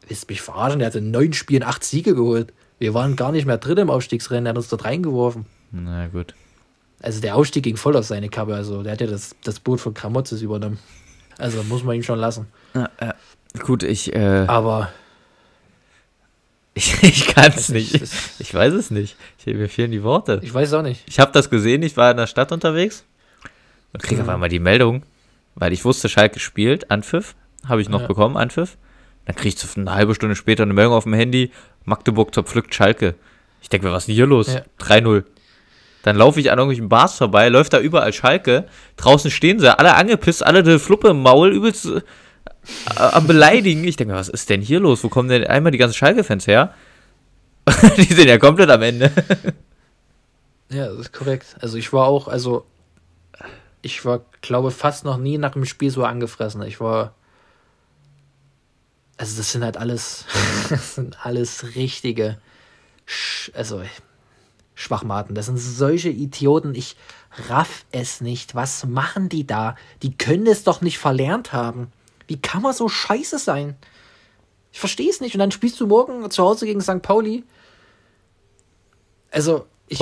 Willst 0.06 0.28
mich 0.28 0.40
verarschen? 0.40 0.78
Der 0.78 0.86
hat 0.86 0.94
in 0.94 1.10
neun 1.10 1.32
Spielen 1.32 1.62
acht 1.62 1.84
Siege 1.84 2.14
geholt. 2.14 2.52
Wir 2.78 2.94
waren 2.94 3.16
gar 3.16 3.32
nicht 3.32 3.46
mehr 3.46 3.58
drin 3.58 3.78
im 3.78 3.90
Aufstiegsrennen, 3.90 4.46
er 4.46 4.50
hat 4.50 4.56
uns 4.56 4.68
dort 4.68 4.84
reingeworfen. 4.84 5.46
Na 5.74 6.06
gut. 6.06 6.34
Also 7.02 7.20
der 7.20 7.34
Ausstieg 7.34 7.64
ging 7.64 7.76
voll 7.76 7.96
auf 7.96 8.06
seine 8.06 8.28
Kappe. 8.28 8.54
Also 8.54 8.82
der 8.82 8.92
hat 8.92 9.00
ja 9.00 9.06
das, 9.06 9.34
das 9.42 9.60
Boot 9.60 9.80
von 9.80 9.92
Kramotzes 9.92 10.40
übernommen. 10.40 10.78
Also 11.36 11.62
muss 11.64 11.82
man 11.82 11.96
ihn 11.96 12.02
schon 12.02 12.18
lassen. 12.18 12.46
Ja, 12.74 12.88
ja. 13.00 13.14
Gut, 13.60 13.82
ich. 13.82 14.14
Äh, 14.14 14.44
Aber. 14.46 14.90
Ich, 16.74 17.02
ich 17.02 17.26
kann 17.26 17.52
es 17.54 17.68
nicht. 17.68 17.94
Ich, 17.94 18.12
ich 18.38 18.54
weiß 18.54 18.72
es 18.72 18.90
nicht. 18.90 19.16
Ich, 19.38 19.52
mir 19.52 19.68
fehlen 19.68 19.90
die 19.90 20.02
Worte. 20.02 20.40
Ich 20.42 20.54
weiß 20.54 20.72
auch 20.74 20.82
nicht. 20.82 21.02
Ich 21.06 21.18
habe 21.18 21.32
das 21.32 21.50
gesehen. 21.50 21.82
Ich 21.82 21.96
war 21.96 22.10
in 22.10 22.16
der 22.16 22.26
Stadt 22.28 22.52
unterwegs 22.52 23.04
und 23.92 24.02
kriege 24.02 24.22
mhm. 24.22 24.28
auf 24.28 24.34
einmal 24.34 24.48
die 24.48 24.60
Meldung, 24.60 25.02
weil 25.56 25.72
ich 25.72 25.84
wusste, 25.84 26.08
Schalke 26.08 26.38
spielt. 26.38 26.90
Anpfiff 26.90 27.34
habe 27.66 27.82
ich 27.82 27.88
noch 27.88 28.02
ja. 28.02 28.06
bekommen. 28.06 28.36
Anpfiff. 28.36 28.76
Dann 29.26 29.34
kriege 29.34 29.56
ich 29.56 29.76
eine 29.76 29.92
halbe 29.92 30.14
Stunde 30.14 30.36
später 30.36 30.62
eine 30.62 30.74
Meldung 30.74 30.94
auf 30.94 31.04
dem 31.04 31.14
Handy. 31.14 31.50
Magdeburg 31.84 32.32
zerpflückt 32.32 32.74
Schalke. 32.74 33.14
Ich 33.60 33.68
denke 33.68 33.86
mir, 33.86 33.92
was 33.92 34.04
ist 34.04 34.08
denn 34.08 34.14
hier 34.14 34.26
los? 34.26 34.52
Ja. 34.52 34.62
3-0. 34.80 35.24
Dann 36.04 36.16
laufe 36.16 36.38
ich 36.38 36.52
an 36.52 36.58
irgendwelchen 36.58 36.90
Bars 36.90 37.16
vorbei, 37.16 37.48
läuft 37.48 37.72
da 37.72 37.80
überall 37.80 38.12
Schalke. 38.12 38.66
Draußen 38.96 39.30
stehen 39.30 39.58
sie, 39.58 39.76
alle 39.76 39.94
angepisst, 39.94 40.44
alle 40.44 40.58
eine 40.58 40.78
Fluppe 40.78 41.08
im 41.08 41.22
Maul, 41.22 41.50
übelst 41.50 41.86
äh, 41.86 42.02
am 42.94 43.26
Beleidigen. 43.26 43.84
Ich 43.84 43.96
denke 43.96 44.12
was 44.12 44.28
ist 44.28 44.50
denn 44.50 44.60
hier 44.60 44.80
los? 44.80 45.02
Wo 45.02 45.08
kommen 45.08 45.30
denn 45.30 45.46
einmal 45.46 45.72
die 45.72 45.78
ganzen 45.78 45.96
Schalke-Fans 45.96 46.46
her? 46.46 46.74
die 47.96 48.02
sind 48.02 48.28
ja 48.28 48.36
komplett 48.36 48.68
am 48.68 48.82
Ende. 48.82 49.10
ja, 50.68 50.88
das 50.88 50.98
ist 50.98 51.12
korrekt. 51.14 51.56
Also 51.60 51.78
ich 51.78 51.90
war 51.94 52.06
auch, 52.06 52.28
also 52.28 52.66
ich 53.80 54.04
war, 54.04 54.26
glaube 54.42 54.70
fast 54.72 55.06
noch 55.06 55.16
nie 55.16 55.38
nach 55.38 55.52
dem 55.52 55.64
Spiel 55.64 55.90
so 55.90 56.04
angefressen. 56.04 56.60
Ich 56.64 56.80
war, 56.80 57.14
also 59.16 59.38
das 59.38 59.52
sind 59.52 59.64
halt 59.64 59.78
alles, 59.78 60.26
das 60.68 60.96
sind 60.96 61.24
alles 61.24 61.74
richtige, 61.74 62.36
also 63.54 63.82
Schwachmaten. 64.74 65.34
Das 65.34 65.46
sind 65.46 65.58
solche 65.58 66.08
Idioten. 66.08 66.74
Ich 66.74 66.96
raff 67.48 67.84
es 67.92 68.20
nicht. 68.20 68.54
Was 68.54 68.84
machen 68.84 69.28
die 69.28 69.46
da? 69.46 69.76
Die 70.02 70.16
können 70.16 70.46
es 70.46 70.64
doch 70.64 70.80
nicht 70.80 70.98
verlernt 70.98 71.52
haben. 71.52 71.92
Wie 72.26 72.40
kann 72.40 72.62
man 72.62 72.72
so 72.72 72.88
scheiße 72.88 73.38
sein? 73.38 73.76
Ich 74.72 74.80
verstehe 74.80 75.10
es 75.10 75.20
nicht. 75.20 75.34
Und 75.34 75.38
dann 75.38 75.52
spielst 75.52 75.80
du 75.80 75.86
morgen 75.86 76.28
zu 76.30 76.42
Hause 76.42 76.66
gegen 76.66 76.80
St. 76.80 77.02
Pauli. 77.02 77.44
Also, 79.30 79.66
ich 79.86 80.00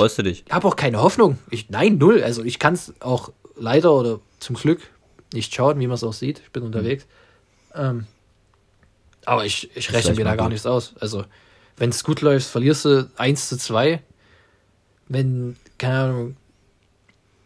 habe 0.49 0.67
auch 0.67 0.75
keine 0.75 1.01
Hoffnung. 1.01 1.37
Ich, 1.49 1.69
nein, 1.69 1.97
null. 1.97 2.23
Also, 2.23 2.43
ich 2.43 2.57
kann 2.57 2.73
es 2.73 2.93
auch 2.99 3.31
leider 3.55 3.93
oder 3.93 4.19
zum 4.39 4.55
Glück 4.55 4.81
nicht 5.33 5.53
schauen, 5.53 5.79
wie 5.79 5.87
man 5.87 5.95
es 5.95 6.03
auch 6.03 6.13
sieht. 6.13 6.39
Ich 6.39 6.51
bin 6.51 6.63
unterwegs. 6.63 7.05
Mhm. 7.75 7.81
Ähm, 7.81 8.07
aber 9.25 9.45
ich, 9.45 9.75
ich 9.75 9.91
rechne 9.93 10.15
mir 10.15 10.25
da 10.25 10.35
gar 10.35 10.45
gut. 10.45 10.53
nichts 10.53 10.65
aus. 10.65 10.95
Also, 10.99 11.25
wenn 11.77 11.89
es 11.89 12.03
gut 12.03 12.21
läuft, 12.21 12.47
verlierst 12.47 12.85
du 12.85 13.11
1 13.17 13.49
zu 13.49 13.57
2 13.57 14.01
wenn, 15.07 15.55
keine 15.77 15.99
Ahnung, 15.99 16.37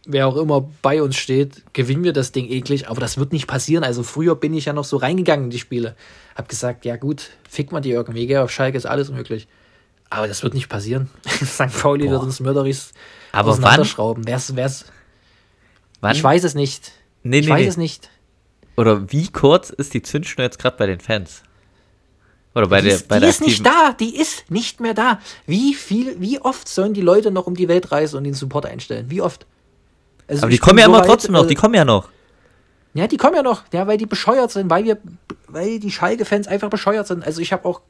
wer 0.06 0.26
auch 0.26 0.36
immer 0.36 0.68
bei 0.82 1.02
uns 1.02 1.16
steht, 1.16 1.62
gewinnen 1.74 2.02
wir 2.02 2.12
das 2.12 2.32
Ding 2.32 2.48
eklig, 2.48 2.88
aber 2.88 3.00
das 3.00 3.18
wird 3.18 3.32
nicht 3.32 3.46
passieren. 3.46 3.84
Also 3.84 4.02
früher 4.02 4.34
bin 4.34 4.54
ich 4.54 4.64
ja 4.64 4.72
noch 4.72 4.84
so 4.84 4.96
reingegangen 4.96 5.44
in 5.46 5.50
die 5.50 5.58
Spiele. 5.58 5.94
Hab 6.34 6.48
gesagt, 6.48 6.84
ja 6.84 6.96
gut, 6.96 7.30
fick 7.48 7.72
mal 7.72 7.80
die 7.80 7.90
irgendwie, 7.90 8.26
gell, 8.26 8.42
auf 8.42 8.50
Schalke 8.50 8.78
ist 8.78 8.86
alles 8.86 9.10
möglich. 9.10 9.46
Aber 10.10 10.26
das 10.26 10.42
wird 10.42 10.54
nicht 10.54 10.68
passieren. 10.68 11.10
St. 11.28 11.78
Pauli 11.80 12.06
Boah. 12.06 12.12
wird 12.12 12.22
uns 12.22 12.40
mörderisch 12.40 12.88
aber 13.32 13.50
auseinanderschrauben. 13.50 14.24
Wann? 14.24 14.32
Wer's, 14.32 14.56
wer's, 14.56 14.84
wann? 16.00 16.16
Ich 16.16 16.24
weiß 16.24 16.44
es 16.44 16.54
nicht. 16.54 16.92
Nee, 17.22 17.40
ich 17.40 17.46
nee, 17.46 17.52
weiß 17.52 17.60
nee. 17.60 17.68
es 17.68 17.76
nicht. 17.76 18.10
Oder 18.76 19.12
wie 19.12 19.28
kurz 19.28 19.70
ist 19.70 19.92
die 19.92 20.02
Zündschnur 20.02 20.44
jetzt 20.44 20.58
gerade 20.58 20.76
bei 20.76 20.86
den 20.86 21.00
Fans? 21.00 21.42
Oder 22.54 22.66
bei 22.68 22.80
die 22.80 22.88
der, 22.88 22.96
ist, 22.96 23.08
bei 23.08 23.16
die 23.16 23.20
der 23.20 23.28
ist 23.30 23.40
nicht 23.40 23.64
da, 23.64 23.94
die 23.98 24.16
ist 24.16 24.50
nicht 24.50 24.80
mehr 24.80 24.94
da. 24.94 25.20
Wie 25.46 25.74
viel, 25.74 26.20
wie 26.20 26.40
oft 26.40 26.68
sollen 26.68 26.94
die 26.94 27.00
Leute 27.00 27.30
noch 27.30 27.46
um 27.46 27.54
die 27.54 27.68
Welt 27.68 27.92
reisen 27.92 28.16
und 28.16 28.24
den 28.24 28.34
Support 28.34 28.66
einstellen? 28.66 29.10
Wie 29.10 29.20
oft? 29.20 29.46
Also 30.26 30.42
aber 30.42 30.50
die 30.50 30.58
kommen 30.58 30.78
ja 30.78 30.84
so 30.84 30.90
immer 30.90 31.00
weit, 31.00 31.06
trotzdem 31.06 31.32
noch, 31.32 31.46
die 31.46 31.54
äh, 31.54 31.56
kommen 31.56 31.74
ja 31.74 31.84
noch. 31.84 32.08
Ja, 32.94 33.06
die 33.06 33.16
kommen 33.16 33.36
ja 33.36 33.42
noch, 33.42 33.62
ja, 33.72 33.86
weil 33.86 33.98
die 33.98 34.06
bescheuert 34.06 34.50
sind, 34.50 34.70
weil 34.70 34.84
wir, 34.84 34.98
weil 35.46 35.78
die 35.78 35.90
Schalke-Fans 35.90 36.48
einfach 36.48 36.70
bescheuert 36.70 37.06
sind. 37.06 37.24
Also 37.24 37.40
ich 37.40 37.52
habe 37.52 37.66
auch, 37.68 37.80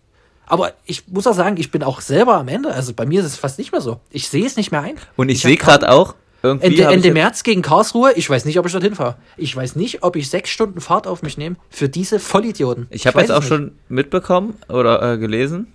aber 0.46 0.72
ich 0.84 1.06
muss 1.08 1.26
auch 1.26 1.34
sagen, 1.34 1.56
ich 1.56 1.70
bin 1.70 1.82
auch 1.82 2.00
selber 2.00 2.36
am 2.36 2.48
Ende. 2.48 2.72
Also 2.72 2.92
bei 2.94 3.06
mir 3.06 3.20
ist 3.20 3.26
es 3.26 3.36
fast 3.36 3.58
nicht 3.58 3.72
mehr 3.72 3.80
so. 3.80 4.00
Ich 4.10 4.28
sehe 4.28 4.44
es 4.44 4.56
nicht 4.56 4.72
mehr 4.72 4.82
ein. 4.82 4.96
Und 5.16 5.28
ich, 5.28 5.36
ich 5.36 5.42
sehe 5.42 5.56
gerade 5.56 5.90
auch, 5.90 6.14
irgendwie 6.42 6.80
Ende, 6.80 6.84
Ende 6.84 7.12
März 7.12 7.42
gegen 7.42 7.62
Karlsruhe, 7.62 8.12
ich 8.14 8.28
weiß 8.28 8.44
nicht, 8.44 8.58
ob 8.58 8.66
ich 8.66 8.72
dorthin 8.72 8.94
fahre. 8.94 9.16
Ich 9.36 9.54
weiß 9.54 9.76
nicht, 9.76 10.02
ob 10.02 10.16
ich 10.16 10.30
sechs 10.30 10.50
Stunden 10.50 10.80
Fahrt 10.80 11.06
auf 11.06 11.22
mich 11.22 11.36
nehme 11.36 11.56
für 11.70 11.88
diese 11.88 12.20
Vollidioten. 12.20 12.86
Ich 12.90 13.06
habe 13.06 13.20
jetzt 13.20 13.32
auch 13.32 13.40
nicht. 13.40 13.48
schon 13.48 13.72
mitbekommen 13.88 14.54
oder 14.68 15.14
äh, 15.14 15.18
gelesen, 15.18 15.72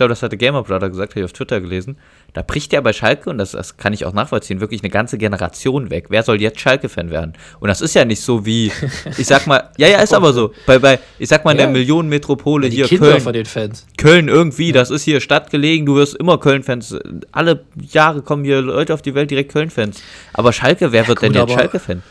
glaube, 0.00 0.10
das 0.10 0.22
hatte 0.22 0.38
Gamer 0.38 0.62
Brother 0.62 0.88
gesagt, 0.88 1.12
habe 1.12 1.20
ich 1.20 1.24
auf 1.24 1.32
Twitter 1.34 1.60
gelesen, 1.60 1.98
da 2.32 2.40
bricht 2.40 2.72
ja 2.72 2.80
bei 2.80 2.94
Schalke, 2.94 3.28
und 3.28 3.36
das, 3.36 3.52
das 3.52 3.76
kann 3.76 3.92
ich 3.92 4.06
auch 4.06 4.14
nachvollziehen, 4.14 4.60
wirklich 4.60 4.82
eine 4.82 4.88
ganze 4.88 5.18
Generation 5.18 5.90
weg. 5.90 6.06
Wer 6.08 6.22
soll 6.22 6.40
jetzt 6.40 6.58
Schalke-Fan 6.58 7.10
werden? 7.10 7.34
Und 7.60 7.68
das 7.68 7.82
ist 7.82 7.94
ja 7.94 8.06
nicht 8.06 8.22
so 8.22 8.46
wie, 8.46 8.72
ich 9.18 9.26
sag 9.26 9.46
mal, 9.46 9.70
ja, 9.76 9.88
ja, 9.88 10.00
ist 10.00 10.14
aber 10.14 10.32
so. 10.32 10.54
Bei, 10.64 10.78
bei 10.78 10.98
ich 11.18 11.28
sag 11.28 11.44
mal, 11.44 11.52
in 11.52 11.58
ja. 11.58 11.64
der 11.64 11.72
Millionenmetropole 11.72 12.68
hier 12.68 12.86
Kinder 12.86 13.10
Köln. 13.10 13.20
Von 13.20 13.32
den 13.34 13.44
Fans. 13.44 13.86
Köln 13.98 14.28
irgendwie, 14.28 14.68
ja. 14.68 14.72
das 14.72 14.90
ist 14.90 15.02
hier 15.02 15.20
stadtgelegen, 15.20 15.84
du 15.84 15.96
wirst 15.96 16.16
immer 16.16 16.38
Köln-Fans. 16.38 16.96
Alle 17.30 17.64
Jahre 17.76 18.22
kommen 18.22 18.44
hier 18.44 18.62
Leute 18.62 18.94
auf 18.94 19.02
die 19.02 19.14
Welt 19.14 19.30
direkt 19.30 19.52
Köln-Fans. 19.52 20.02
Aber 20.32 20.54
Schalke, 20.54 20.92
wer 20.92 21.02
ja, 21.02 21.08
wird 21.08 21.20
gut, 21.20 21.28
denn 21.28 21.34
jetzt 21.34 21.52
Schalke-Fan? 21.52 22.02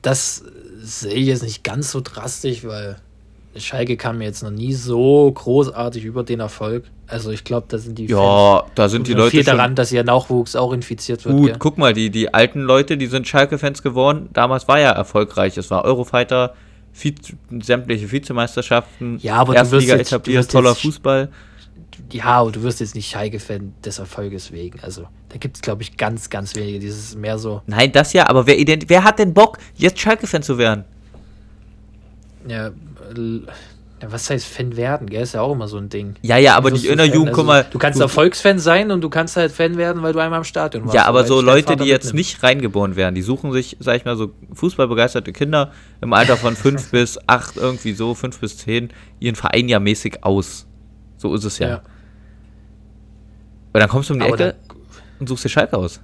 Das 0.00 0.42
sehe 0.80 1.12
ich 1.12 1.26
jetzt 1.26 1.42
nicht 1.42 1.64
ganz 1.64 1.90
so 1.90 2.00
drastisch, 2.00 2.64
weil 2.64 2.96
Schalke 3.56 3.96
kam 3.96 4.18
mir 4.18 4.24
jetzt 4.24 4.42
noch 4.42 4.50
nie 4.50 4.72
so 4.72 5.30
großartig 5.30 6.04
über 6.04 6.22
den 6.22 6.40
Erfolg. 6.40 6.84
Also 7.06 7.30
ich 7.30 7.44
glaube, 7.44 7.66
da 7.68 7.76
sind 7.76 7.98
die 7.98 8.06
Ja, 8.06 8.60
Fans 8.60 8.72
da 8.74 8.88
sind 8.88 9.06
die 9.06 9.12
Leute 9.12 9.32
viel 9.32 9.44
daran, 9.44 9.74
dass 9.74 9.92
ihr 9.92 10.02
Nachwuchs 10.04 10.56
auch 10.56 10.72
infiziert 10.72 11.24
wird. 11.24 11.36
Gut, 11.36 11.46
gell? 11.48 11.56
guck 11.58 11.76
mal, 11.76 11.92
die, 11.92 12.08
die 12.10 12.32
alten 12.32 12.60
Leute, 12.60 12.96
die 12.96 13.06
sind 13.06 13.28
Schalke-Fans 13.28 13.82
geworden. 13.82 14.30
Damals 14.32 14.68
war 14.68 14.80
ja 14.80 14.92
erfolgreich. 14.92 15.58
Es 15.58 15.70
war 15.70 15.84
Eurofighter, 15.84 16.54
Vize, 16.92 17.34
sämtliche 17.60 18.10
Vizemeisterschaften, 18.10 19.18
ja, 19.20 19.36
aber 19.36 19.54
Erstliga 19.54 19.96
jetzt, 19.96 20.12
etabliert, 20.12 20.50
toller 20.50 20.74
Fußball. 20.74 21.28
Ja, 22.10 22.24
aber 22.24 22.52
du 22.52 22.62
wirst 22.62 22.80
jetzt 22.80 22.94
nicht 22.94 23.10
Schalke-Fan 23.10 23.74
des 23.84 23.98
Erfolges 23.98 24.52
wegen. 24.52 24.80
Also 24.80 25.06
da 25.28 25.36
gibt 25.38 25.56
es, 25.56 25.62
glaube 25.62 25.82
ich, 25.82 25.96
ganz, 25.96 26.30
ganz 26.30 26.54
wenige. 26.54 26.78
Dieses 26.78 27.14
mehr 27.16 27.38
so. 27.38 27.62
Nein, 27.66 27.92
das 27.92 28.12
ja, 28.12 28.28
aber 28.28 28.46
wer, 28.46 28.56
wer 28.86 29.04
hat 29.04 29.18
denn 29.18 29.34
Bock, 29.34 29.58
jetzt 29.76 30.00
Schalke-Fan 30.00 30.42
zu 30.42 30.58
werden? 30.58 30.84
Ja, 32.46 32.70
was 34.10 34.30
heißt 34.30 34.46
Fan 34.46 34.76
werden, 34.76 35.08
gell? 35.08 35.22
Ist 35.22 35.34
ja 35.34 35.42
auch 35.42 35.52
immer 35.52 35.68
so 35.68 35.76
ein 35.76 35.88
Ding. 35.88 36.16
Ja, 36.22 36.36
ja, 36.36 36.56
aber 36.56 36.70
die 36.70 36.88
Innerjugend, 36.88 37.28
also, 37.28 37.40
guck 37.40 37.46
mal. 37.46 37.66
Du 37.70 37.78
kannst 37.78 37.98
du, 37.98 38.02
Erfolgsfan 38.02 38.58
sein 38.58 38.90
und 38.90 39.00
du 39.00 39.08
kannst 39.08 39.36
halt 39.36 39.52
Fan 39.52 39.76
werden, 39.76 40.02
weil 40.02 40.12
du 40.12 40.18
einmal 40.18 40.38
im 40.38 40.44
Stadion 40.44 40.84
warst. 40.84 40.94
Ja, 40.94 41.06
aber 41.06 41.24
so 41.24 41.40
Leute, 41.40 41.76
die 41.76 41.84
jetzt 41.84 42.06
mitnimmt. 42.06 42.18
nicht 42.18 42.42
reingeboren 42.42 42.96
werden, 42.96 43.14
die 43.14 43.22
suchen 43.22 43.52
sich, 43.52 43.76
sag 43.80 43.96
ich 43.96 44.04
mal, 44.04 44.16
so 44.16 44.32
fußballbegeisterte 44.54 45.32
Kinder 45.32 45.72
im 46.00 46.12
Alter 46.12 46.36
von 46.36 46.56
5 46.56 46.90
bis 46.90 47.18
8, 47.28 47.56
irgendwie 47.56 47.92
so, 47.92 48.14
5 48.14 48.40
bis 48.40 48.58
10, 48.58 48.90
ihren 49.20 49.36
Verein 49.36 49.68
ja 49.68 49.78
mäßig 49.78 50.24
aus. 50.24 50.66
So 51.16 51.34
ist 51.34 51.44
es 51.44 51.58
ja. 51.58 51.68
ja. 51.68 51.82
Und 53.72 53.80
dann 53.80 53.88
kommst 53.88 54.10
du 54.10 54.14
um 54.14 54.20
die 54.20 54.26
aber 54.26 54.34
Ecke 54.34 54.54
und 55.20 55.28
suchst 55.28 55.44
dir 55.44 55.48
Schalke 55.48 55.76
aus. 55.76 56.00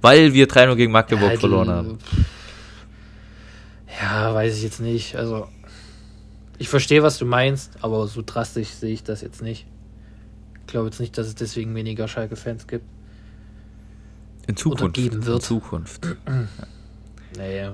Weil 0.00 0.32
wir 0.32 0.48
3-0 0.48 0.74
gegen 0.76 0.92
Magdeburg 0.92 1.32
ja, 1.32 1.38
verloren 1.38 1.68
haben. 1.68 1.98
Ja, 4.00 4.34
weiß 4.34 4.56
ich 4.56 4.62
jetzt 4.62 4.80
nicht. 4.80 5.14
Also, 5.16 5.46
ich 6.60 6.68
verstehe, 6.68 7.02
was 7.02 7.16
du 7.16 7.24
meinst, 7.24 7.72
aber 7.80 8.06
so 8.06 8.22
drastisch 8.24 8.68
sehe 8.68 8.92
ich 8.92 9.02
das 9.02 9.22
jetzt 9.22 9.40
nicht. 9.40 9.66
Ich 10.60 10.66
glaube 10.66 10.88
jetzt 10.88 11.00
nicht, 11.00 11.16
dass 11.16 11.26
es 11.26 11.34
deswegen 11.34 11.74
weniger 11.74 12.06
Schalke-Fans 12.06 12.66
gibt. 12.66 12.84
In 14.46 14.56
Zukunft. 14.56 14.82
Oder 14.82 14.92
geben 14.92 15.24
wird. 15.24 15.36
In 15.36 15.42
Zukunft. 15.42 16.06
naja. 17.36 17.72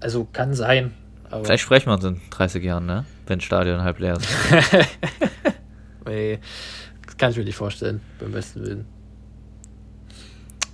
Also 0.00 0.28
kann 0.30 0.52
sein. 0.52 0.92
Vielleicht 1.30 1.62
sprechen 1.62 1.86
wir 1.86 1.94
uns 1.94 2.04
in 2.04 2.20
30 2.28 2.62
Jahren, 2.62 2.84
ne? 2.84 3.06
Wenn 3.26 3.38
das 3.38 3.46
Stadion 3.46 3.82
halb 3.82 3.98
leer 3.98 4.18
ist. 4.18 4.28
nee, 6.06 6.38
das 7.06 7.16
kann 7.16 7.30
ich 7.30 7.38
mir 7.38 7.44
nicht 7.44 7.56
vorstellen, 7.56 8.02
beim 8.20 8.32
besten 8.32 8.60
Willen. 8.60 8.84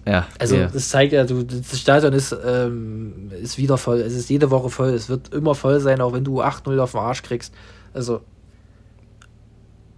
Ja. 0.06 0.26
Also 0.38 0.56
ja. 0.56 0.66
das 0.66 0.88
zeigt 0.88 1.12
ja, 1.12 1.24
du, 1.24 1.44
das 1.44 1.78
Stadion 1.78 2.12
ist, 2.12 2.34
ähm, 2.44 3.30
ist 3.40 3.56
wieder 3.56 3.78
voll. 3.78 4.00
Es 4.00 4.14
ist 4.14 4.28
jede 4.30 4.50
Woche 4.50 4.68
voll. 4.68 4.90
Es 4.90 5.08
wird 5.08 5.32
immer 5.32 5.54
voll 5.54 5.78
sein, 5.80 6.00
auch 6.00 6.12
wenn 6.12 6.24
du 6.24 6.42
8-0 6.42 6.78
auf 6.78 6.92
den 6.92 7.00
Arsch 7.00 7.22
kriegst. 7.22 7.54
Also, 7.94 8.22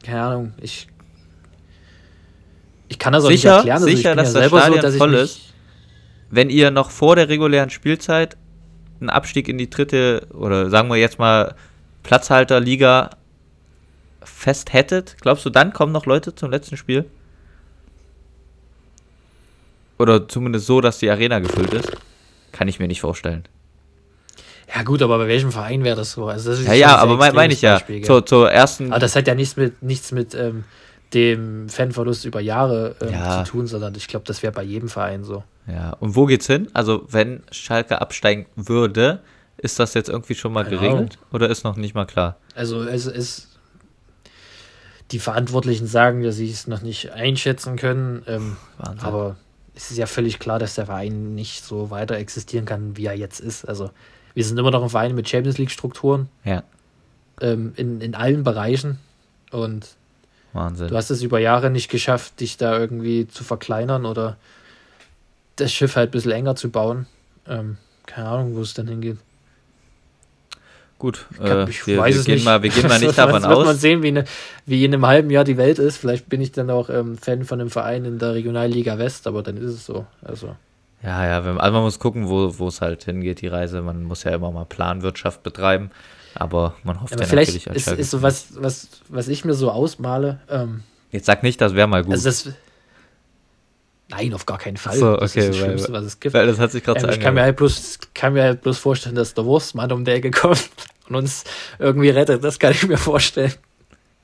keine 0.03 0.23
Ahnung, 0.23 0.53
ich. 0.61 0.89
Ich 2.89 2.99
kann 2.99 3.15
das 3.15 3.25
auch 3.25 3.29
sicher, 3.29 3.63
nicht 3.63 3.71
erklären. 3.71 3.83
Also 3.83 3.97
sicher, 3.97 4.15
dass 4.15 4.35
ja 4.35 4.41
das 4.41 4.49
Stadion 4.51 4.77
so, 4.77 4.83
dass 4.83 4.97
voll 4.97 5.15
ist. 5.15 5.41
Wenn 6.31 6.51
ihr 6.51 6.71
noch 6.71 6.91
vor 6.91 7.17
der 7.17 7.29
regulären 7.29 7.71
Spielzeit 7.71 8.37
einen 9.01 9.09
Abstieg 9.09 9.49
in 9.49 9.57
die 9.57 9.71
dritte 9.71 10.27
oder 10.35 10.69
sagen 10.69 10.89
wir 10.89 10.97
jetzt 10.97 11.19
mal 11.19 11.55
Platzhalterliga 12.03 13.11
fest 14.23 14.73
hättet, 14.73 15.17
glaubst 15.21 15.47
du, 15.47 15.51
dann 15.51 15.73
kommen 15.73 15.93
noch 15.93 16.07
Leute 16.07 16.35
zum 16.35 16.51
letzten 16.51 16.77
Spiel? 16.77 17.07
Oder 19.99 20.29
zumindest 20.29 20.67
so, 20.67 20.81
dass 20.81 20.99
die 20.99 21.11
Arena 21.11 21.39
gefüllt 21.39 21.73
ist. 21.73 21.93
Kann 22.53 22.69
ich 22.69 22.79
mir 22.79 22.89
nicht 22.89 23.01
vorstellen. 23.01 23.45
Ja, 24.75 24.83
gut, 24.83 25.03
aber 25.03 25.19
bei 25.19 25.29
welchem 25.29 25.53
Verein 25.53 25.85
wäre 25.85 25.97
das 25.97 26.13
so? 26.13 26.27
Also 26.27 26.51
das 26.51 26.65
ja, 26.65 26.73
ja, 26.73 26.97
aber 26.97 27.17
meine 27.17 27.35
mein 27.35 27.51
ich 27.51 27.63
ja. 27.63 27.81
zur, 28.03 28.25
zur 28.27 28.51
ersten. 28.51 28.91
Aber 28.91 28.99
das 28.99 29.15
hat 29.15 29.29
ja 29.29 29.35
nichts 29.35 29.57
mit, 29.57 29.83
nichts 29.83 30.11
mit 30.11 30.35
ähm, 30.35 30.65
dem 31.13 31.69
Fanverlust 31.69 32.25
über 32.25 32.41
Jahre 32.41 32.97
ähm, 33.01 33.13
ja. 33.13 33.45
zu 33.45 33.53
tun, 33.53 33.67
sondern 33.67 33.95
ich 33.95 34.09
glaube, 34.09 34.25
das 34.27 34.43
wäre 34.43 34.53
bei 34.53 34.63
jedem 34.63 34.89
Verein 34.89 35.23
so. 35.23 35.45
Ja, 35.67 35.93
und 36.01 36.17
wo 36.17 36.27
geht's 36.27 36.47
hin? 36.47 36.69
Also, 36.75 37.07
wenn 37.09 37.43
Schalke 37.51 38.01
absteigen 38.01 38.47
würde, 38.57 39.21
ist 39.57 39.79
das 39.79 39.95
jetzt 39.95 40.09
irgendwie 40.09 40.35
schon 40.35 40.53
mal 40.53 40.65
geregelt 40.65 41.19
oder 41.33 41.49
ist 41.49 41.65
noch 41.65 41.77
nicht 41.77 41.95
mal 41.95 42.07
klar? 42.07 42.37
Also, 42.55 42.83
es 42.83 43.07
ist. 43.07 43.51
Die 45.11 45.19
Verantwortlichen 45.19 45.87
sagen, 45.87 46.23
dass 46.23 46.37
sie 46.37 46.51
es 46.51 46.67
noch 46.67 46.81
nicht 46.81 47.13
einschätzen 47.13 47.77
können. 47.77 48.23
Ähm, 48.27 48.57
aber 48.79 49.37
es 49.75 49.91
ist 49.91 49.97
ja 49.97 50.07
völlig 50.07 50.39
klar, 50.39 50.59
dass 50.59 50.75
der 50.77 50.87
Verein 50.87 51.35
nicht 51.35 51.65
so 51.65 51.91
weiter 51.91 52.17
existieren 52.17 52.65
kann, 52.65 52.97
wie 52.97 53.07
er 53.07 53.17
jetzt 53.17 53.41
ist. 53.41 53.65
Also 53.65 53.91
wir 54.35 54.45
sind 54.45 54.59
immer 54.59 54.71
noch 54.71 54.83
ein 54.83 54.91
Verein 54.91 55.15
mit 55.15 55.29
Champions 55.29 55.59
League-Strukturen. 55.59 56.29
Ja. 56.45 56.63
Ähm, 57.41 57.73
in, 57.77 58.01
in 58.01 58.15
allen 58.15 58.45
Bereichen. 58.45 58.99
Und 59.51 59.97
Wahnsinn. 60.53 60.89
du 60.89 60.97
hast 60.97 61.11
es 61.11 61.23
über 61.23 61.39
Jahre 61.39 61.71
nicht 61.71 61.91
geschafft, 61.91 62.41
dich 62.41 62.57
da 62.57 62.79
irgendwie 62.79 63.27
zu 63.27 63.45
verkleinern 63.45 64.07
oder 64.07 64.37
das 65.57 65.73
Schiff 65.73 65.97
halt 65.97 66.11
ein 66.11 66.13
bisschen 66.13 66.33
enger 66.33 66.57
zu 66.57 66.71
bauen. 66.71 67.07
Ähm, 67.47 67.77
keine 68.07 68.29
Ahnung, 68.29 68.57
wo 68.57 68.61
es 68.61 68.75
dann 68.75 68.89
hingeht. 68.89 69.19
Gut, 70.99 71.27
äh, 71.43 71.69
ich 71.69 71.87
wir, 71.87 71.99
weiß 71.99 72.15
wir, 72.15 72.21
es 72.21 72.27
gehen 72.27 72.35
nicht. 72.37 72.45
Mal, 72.45 72.63
wir 72.63 72.71
gehen 72.71 72.89
mal 72.89 72.99
nicht 73.01 73.19
davon 73.19 73.45
aus. 73.45 73.57
Wird 73.57 73.67
man 73.67 73.77
sehen, 73.77 74.03
wie, 74.03 74.09
eine, 74.09 74.25
wie 74.65 74.85
in 74.85 74.95
einem 74.95 75.07
halben 75.07 75.31
Jahr 75.31 75.45
die 75.45 75.57
Welt 75.57 75.79
ist. 75.79 75.97
Vielleicht 75.97 76.29
bin 76.29 76.41
ich 76.41 76.53
dann 76.53 76.71
auch 76.71 76.89
ähm, 76.89 77.19
Fan 77.19 77.45
von 77.45 77.61
einem 77.61 77.71
Verein 77.71 78.05
in 78.05 78.19
der 78.19 78.35
Regionalliga 78.35 78.99
West, 78.99 79.27
aber 79.27 79.43
dann 79.43 79.57
ist 79.57 79.73
es 79.73 79.87
so. 79.87 80.07
Also. 80.23 80.55
Ja, 81.03 81.27
ja, 81.27 81.45
wenn, 81.45 81.59
also 81.59 81.73
man 81.73 81.83
muss 81.83 81.99
gucken, 81.99 82.29
wo 82.29 82.69
es 82.69 82.81
halt 82.81 83.05
hingeht, 83.05 83.43
die 83.43 83.49
Reise. 83.49 83.83
Man 83.83 84.05
muss 84.05 84.25
ja 84.25 84.35
immer 84.35 84.51
mal 84.51 84.65
Planwirtschaft 84.65 85.43
betreiben, 85.43 85.91
aber 86.35 86.75
man 86.85 87.01
hofft 87.03 87.13
ja, 87.15 87.21
ja 87.21 87.27
vielleicht 87.27 87.55
natürlich 87.55 87.87
ist, 87.87 87.99
ist 87.99 88.11
so 88.11 88.23
was, 88.23 88.49
was, 88.55 88.89
was 89.09 89.29
ich 89.29 89.45
mir 89.45 89.55
so 89.55 89.71
ausmale. 89.71 90.41
Ähm, 90.49 90.83
Jetzt 91.11 91.27
sag 91.27 91.43
nicht, 91.43 91.61
das 91.61 91.75
wäre 91.75 91.87
mal 91.87 92.03
gut. 92.03 92.15
Also 92.15 92.25
das, 92.25 92.49
Nein, 94.09 94.35
auf 94.35 94.47
gar 94.47 94.59
keinen 94.59 94.77
Fall. 94.77 94.97
So, 94.97 95.15
okay, 95.15 95.21
das 95.21 95.35
ist 95.35 95.49
das 95.49 95.57
Schlimmste, 95.57 95.93
was 95.93 96.05
es 96.05 96.21
gibt. 96.21 96.35
Weil 96.35 96.47
das 96.47 96.59
hat 96.59 96.73
sich 96.73 96.85
gerade 96.85 97.01
ähm, 97.01 97.07
so 97.07 97.13
Ich 97.13 97.21
kann 97.21 97.35
mir, 97.35 97.43
halt 97.43 97.57
bloß, 97.57 97.99
kann 98.15 98.35
mir 98.35 98.43
halt 98.43 98.63
bloß 98.63 98.79
vorstellen, 98.79 99.15
dass 99.15 99.35
der 99.35 99.45
Wurstmann 99.45 99.91
um 99.93 100.05
der 100.05 100.17
Ecke 100.17 100.31
kommt 100.31 100.69
und 101.09 101.15
uns 101.17 101.45
irgendwie 101.79 102.11
rettet. 102.11 102.45
Das 102.45 102.59
kann 102.59 102.73
ich 102.73 102.87
mir 102.87 102.99
vorstellen. 102.99 103.55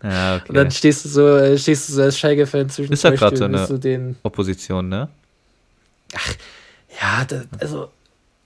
Ja, 0.03 0.37
okay. 0.37 0.45
Und 0.49 0.55
dann 0.55 0.71
stehst 0.71 1.05
du 1.05 1.09
so, 1.09 1.57
stehst 1.57 1.89
du 1.89 1.93
so 1.95 2.03
als 2.03 2.19
Schalke-Fan 2.19 2.71
zwischen 2.71 2.93
Ist 2.93 3.05
ja 3.05 3.11
gerade 3.11 3.37
so 3.37 3.45
eine 3.45 3.79
den 3.79 4.17
Opposition, 4.23 4.89
ne? 4.89 5.09
Ach, 6.15 6.35
ja, 7.01 7.25
das, 7.25 7.47
also 7.61 7.91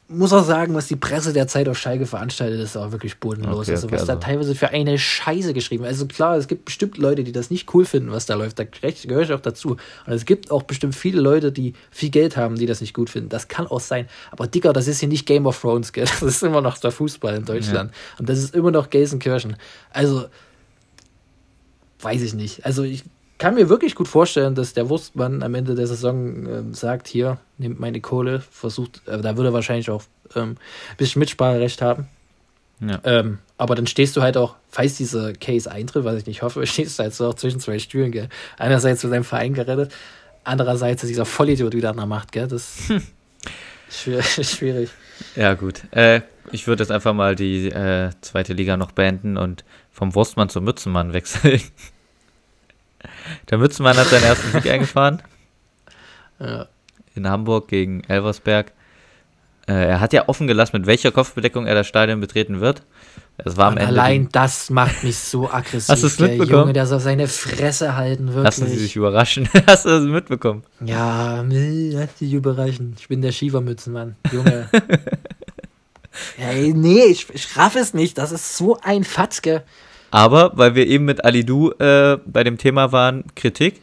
muss 0.09 0.33
auch 0.35 0.45
sagen, 0.45 0.75
was 0.75 0.87
die 0.87 0.97
Presse 0.97 1.33
derzeit 1.33 1.67
auf 1.69 1.79
Schalke 1.79 2.05
veranstaltet, 2.05 2.61
ist 2.61 2.77
auch 2.77 2.93
wirklich 2.93 3.19
bodenlos. 3.19 3.69
Okay, 3.69 3.71
also 3.71 3.91
was 3.91 4.03
also. 4.03 4.13
da 4.13 4.19
teilweise 4.19 4.55
für 4.55 4.69
eine 4.69 4.99
Scheiße 4.99 5.55
geschrieben 5.55 5.85
Also 5.85 6.07
klar, 6.07 6.37
es 6.37 6.47
gibt 6.47 6.67
bestimmt 6.67 6.99
Leute, 6.99 7.25
die 7.25 7.33
das 7.33 7.51
nicht 7.51 7.73
cool 7.75 7.87
finden, 7.87 8.11
was 8.11 8.27
da 8.27 8.35
läuft. 8.35 8.59
Da 8.59 8.65
gehöre 8.65 9.23
ich 9.23 9.33
auch 9.33 9.41
dazu. 9.41 9.77
Und 10.07 10.13
es 10.13 10.27
gibt 10.27 10.51
auch 10.51 10.63
bestimmt 10.63 10.95
viele 10.95 11.21
Leute, 11.23 11.53
die 11.53 11.73
viel 11.91 12.11
Geld 12.11 12.37
haben, 12.37 12.57
die 12.57 12.67
das 12.67 12.83
nicht 12.83 12.93
gut 12.93 13.09
finden. 13.09 13.31
Das 13.31 13.49
kann 13.49 13.67
auch 13.67 13.81
sein. 13.81 14.07
Aber 14.31 14.47
Dicker, 14.47 14.75
das 14.75 14.89
ist 14.89 15.01
hier 15.01 15.09
nicht 15.09 15.25
Game 15.25 15.47
of 15.47 15.59
Thrones, 15.61 15.93
gell? 15.93 16.05
Das 16.05 16.23
ist 16.23 16.43
immer 16.43 16.61
noch 16.61 16.77
der 16.77 16.91
Fußball 16.91 17.35
in 17.37 17.45
Deutschland. 17.47 17.91
Ja. 17.91 18.19
Und 18.19 18.29
das 18.29 18.39
ist 18.39 18.55
immer 18.55 18.71
noch 18.71 18.91
Gelsenkirchen. 18.91 19.57
Also 19.91 20.27
weiß 22.01 22.21
ich 22.23 22.35
nicht. 22.35 22.67
Also 22.67 22.83
ich 22.83 23.05
kann 23.39 23.55
mir 23.55 23.69
wirklich 23.69 23.95
gut 23.95 24.09
vorstellen, 24.09 24.55
dass 24.55 24.75
der 24.75 24.89
Wurstmann 24.89 25.43
am 25.43 25.55
Ende 25.55 25.75
der 25.75 25.87
Saison 25.87 26.47
äh, 26.47 26.75
sagt, 26.75 27.09
hier, 27.09 27.39
nehmt 27.59 27.81
meine 27.81 28.01
Kohle, 28.01 28.41
versucht, 28.41 29.03
äh, 29.07 29.21
da 29.21 29.37
würde 29.37 29.51
er 29.51 29.53
wahrscheinlich 29.53 29.91
auch 29.91 30.03
ähm, 30.35 30.51
ein 30.91 30.97
bisschen 30.97 31.21
Mitspracherecht 31.21 31.83
haben. 31.83 32.07
Ja. 32.81 33.01
Ähm, 33.05 33.39
aber 33.57 33.75
dann 33.75 33.87
stehst 33.87 34.17
du 34.17 34.23
halt 34.23 34.37
auch, 34.37 34.57
falls 34.69 34.97
dieser 34.97 35.33
Case 35.33 35.71
eintritt, 35.71 36.05
was 36.05 36.17
ich 36.17 36.27
nicht 36.27 36.43
hoffe, 36.43 36.67
stehst 36.67 36.99
du 36.99 37.03
halt 37.03 37.15
so 37.15 37.29
auch 37.29 37.35
zwischen 37.35 37.61
zwei 37.61 37.79
Stühlen, 37.79 38.13
gell? 38.13 38.29
Einerseits 38.59 39.01
zu 39.01 39.09
deinem 39.09 39.25
Verein 39.25 39.55
gerettet, 39.55 39.93
andererseits 40.45 41.03
ist 41.03 41.09
dieser 41.09 41.25
Vollidiot 41.25 41.75
wieder 41.75 41.91
an 41.91 41.97
der 41.97 42.07
Macht, 42.07 42.33
gell? 42.33 42.49
Das 42.49 42.89
hm. 42.89 43.03
ist 43.89 44.51
schwierig. 44.57 44.91
Ja, 45.37 45.55
gut. 45.55 45.83
Äh, 45.93 46.23
ich 46.53 46.67
würde 46.67 46.83
jetzt 46.83 46.91
einfach 46.91 47.15
mal 47.15 47.35
die 47.35 47.69
äh, 47.69 48.11
zweite 48.21 48.53
Liga 48.53 48.77
noch 48.77 48.93
beenden 48.93 49.37
und 49.37 49.65
vom 49.91 50.15
Wurstmann 50.15 50.49
zum 50.49 50.65
Mützenmann 50.65 51.13
wechseln. 51.13 51.61
Der 53.51 53.59
Mützenmann 53.59 53.97
hat 53.97 54.07
seinen 54.07 54.25
ersten 54.25 54.53
Sieg 54.53 54.71
eingefahren. 54.71 55.23
Ja. 56.39 56.67
In 57.15 57.29
Hamburg 57.29 57.69
gegen 57.69 58.03
Elversberg. 58.05 58.73
Äh, 59.67 59.73
er 59.73 60.01
hat 60.01 60.13
ja 60.13 60.29
offen 60.29 60.47
gelassen, 60.47 60.77
mit 60.77 60.87
welcher 60.87 61.11
Kopfbedeckung 61.11 61.67
er 61.67 61.75
das 61.75 61.87
Stadion 61.87 62.21
betreten 62.21 62.61
wird. 62.61 62.83
Es 63.39 63.57
war 63.57 63.69
am 63.69 63.77
Ende 63.77 63.89
allein 63.89 64.29
das 64.31 64.71
macht 64.71 65.03
mich 65.03 65.17
so 65.19 65.51
aggressiv. 65.53 65.89
Hast 65.89 66.03
du 66.03 66.07
es 66.07 66.19
mitbekommen? 66.19 66.61
Junge, 66.61 66.73
der 66.75 66.87
soll 66.87 67.01
seine 67.01 67.29
Fresse 67.29 67.97
halten, 67.97 68.29
wirklich. 68.29 68.45
Lassen 68.45 68.67
Sie 68.69 68.77
sich 68.77 68.95
überraschen. 68.95 69.49
Hast 69.67 69.87
du 69.87 69.89
das 69.89 70.05
mitbekommen? 70.05 70.65
Ja, 70.85 71.43
lass 71.49 72.15
dich 72.17 72.33
überraschen. 72.33 72.95
Ich 72.99 73.09
bin 73.09 73.23
der 73.23 73.33
Schiefermützenmann. 73.33 74.17
Junge. 74.31 74.69
Hey, 76.37 76.73
nee, 76.75 77.05
ich, 77.05 77.27
ich 77.33 77.57
raff 77.57 77.75
es 77.75 77.95
nicht. 77.95 78.19
Das 78.19 78.33
ist 78.33 78.57
so 78.57 78.79
ein 78.83 79.03
Fatzke. 79.03 79.65
Aber, 80.15 80.53
weil 80.55 80.77
wir 80.77 80.87
eben 80.87 81.07
mit 81.07 81.25
Alidu 81.25 81.73
äh, 81.73 82.19
bei 82.25 82.45
dem 82.45 82.57
Thema 82.57 82.93
waren, 82.93 83.25
Kritik. 83.35 83.83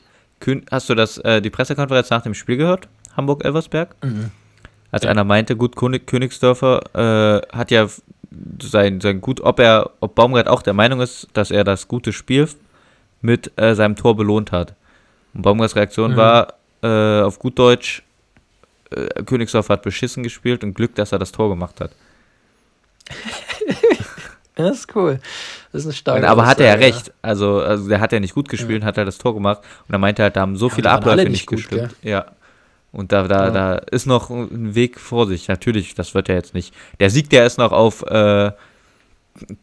Hast 0.72 0.90
du 0.90 0.96
das, 0.96 1.18
äh, 1.18 1.42
die 1.42 1.50
Pressekonferenz 1.50 2.10
nach 2.10 2.24
dem 2.24 2.36
Spiel 2.36 2.56
gehört? 2.56 2.88
Hamburg-Elversberg? 3.18 3.94
Mhm. 4.02 4.32
Als 4.92 5.04
ja. 5.04 5.10
einer 5.10 5.26
meinte, 5.26 5.58
gut, 5.58 5.76
König, 5.76 6.08
Königsdörfer 6.08 7.44
äh, 7.44 7.58
hat 7.58 7.70
ja 7.70 7.86
sein, 8.62 9.02
sein 9.02 9.20
Gut, 9.20 9.42
ob 9.42 9.60
er, 9.60 9.90
ob 10.00 10.16
Baumgart 10.16 10.48
auch 10.48 10.62
der 10.62 10.74
Meinung 10.74 11.02
ist, 11.02 11.28
dass 11.34 11.52
er 11.52 11.66
das 11.66 11.90
gute 11.90 12.14
Spiel 12.14 12.48
mit 13.22 13.52
äh, 13.58 13.76
seinem 13.76 13.98
Tor 13.98 14.16
belohnt 14.16 14.54
hat. 14.54 14.74
Und 15.34 15.42
Baumgarts 15.42 15.76
Reaktion 15.76 16.14
mhm. 16.14 16.16
war 16.16 16.54
äh, 16.82 17.24
auf 17.24 17.40
gut 17.40 17.60
Deutsch, 17.60 18.04
äh, 18.92 19.22
Königsdorfer 19.26 19.74
hat 19.74 19.84
beschissen 19.84 20.24
gespielt 20.24 20.64
und 20.64 20.76
Glück, 20.76 20.96
dass 20.96 21.12
er 21.12 21.20
das 21.20 21.34
Tor 21.34 21.50
gemacht 21.50 21.82
hat. 21.82 21.92
Das 24.62 24.80
ist 24.80 24.96
cool. 24.96 25.20
Das 25.72 25.82
ist 25.82 25.88
eine 25.88 25.94
starke 25.94 26.30
Aber 26.30 26.46
hat 26.46 26.60
er 26.60 26.68
ja 26.68 26.74
recht. 26.74 27.14
Also, 27.22 27.62
also 27.62 27.88
der 27.88 28.00
hat 28.00 28.12
ja 28.12 28.20
nicht 28.20 28.34
gut 28.34 28.50
gespielt, 28.50 28.82
ja. 28.82 28.88
hat 28.88 28.98
er 28.98 29.06
das 29.06 29.18
Tor 29.18 29.34
gemacht. 29.34 29.62
Und 29.88 29.94
er 29.94 30.00
meinte 30.00 30.24
halt, 30.24 30.36
da 30.36 30.42
haben 30.42 30.56
so 30.56 30.68
ja, 30.68 30.76
viele 30.76 30.90
Abläufe 30.90 31.30
nicht, 31.30 31.48
gut, 31.48 31.60
gestimmt. 31.60 31.96
Gell? 32.02 32.12
Ja. 32.12 32.26
Und 32.92 33.12
da, 33.12 33.28
da, 33.28 33.46
ja. 33.46 33.52
da 33.52 33.76
ist 33.76 34.06
noch 34.06 34.30
ein 34.30 34.76
Weg 34.76 35.00
vor 35.00 35.28
sich. 35.28 35.48
Natürlich, 35.48 35.96
das 35.96 36.14
wird 36.14 36.28
ja 36.28 36.36
jetzt 36.36 36.54
nicht. 36.54 36.74
Der 37.00 37.10
Sieg, 37.10 37.30
der 37.30 37.46
ist 37.46 37.58
noch 37.58 37.72
auf 37.72 38.04
äh, 38.04 38.52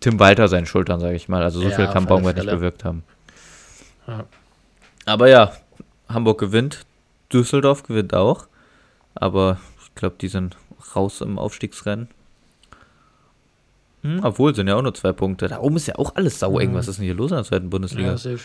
Tim 0.00 0.18
Walter 0.18 0.48
seinen 0.48 0.66
Schultern, 0.66 1.00
sage 1.00 1.16
ich 1.16 1.28
mal. 1.28 1.42
Also 1.42 1.60
so 1.60 1.68
viel 1.70 1.86
kann 1.86 2.06
Baumgart 2.06 2.36
nicht 2.36 2.50
bewirkt 2.50 2.84
haben. 2.84 3.02
Aber 5.04 5.28
ja, 5.28 5.52
Hamburg 6.08 6.38
gewinnt. 6.38 6.86
Düsseldorf 7.32 7.82
gewinnt 7.82 8.14
auch. 8.14 8.46
Aber 9.14 9.58
ich 9.82 9.94
glaube, 9.94 10.16
die 10.20 10.28
sind 10.28 10.56
raus 10.96 11.20
im 11.20 11.38
Aufstiegsrennen. 11.38 12.08
Hm, 14.02 14.20
obwohl, 14.22 14.54
sind 14.54 14.68
ja 14.68 14.76
auch 14.76 14.82
nur 14.82 14.94
zwei 14.94 15.12
Punkte. 15.12 15.48
Da 15.48 15.58
oben 15.58 15.76
ist 15.76 15.88
ja 15.88 15.96
auch 15.96 16.14
alles 16.14 16.38
sau 16.38 16.58
eng. 16.58 16.72
Mhm. 16.72 16.74
Was 16.74 16.88
ist 16.88 16.98
denn 16.98 17.04
hier 17.04 17.14
los 17.14 17.30
in 17.30 17.36
der 17.36 17.44
zweiten 17.44 17.70
Bundesliga? 17.70 18.10
Ja, 18.10 18.16
safe. 18.16 18.40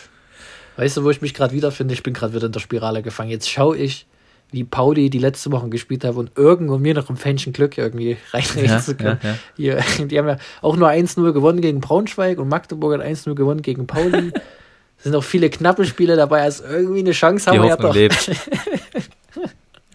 Weißt 0.76 0.96
du, 0.96 1.04
wo 1.04 1.10
ich 1.10 1.22
mich 1.22 1.34
gerade 1.34 1.54
wiederfinde? 1.54 1.94
Ich 1.94 2.02
bin 2.02 2.14
gerade 2.14 2.34
wieder 2.34 2.46
in 2.46 2.52
der 2.52 2.60
Spirale 2.60 3.02
gefangen. 3.02 3.30
Jetzt 3.30 3.48
schaue 3.48 3.76
ich, 3.76 4.06
wie 4.50 4.64
Pauli 4.64 5.10
die 5.10 5.18
letzte 5.18 5.52
Woche 5.52 5.68
gespielt 5.68 6.04
hat 6.04 6.14
und 6.16 6.32
irgendwo 6.36 6.78
mir 6.78 6.94
noch 6.94 7.08
ein 7.10 7.16
Fännchen 7.16 7.52
Glück 7.52 7.78
irgendwie 7.78 8.16
reinreden 8.32 8.70
ja, 8.70 8.80
zu 8.80 8.96
können. 8.96 9.18
Ja, 9.22 9.30
ja. 9.30 9.36
Hier, 9.56 10.06
die 10.06 10.18
haben 10.18 10.28
ja 10.28 10.36
auch 10.62 10.76
nur 10.76 10.88
1-0 10.88 11.32
gewonnen 11.32 11.60
gegen 11.60 11.80
Braunschweig 11.80 12.38
und 12.38 12.48
Magdeburg 12.48 13.00
hat 13.00 13.06
1-0 13.06 13.34
gewonnen 13.34 13.62
gegen 13.62 13.86
Pauli. 13.86 14.32
es 14.96 15.04
sind 15.04 15.14
auch 15.14 15.24
viele 15.24 15.50
knappe 15.50 15.84
Spiele 15.84 16.16
dabei, 16.16 16.42
als 16.42 16.60
irgendwie 16.60 17.00
eine 17.00 17.12
Chance 17.12 17.50
haben 17.50 17.56
die 17.56 17.62
wir 17.62 17.68
ja 17.68 17.76
doch. 17.76 17.94
Lebt. 17.94 18.30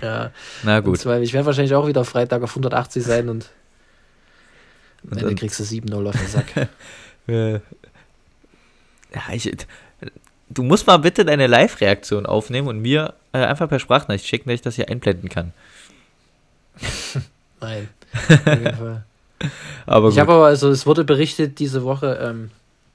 ja. 0.02 0.32
Na 0.64 0.80
gut. 0.80 1.00
Zwar, 1.00 1.20
ich 1.20 1.34
werde 1.34 1.46
wahrscheinlich 1.46 1.76
auch 1.76 1.88
wieder 1.88 2.06
Freitag 2.06 2.44
auf 2.44 2.52
180 2.52 3.04
sein 3.04 3.30
und 3.30 3.50
am 5.04 5.18
Ende 5.18 5.36
kriegst 5.36 5.60
du 5.60 5.64
7-0 5.64 6.08
auf 6.08 6.16
den 6.16 6.28
Sack. 6.28 6.70
Ja, 9.12 9.34
ich, 9.34 9.52
du 10.50 10.64
musst 10.64 10.88
mal 10.88 10.98
bitte 10.98 11.26
deine 11.26 11.48
Live-Reaktion 11.48 12.26
aufnehmen 12.26 12.68
und 12.68 12.80
mir 12.80 13.14
äh, 13.34 13.40
einfach 13.40 13.70
per 13.70 13.80
Sprachnachricht 13.80 14.26
schicken, 14.26 14.50
dass 14.50 14.56
ich 14.56 14.62
das 14.62 14.76
hier 14.76 14.90
einblenden 14.90 15.30
kann. 15.30 15.54
Nein. 17.62 17.90
aber 19.86 20.10
ich 20.10 20.20
habe 20.20 20.34
aber, 20.34 20.46
also 20.48 20.70
es 20.70 20.86
wurde 20.86 21.04
berichtet 21.04 21.60
diese 21.60 21.84
Woche, 21.84 22.20
ähm, 22.22 22.50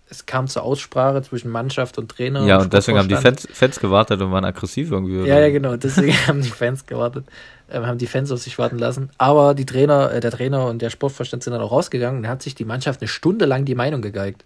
es 0.09 0.27
kam 0.27 0.49
zur 0.49 0.63
Aussprache 0.63 1.23
zwischen 1.23 1.51
Mannschaft 1.51 1.99
und 1.99 2.11
Trainer. 2.11 2.45
Ja, 2.45 2.57
und, 2.57 2.65
und 2.65 2.73
deswegen 2.73 2.99
haben 2.99 3.09
die 3.09 3.17
Fans, 3.17 3.49
Fans, 3.53 3.81
gewartet 3.81 4.21
und 4.21 4.33
waren 4.33 4.45
aggressiv 4.45 4.91
irgendwie. 4.91 5.19
Oder? 5.19 5.27
Ja, 5.27 5.41
ja, 5.41 5.51
genau. 5.51 5.77
Deswegen 5.77 6.15
haben 6.27 6.43
die 6.43 6.51
Fans 6.51 6.87
gewartet, 6.87 7.27
äh, 7.75 7.87
haben 7.87 7.99
die 7.99 8.07
Fans 8.07 8.31
auf 8.31 8.41
sich 8.41 8.59
warten 8.59 8.79
lassen. 8.79 9.11
Aber 9.18 9.55
die 9.55 9.66
Trainer, 9.66 10.12
äh, 10.12 10.20
der 10.20 10.31
Trainer 10.31 10.66
und 10.66 10.81
der 10.81 10.91
Sportverstand 10.91 11.43
sind 11.43 11.53
dann 11.53 11.62
auch 11.62 11.72
rausgegangen 11.72 12.20
und 12.20 12.29
hat 12.29 12.43
sich 12.43 12.55
die 12.55 12.64
Mannschaft 12.64 13.01
eine 13.01 13.09
Stunde 13.09 13.45
lang 13.47 13.64
die 13.64 13.75
Meinung 13.75 14.03
gegeigt. 14.03 14.45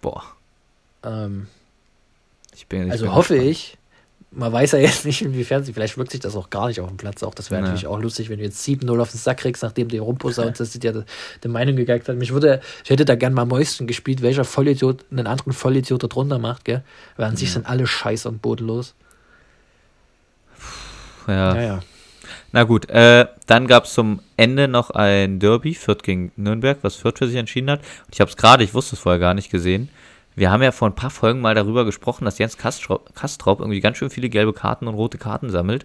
Boah. 0.00 0.22
Ähm, 1.02 1.48
ich 2.54 2.66
bin, 2.66 2.86
ich 2.86 2.92
also 2.92 3.06
bin 3.06 3.14
hoffe 3.14 3.34
gespannt. 3.34 3.50
ich, 3.50 3.78
man 4.30 4.52
weiß 4.52 4.72
ja 4.72 4.78
jetzt 4.78 5.04
nicht, 5.04 5.22
inwiefern 5.22 5.64
sie, 5.64 5.72
vielleicht 5.72 5.96
wirkt 5.96 6.12
sich 6.12 6.20
das 6.20 6.36
auch 6.36 6.50
gar 6.50 6.68
nicht 6.68 6.80
auf 6.80 6.88
dem 6.88 6.96
Platz 6.96 7.22
auch. 7.22 7.34
Das 7.34 7.50
wäre 7.50 7.60
ja. 7.60 7.66
natürlich 7.66 7.86
auch 7.86 8.00
lustig, 8.00 8.28
wenn 8.30 8.38
du 8.38 8.44
jetzt 8.44 8.64
7-0 8.66 9.00
auf 9.00 9.10
den 9.10 9.18
Sack 9.18 9.38
kriegst, 9.38 9.62
nachdem 9.62 9.88
der 9.88 10.00
rumposaunt 10.02 10.58
dass 10.58 10.72
sie 10.72 10.78
dir 10.78 11.04
die 11.42 11.48
Meinung 11.48 11.76
gegeigt 11.76 12.08
hat. 12.08 12.16
Mich 12.16 12.32
würde, 12.32 12.60
ich 12.84 12.90
hätte 12.90 13.04
da 13.04 13.14
gern 13.14 13.34
mal 13.34 13.44
Mäuschen 13.44 13.86
gespielt, 13.86 14.22
welcher 14.22 14.44
Vollidiot 14.44 15.04
einen 15.10 15.26
anderen 15.26 15.52
Vollidiot 15.52 16.02
da 16.02 16.06
drunter 16.08 16.38
macht, 16.38 16.64
gell? 16.64 16.82
Weil 17.16 17.26
an 17.26 17.32
ja. 17.32 17.38
sich 17.38 17.52
sind 17.52 17.66
alle 17.66 17.86
scheiß 17.86 18.26
und 18.26 18.42
bodenlos. 18.42 18.94
Ja. 21.26 21.54
Naja. 21.54 21.80
Na 22.54 22.62
gut, 22.62 22.88
äh, 22.88 23.26
dann 23.48 23.66
gab 23.66 23.86
es 23.86 23.94
zum 23.94 24.20
Ende 24.36 24.68
noch 24.68 24.90
ein 24.90 25.40
Derby, 25.40 25.74
Fürth 25.74 26.04
gegen 26.04 26.30
Nürnberg, 26.36 26.78
was 26.82 26.94
Fürth 26.94 27.18
für 27.18 27.26
sich 27.26 27.34
entschieden 27.34 27.68
hat. 27.68 27.80
Und 27.80 28.14
ich 28.14 28.20
habe 28.20 28.30
es 28.30 28.36
gerade, 28.36 28.62
ich 28.62 28.74
wusste 28.74 28.94
es 28.94 29.02
vorher 29.02 29.18
gar 29.18 29.34
nicht 29.34 29.50
gesehen. 29.50 29.88
Wir 30.36 30.52
haben 30.52 30.62
ja 30.62 30.70
vor 30.70 30.88
ein 30.88 30.94
paar 30.94 31.10
Folgen 31.10 31.40
mal 31.40 31.56
darüber 31.56 31.84
gesprochen, 31.84 32.24
dass 32.26 32.38
Jens 32.38 32.56
Kastrop 32.56 33.58
irgendwie 33.58 33.80
ganz 33.80 33.96
schön 33.96 34.08
viele 34.08 34.28
gelbe 34.28 34.52
Karten 34.52 34.86
und 34.86 34.94
rote 34.94 35.18
Karten 35.18 35.50
sammelt. 35.50 35.84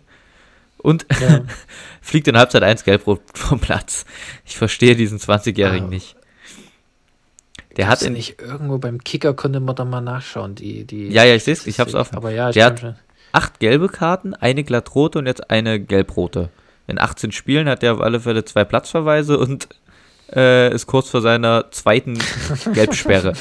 Und 0.78 1.08
ja. 1.20 1.42
fliegt 2.02 2.28
in 2.28 2.38
Halbzeit 2.38 2.62
1 2.62 2.84
gelb-rot 2.84 3.22
vom 3.34 3.60
Platz. 3.60 4.06
Ich 4.46 4.56
verstehe 4.56 4.96
diesen 4.96 5.18
20-Jährigen 5.18 5.88
ah. 5.88 5.90
nicht. 5.90 6.18
Der 7.78 7.88
hat 7.88 8.04
in, 8.04 8.14
nicht 8.14 8.40
irgendwo 8.40 8.78
beim 8.78 9.04
Kicker 9.04 9.34
konnte 9.34 9.60
man 9.60 9.76
da 9.76 9.86
mal 9.86 10.02
nachschauen, 10.02 10.54
die, 10.54 10.84
die 10.84 11.08
Ja, 11.08 11.24
ja, 11.24 11.34
ich 11.34 11.46
sehe 11.46 11.54
es, 11.54 11.66
ich 11.66 11.80
hab's 11.80 11.96
offen. 11.96 12.16
Aber 12.16 12.30
ja, 12.30 12.52
der 12.52 12.66
hat 12.66 12.80
schon. 12.80 12.96
acht 13.32 13.60
gelbe 13.60 13.90
Karten, 13.90 14.36
eine 14.36 14.64
glattrote 14.64 15.18
und 15.18 15.26
jetzt 15.26 15.50
eine 15.50 15.80
gelbrote. 15.80 16.52
In 16.90 17.00
18 17.00 17.32
Spielen 17.32 17.70
hat 17.70 17.84
er 17.84 17.94
auf 17.94 18.02
alle 18.02 18.20
Fälle 18.20 18.44
zwei 18.46 18.66
Platzverweise 18.66 19.38
und 19.38 19.70
äh, 20.34 20.74
ist 20.74 20.88
kurz 20.88 21.10
vor 21.10 21.22
seiner 21.22 21.72
zweiten 21.72 22.18
Gelbsperre. 22.74 23.34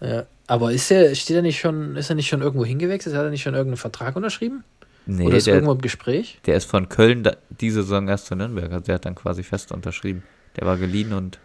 Ja. 0.00 0.24
Aber 0.46 0.72
ist 0.72 0.90
er, 0.90 1.14
steht 1.14 1.36
er 1.36 1.42
nicht 1.42 1.60
schon, 1.60 1.96
ist 1.96 2.10
er 2.10 2.16
nicht 2.16 2.28
schon 2.28 2.42
irgendwo 2.42 2.64
hingewechselt? 2.64 3.14
Hat 3.14 3.24
er 3.24 3.30
nicht 3.30 3.42
schon 3.42 3.54
irgendeinen 3.54 3.76
Vertrag 3.76 4.16
unterschrieben? 4.16 4.64
Nee, 5.06 5.26
Oder 5.26 5.36
ist 5.36 5.46
der, 5.46 5.54
irgendwo 5.54 5.72
im 5.72 5.80
Gespräch? 5.80 6.40
Der 6.46 6.56
ist 6.56 6.64
von 6.68 6.88
Köln 6.88 7.22
da, 7.22 7.36
diese 7.60 7.82
Saison 7.82 8.08
erst 8.08 8.26
zu 8.26 8.34
Nürnberg. 8.34 8.72
Also 8.72 8.86
der 8.86 8.96
hat 8.96 9.04
dann 9.04 9.14
quasi 9.14 9.42
fest 9.42 9.72
unterschrieben. 9.72 10.22
Der 10.56 10.66
war 10.66 10.76
geliehen 10.76 11.12
und 11.12 11.38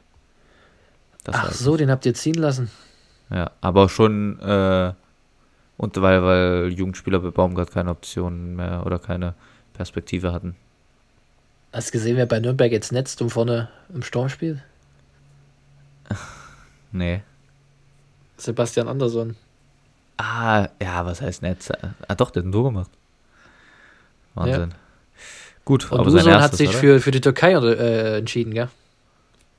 Ach 1.31 1.51
so, 1.51 1.75
den 1.75 1.89
habt 1.89 2.05
ihr 2.05 2.13
ziehen 2.13 2.35
lassen. 2.35 2.69
Ja, 3.31 3.51
aber 3.61 3.89
schon 3.89 4.39
äh, 4.39 4.93
und 5.77 6.01
weil, 6.01 6.23
weil 6.23 6.73
Jugendspieler 6.73 7.19
bei 7.19 7.31
Baumgart 7.31 7.71
keine 7.71 7.89
Optionen 7.89 8.55
mehr 8.55 8.83
oder 8.85 8.99
keine 8.99 9.33
Perspektive 9.73 10.31
hatten. 10.31 10.55
Hast 11.75 11.89
du 11.89 11.91
gesehen, 11.91 12.15
wer 12.15 12.25
bei 12.25 12.39
Nürnberg 12.39 12.71
jetzt 12.71 12.93
netzt 12.93 13.21
und 13.21 13.31
vorne 13.31 13.67
im 13.93 14.01
Sturm 14.01 14.29
spielt? 14.29 14.59
Nee. 16.93 17.23
Sebastian 18.37 18.87
Andersson. 18.87 19.35
Ah, 20.15 20.69
ja, 20.81 21.05
was 21.05 21.19
heißt 21.19 21.41
Netz? 21.41 21.69
Ah, 22.07 22.15
doch, 22.15 22.31
der 22.31 22.41
hat 22.41 22.47
ein 22.47 22.53
Tor 22.53 22.63
gemacht. 22.63 22.89
Wahnsinn. 24.33 24.69
Ja. 24.69 24.77
Gut, 25.65 25.91
Und 25.91 25.99
aber 25.99 26.07
Usun 26.07 26.19
erstes, 26.19 26.41
hat 26.43 26.55
sich 26.55 26.73
für, 26.73 27.01
für 27.01 27.11
die 27.11 27.19
Türkei 27.19 27.51
äh, 27.51 28.19
entschieden, 28.19 28.53
gell? 28.53 28.69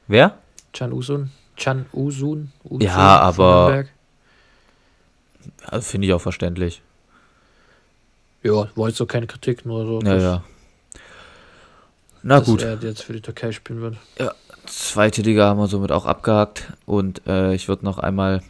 Wer? 0.06 0.38
Can 0.72 0.94
Usun. 0.94 1.30
Can 1.58 1.84
Usun. 1.92 2.52
Usun 2.64 2.80
ja, 2.80 3.18
aber. 3.20 3.84
Ja, 5.70 5.80
Finde 5.82 6.06
ich 6.06 6.14
auch 6.14 6.22
verständlich. 6.22 6.80
Ja, 8.42 8.68
war 8.74 8.88
jetzt 8.88 8.96
so 8.96 9.04
keine 9.04 9.26
Kritik, 9.26 9.66
nur 9.66 9.84
so. 9.84 10.00
Ja, 10.00 10.16
ja. 10.16 10.44
Na 12.26 12.40
dass 12.40 12.48
gut. 12.48 12.62
er 12.62 12.78
jetzt 12.82 13.02
für 13.02 13.12
die 13.12 13.20
Türkei 13.20 13.52
spielen 13.52 13.80
wird. 13.80 13.96
Ja, 14.18 14.32
zweite 14.66 15.22
Liga 15.22 15.46
haben 15.46 15.60
wir 15.60 15.68
somit 15.68 15.92
auch 15.92 16.06
abgehakt. 16.06 16.72
Und 16.84 17.26
äh, 17.26 17.54
ich 17.54 17.68
würde 17.68 17.84
noch 17.84 17.98
einmal 17.98 18.42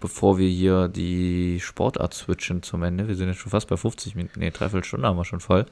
bevor 0.00 0.38
wir 0.38 0.48
hier 0.48 0.88
die 0.88 1.58
Sportart 1.60 2.14
switchen 2.14 2.62
zum 2.62 2.82
Ende. 2.82 3.08
Wir 3.08 3.16
sind 3.16 3.28
jetzt 3.28 3.40
schon 3.40 3.50
fast 3.50 3.68
bei 3.68 3.76
50 3.76 4.14
Minuten, 4.14 4.40
nee, 4.40 4.50
dreiviertel 4.50 4.84
Stunde 4.84 5.08
haben 5.08 5.16
wir 5.16 5.24
schon 5.24 5.40
voll. 5.40 5.66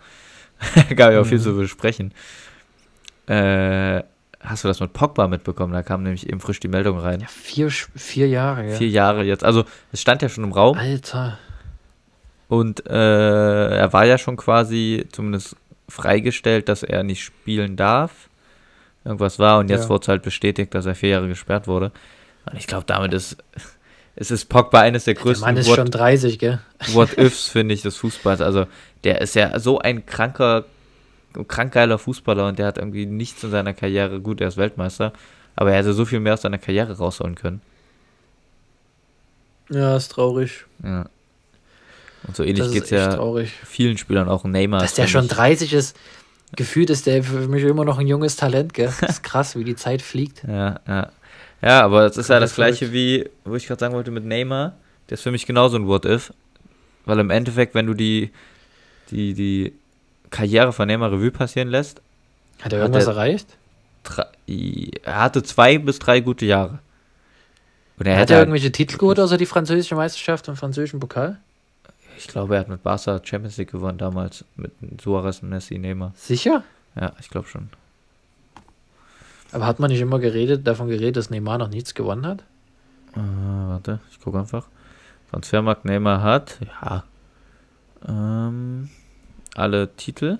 Gab 0.97 1.13
ja 1.13 1.21
auch 1.21 1.25
mhm. 1.25 1.29
viel 1.29 1.41
zu 1.41 1.57
besprechen. 1.57 2.13
Äh, 3.27 4.03
hast 4.41 4.65
du 4.65 4.69
das 4.69 4.81
mit 4.81 4.93
Pogba 4.93 5.29
mitbekommen? 5.29 5.73
Da 5.73 5.83
kam 5.83 6.03
nämlich 6.03 6.29
eben 6.29 6.41
frisch 6.41 6.61
die 6.61 6.69
Meldung 6.69 6.99
rein. 6.99 7.21
Ja, 7.21 7.27
vier, 7.29 7.71
vier 7.71 8.29
Jahre, 8.29 8.69
ja. 8.69 8.77
Vier 8.77 8.89
Jahre 8.89 9.25
jetzt. 9.25 9.45
Also, 9.45 9.65
es 9.93 10.01
stand 10.01 10.23
ja 10.23 10.29
schon 10.29 10.45
im 10.45 10.53
Raum. 10.53 10.77
Alter. 10.77 11.39
Und 12.49 12.87
äh, 12.87 13.77
er 13.77 13.93
war 13.93 14.05
ja 14.05 14.19
schon 14.19 14.37
quasi 14.37 15.07
zumindest 15.11 15.57
freigestellt, 15.95 16.69
dass 16.69 16.83
er 16.83 17.03
nicht 17.03 17.23
spielen 17.23 17.77
darf. 17.77 18.29
Irgendwas 19.05 19.39
war 19.39 19.59
und 19.59 19.71
jetzt 19.71 19.85
ja. 19.85 19.89
wurde 19.91 20.03
es 20.03 20.09
halt 20.09 20.23
bestätigt, 20.23 20.75
dass 20.75 20.87
er 20.87 20.95
vier 20.95 21.11
Jahre 21.11 21.29
gesperrt 21.29 21.69
wurde. 21.69 21.93
Und 22.51 22.57
ich 22.59 22.67
glaube, 22.67 22.85
damit 22.87 23.13
ist 23.13 23.37
es 24.17 24.31
ist 24.31 24.47
Pogba 24.47 24.81
eines 24.81 25.05
der 25.05 25.15
größten. 25.15 25.45
Der 25.45 25.53
Mann 25.53 25.61
ist 25.61 25.69
What, 25.69 25.77
schon 25.77 25.91
30, 25.91 26.39
gell? 26.39 26.61
What-Ifs, 26.93 27.49
finde 27.53 27.75
ich, 27.75 27.83
des 27.83 27.97
Fußballs. 27.97 28.41
Also, 28.41 28.67
der 29.05 29.21
ist 29.21 29.35
ja 29.35 29.59
so 29.61 29.79
ein 29.79 30.05
kranker, 30.05 30.65
krank 31.47 31.73
geiler 31.73 31.99
Fußballer 31.99 32.49
und 32.49 32.59
der 32.59 32.67
hat 32.67 32.79
irgendwie 32.79 33.07
nichts 33.07 33.43
in 33.45 33.51
seiner 33.51 33.75
Karriere. 33.75 34.21
Gut, 34.21 34.41
er 34.41 34.49
ist 34.49 34.57
Weltmeister, 34.57 35.13
aber 35.55 35.73
er 35.73 35.79
hätte 35.79 35.93
so 35.93 36.05
viel 36.05 36.21
mehr 36.21 36.35
aus 36.35 36.43
seiner 36.43 36.59
Karriere 36.59 36.97
rausholen 36.97 37.35
können. 37.35 37.61
Ja, 39.71 39.97
ist 39.97 40.09
traurig. 40.09 40.65
Ja. 40.83 41.07
Und 42.27 42.37
so 42.37 42.43
ähnlich 42.43 42.73
geht 42.73 42.85
es 42.85 42.91
ja 42.91 43.17
traurig. 43.17 43.53
vielen 43.65 43.99
Spielern, 43.99 44.29
auch 44.29 44.45
Neymar. 44.45 44.81
Dass 44.81 44.95
der 44.95 45.07
schon 45.07 45.29
30 45.29 45.73
ist, 45.73 45.97
gefühlt 46.57 46.91
ist 46.91 47.07
der 47.07 47.23
für 47.23 47.49
mich 47.49 47.63
immer 47.65 47.85
noch 47.85 47.99
ein 47.99 48.07
junges 48.07 48.37
Talent, 48.37 48.75
gell? 48.75 48.93
Das 49.01 49.11
ist 49.11 49.23
krass, 49.23 49.57
wie 49.57 49.65
die 49.65 49.77
Zeit 49.77 50.03
fliegt. 50.03 50.43
Ja, 50.49 50.81
ja. 50.87 51.11
Ja, 51.63 51.81
aber 51.83 52.05
es 52.05 52.19
ist 52.19 52.29
ja 52.29 52.41
das 52.41 52.55
gleiche 52.55 52.93
wie, 52.93 53.31
wo 53.45 53.55
ich 53.57 53.67
gerade 53.67 53.81
sagen 53.81 53.95
wollte, 53.95 54.11
mit 54.11 54.25
Neymar. 54.25 54.75
Der 55.09 55.15
ist 55.15 55.23
für 55.23 55.31
mich 55.31 55.47
genauso 55.47 55.77
ein 55.77 55.87
What-If. 55.87 56.33
Weil 57.07 57.19
im 57.21 57.31
Endeffekt, 57.31 57.75
wenn 57.75 57.87
du 57.87 57.95
die, 57.95 58.31
die, 59.11 59.33
die 59.33 59.73
Karriere 60.29 60.75
von 60.75 60.87
Neymar 60.87 61.13
Revue 61.13 61.31
passieren 61.31 61.69
lässt. 61.69 62.03
Hat 62.61 62.73
er 62.73 62.81
irgendwas 62.81 63.07
hat 63.07 63.15
er, 63.15 63.17
erreicht? 63.17 63.57
Drei, 64.03 64.27
er 65.03 65.23
hatte 65.23 65.43
zwei 65.43 65.79
bis 65.79 65.99
drei 65.99 66.21
gute 66.21 66.45
Jahre. 66.45 66.81
Und 67.99 68.07
er 68.07 68.19
hat 68.19 68.31
er 68.31 68.41
irgendwelche 68.41 68.73
Titel 68.73 68.99
geholt, 68.99 69.19
außer 69.19 69.39
die 69.39 69.47
französische 69.47 69.95
Meisterschaft 69.95 70.49
und 70.49 70.57
französischen 70.57 71.01
Pokal? 71.01 71.39
Ich 72.17 72.29
glaube, 72.29 72.55
er 72.55 72.61
hat 72.61 72.69
mit 72.69 72.83
Barca 72.83 73.21
Champions 73.23 73.57
League 73.57 73.73
gewonnen 73.73 73.99
damals. 73.99 74.45
Mit 74.57 74.73
Suarez 75.01 75.43
und 75.43 75.49
Messi, 75.49 75.79
Neymar. 75.79 76.13
Sicher? 76.17 76.63
Ja, 76.95 77.13
ich 77.21 77.29
glaube 77.29 77.49
schon. 77.49 77.71
Aber 79.53 79.67
hat 79.67 79.79
man 79.79 79.91
nicht 79.91 80.01
immer 80.01 80.19
geredet, 80.19 80.67
davon 80.67 80.89
geredet, 80.89 81.17
dass 81.17 81.31
Neymar 81.31 81.59
noch 81.59 81.69
nichts 81.69 81.95
gewonnen 81.95 82.27
hat? 82.27 82.41
Äh, 83.15 83.21
warte, 83.21 84.01
ich 84.11 84.21
gucke 84.21 84.39
einfach. 84.39 84.67
Transfermarkt 85.31 85.85
Neymar 85.85 86.23
hat, 86.23 86.59
ja, 86.61 87.05
ähm, 88.07 88.91
alle 89.55 89.95
Titel. 89.97 90.39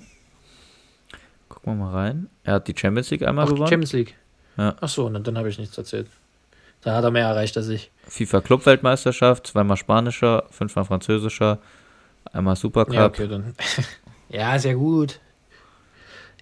Gucken 1.49 1.79
wir 1.79 1.85
mal 1.85 1.93
rein. 1.93 2.29
Er 2.43 2.55
hat 2.55 2.69
die 2.69 2.75
Champions 2.77 3.11
League 3.11 3.23
einmal 3.23 3.47
Ach, 3.47 3.51
gewonnen. 3.51 3.69
Champions 3.69 3.93
League. 3.93 4.17
Ja. 4.57 4.75
Ach 4.81 4.89
so, 4.89 5.09
dann 5.09 5.39
habe 5.39 5.49
ich 5.49 5.59
nichts 5.59 5.77
erzählt. 5.79 6.09
Da 6.85 6.95
hat 6.95 7.05
er 7.05 7.11
mehr 7.11 7.27
erreicht 7.27 7.57
als 7.57 7.69
ich. 7.69 7.91
FIFA 8.07 8.43
Club 8.43 8.67
Weltmeisterschaft, 8.67 9.47
zweimal 9.47 9.79
spanischer, 9.79 10.45
fünfmal 10.51 10.85
französischer, 10.85 11.59
einmal 12.31 12.57
Supercup. 12.57 12.95
Ja, 12.95 13.07
okay, 13.07 13.27
dann. 13.27 13.55
ja, 14.29 14.59
sehr 14.59 14.75
gut. 14.75 15.19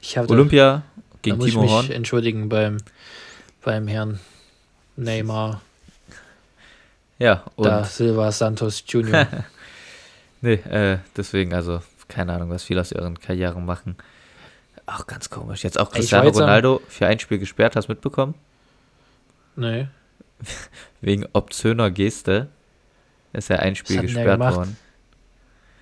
Ich 0.01 0.19
Olympia, 0.19 0.83
gegen 1.23 1.37
da 1.39 1.45
muss 1.45 1.51
Timo 1.51 1.63
ich 1.63 1.71
mich 1.71 1.73
Horn. 1.73 1.91
entschuldigen 1.93 2.49
beim, 2.49 2.79
beim 3.65 3.87
Herrn 3.87 4.19
Neymar. 4.97 5.63
Ja, 7.21 7.45
und. 7.55 7.67
Da 7.67 7.85
Silva 7.85 8.33
Santos 8.33 8.83
Jr. 8.89 9.29
nee, 10.41 10.55
äh, 10.55 10.99
deswegen, 11.17 11.55
also, 11.55 11.83
keine 12.09 12.33
Ahnung, 12.33 12.51
was 12.51 12.65
viele 12.65 12.81
aus 12.81 12.91
ihren 12.91 13.21
Karrieren 13.21 13.65
machen. 13.65 13.95
Auch 14.87 15.07
ganz 15.07 15.31
komisch. 15.31 15.63
Jetzt 15.63 15.79
auch 15.79 15.93
Cristiano 15.93 16.31
Ronaldo 16.31 16.83
für 16.89 17.07
ein 17.07 17.21
Spiel 17.21 17.39
gesperrt, 17.39 17.77
hast 17.77 17.87
du 17.87 17.93
mitbekommen? 17.93 18.35
Nee. 19.55 19.87
Wegen 21.01 21.27
obszöner 21.33 21.91
Geste 21.91 22.49
ist 23.33 23.51
er 23.51 23.61
ein 23.61 23.77
Spiel 23.77 24.01
gesperrt 24.03 24.41
worden. 24.41 24.77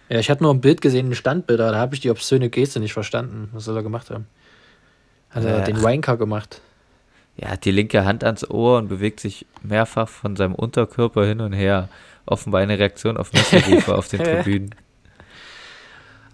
Ja, 0.08 0.18
ich 0.18 0.30
hatte 0.30 0.42
nur 0.42 0.52
ein 0.52 0.60
Bild 0.60 0.80
gesehen, 0.80 1.10
ein 1.10 1.14
Standbild, 1.14 1.60
da 1.60 1.74
habe 1.76 1.94
ich 1.94 2.00
die 2.00 2.10
obszöne 2.10 2.50
Geste 2.50 2.80
nicht 2.80 2.92
verstanden. 2.92 3.48
Was 3.52 3.64
soll 3.64 3.76
er 3.76 3.82
gemacht 3.82 4.10
haben? 4.10 4.26
Hat 5.30 5.44
er 5.44 5.62
den 5.62 5.82
Wanker 5.82 6.16
gemacht? 6.16 6.60
Er 7.36 7.52
hat 7.52 7.64
die 7.64 7.70
linke 7.70 8.04
Hand 8.04 8.24
ans 8.24 8.48
Ohr 8.48 8.78
und 8.78 8.88
bewegt 8.88 9.20
sich 9.20 9.46
mehrfach 9.62 10.08
von 10.08 10.36
seinem 10.36 10.54
Unterkörper 10.54 11.24
hin 11.24 11.40
und 11.40 11.52
her. 11.52 11.88
Offenbar 12.26 12.60
eine 12.60 12.78
Reaktion 12.78 13.16
auf 13.16 13.32
Messi-Rufe 13.32 13.94
auf 13.94 14.08
den 14.08 14.20
Tribünen. 14.24 14.74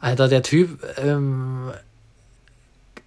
Alter, 0.00 0.28
der 0.28 0.42
Typ, 0.42 0.82
ähm, 0.98 1.70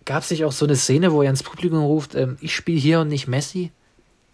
gab 0.05 0.23
es 0.23 0.31
nicht 0.31 0.45
auch 0.45 0.51
so 0.51 0.65
eine 0.65 0.75
Szene, 0.75 1.11
wo 1.11 1.21
er 1.21 1.29
ins 1.29 1.43
Publikum 1.43 1.79
ruft, 1.79 2.15
ähm, 2.15 2.37
ich 2.41 2.55
spiele 2.55 2.79
hier 2.79 2.99
und 3.01 3.09
nicht 3.09 3.27
Messi? 3.27 3.71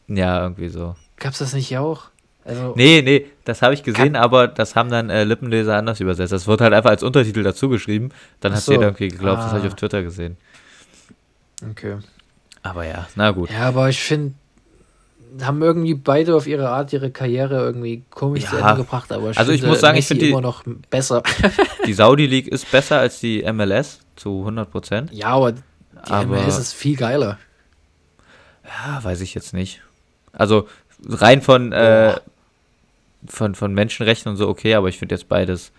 Ja, 0.07 0.43
irgendwie 0.43 0.69
so. 0.69 0.95
Gab 1.17 1.33
es 1.33 1.39
das 1.39 1.53
nicht 1.53 1.77
auch? 1.77 2.09
Also, 2.43 2.73
nee, 2.75 3.01
nee, 3.01 3.25
das 3.43 3.63
habe 3.63 3.73
ich 3.73 3.81
gesehen, 3.81 4.15
aber 4.15 4.47
das 4.47 4.75
haben 4.75 4.91
dann 4.91 5.09
äh, 5.09 5.23
Lippenleser 5.23 5.75
anders 5.75 5.99
übersetzt. 5.99 6.31
Das 6.31 6.45
wird 6.45 6.61
halt 6.61 6.73
einfach 6.73 6.91
als 6.91 7.01
Untertitel 7.01 7.41
dazu 7.41 7.69
geschrieben. 7.69 8.09
Dann 8.39 8.53
hat 8.53 8.61
so. 8.61 8.71
jeder 8.71 8.85
irgendwie 8.85 9.07
geglaubt, 9.07 9.39
ah. 9.39 9.43
das 9.43 9.51
habe 9.53 9.61
ich 9.61 9.67
auf 9.67 9.75
Twitter 9.75 10.03
gesehen. 10.03 10.37
Okay. 11.71 11.97
Aber 12.61 12.85
ja, 12.85 13.07
na 13.15 13.31
gut. 13.31 13.49
Ja, 13.49 13.69
aber 13.69 13.89
ich 13.89 13.99
finde, 13.99 14.35
haben 15.41 15.61
irgendwie 15.61 15.95
beide 15.95 16.35
auf 16.35 16.47
ihre 16.47 16.69
Art 16.69 16.93
ihre 16.93 17.09
Karriere 17.11 17.55
irgendwie 17.55 18.03
komisch 18.11 18.43
ja. 18.43 18.49
zu 18.49 18.57
Ende 18.57 18.75
gebracht. 18.77 19.11
Aber 19.11 19.31
ich 19.31 19.37
also 19.37 19.51
ich 19.51 19.63
muss 19.63 19.81
sagen, 19.81 19.95
Messi 19.95 20.13
ich 20.13 20.19
finde 20.19 20.31
immer 20.31 20.41
noch 20.41 20.63
besser. 20.89 21.23
die 21.85 21.93
Saudi 21.93 22.27
League 22.27 22.47
ist 22.47 22.69
besser 22.71 22.99
als 22.99 23.19
die 23.19 23.43
MLS 23.51 23.99
zu 24.15 24.39
100 24.39 24.69
Prozent. 24.69 25.11
Ja, 25.11 25.29
aber 25.29 25.53
die 25.53 25.61
aber, 26.11 26.25
MLS 26.25 26.59
ist 26.59 26.73
viel 26.73 26.95
geiler. 26.95 27.39
Ja, 28.63 29.03
weiß 29.03 29.21
ich 29.21 29.33
jetzt 29.33 29.53
nicht. 29.53 29.81
Also 30.35 30.67
rein 31.07 31.41
von 31.41 31.71
äh, 31.71 32.15
von 33.27 33.55
von 33.55 33.73
Menschenrechten 33.73 34.31
und 34.31 34.37
so 34.37 34.47
okay, 34.47 34.75
aber 34.75 34.89
ich 34.89 34.99
finde 34.99 35.15
jetzt 35.15 35.27
beides 35.27 35.71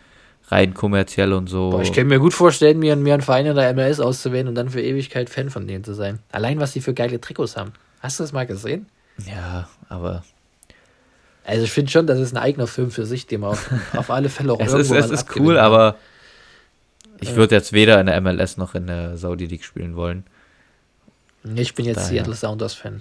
rein 0.49 0.75
kommerziell 0.75 1.33
und 1.33 1.49
so. 1.49 1.71
Boah, 1.71 1.83
ich 1.83 1.93
kann 1.93 2.07
mir 2.07 2.19
gut 2.19 2.35
vorstellen, 2.35 2.79
mir, 2.79 2.97
mir 2.97 3.15
einen 3.15 3.23
Verein 3.23 3.47
in 3.47 3.57
der 3.57 3.73
MLS 3.75 4.01
auszuwählen 4.01 4.49
und 4.49 4.55
dann 4.55 4.71
für 4.71 4.81
Ewigkeit 4.81 5.29
Fan 5.29 5.51
von 5.51 5.67
denen 5.67 5.85
zu 5.85 5.95
sein. 5.95 6.21
Allein, 6.33 6.61
was 6.61 6.73
die 6.73 6.81
für 6.81 6.95
geile 6.95 7.21
Trikots 7.21 7.57
haben. 7.57 7.73
Hast 8.01 8.19
du 8.19 8.25
das 8.25 8.33
mal 8.33 8.47
gesehen? 8.47 8.87
Ja, 9.27 9.69
aber. 9.89 10.25
Also 11.45 11.65
ich 11.65 11.73
finde 11.73 11.91
schon, 11.91 12.07
das 12.07 12.19
ist 12.19 12.33
ein 12.35 12.39
eigener 12.39 12.67
Film 12.67 12.91
für 12.91 13.07
sich, 13.07 13.27
den 13.27 13.41
man 13.41 13.51
auf, 13.51 13.71
auf 13.97 14.11
alle 14.11 14.29
Fälle 14.29 14.53
auch 14.53 14.61
es 14.61 14.73
irgendwo 14.73 14.95
ist, 14.95 15.07
Es 15.07 15.11
ist 15.11 15.37
cool, 15.37 15.59
aber 15.59 15.97
ich 17.21 17.35
würde 17.35 17.55
jetzt 17.55 17.73
weder 17.73 18.01
in 18.01 18.07
der 18.07 18.21
MLS 18.21 18.57
noch 18.57 18.75
in 18.75 18.87
der 18.89 19.17
Saudi 19.17 19.47
League 19.47 19.65
spielen 19.65 19.97
wollen. 19.97 20.25
Ich 21.55 21.75
bin 21.75 21.87
jetzt 21.87 22.09
Seattle 22.09 22.35
Sounders 22.35 22.75
Fan. 22.75 23.01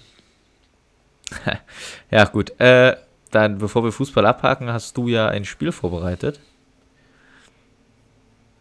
ja, 2.12 2.26
gut. 2.26 2.60
Äh, 2.60 2.96
dann, 3.32 3.58
bevor 3.58 3.84
wir 3.84 3.92
Fußball 3.92 4.26
abhaken, 4.26 4.72
hast 4.72 4.96
du 4.98 5.08
ja 5.08 5.28
ein 5.28 5.46
Spiel 5.46 5.72
vorbereitet. 5.72 6.40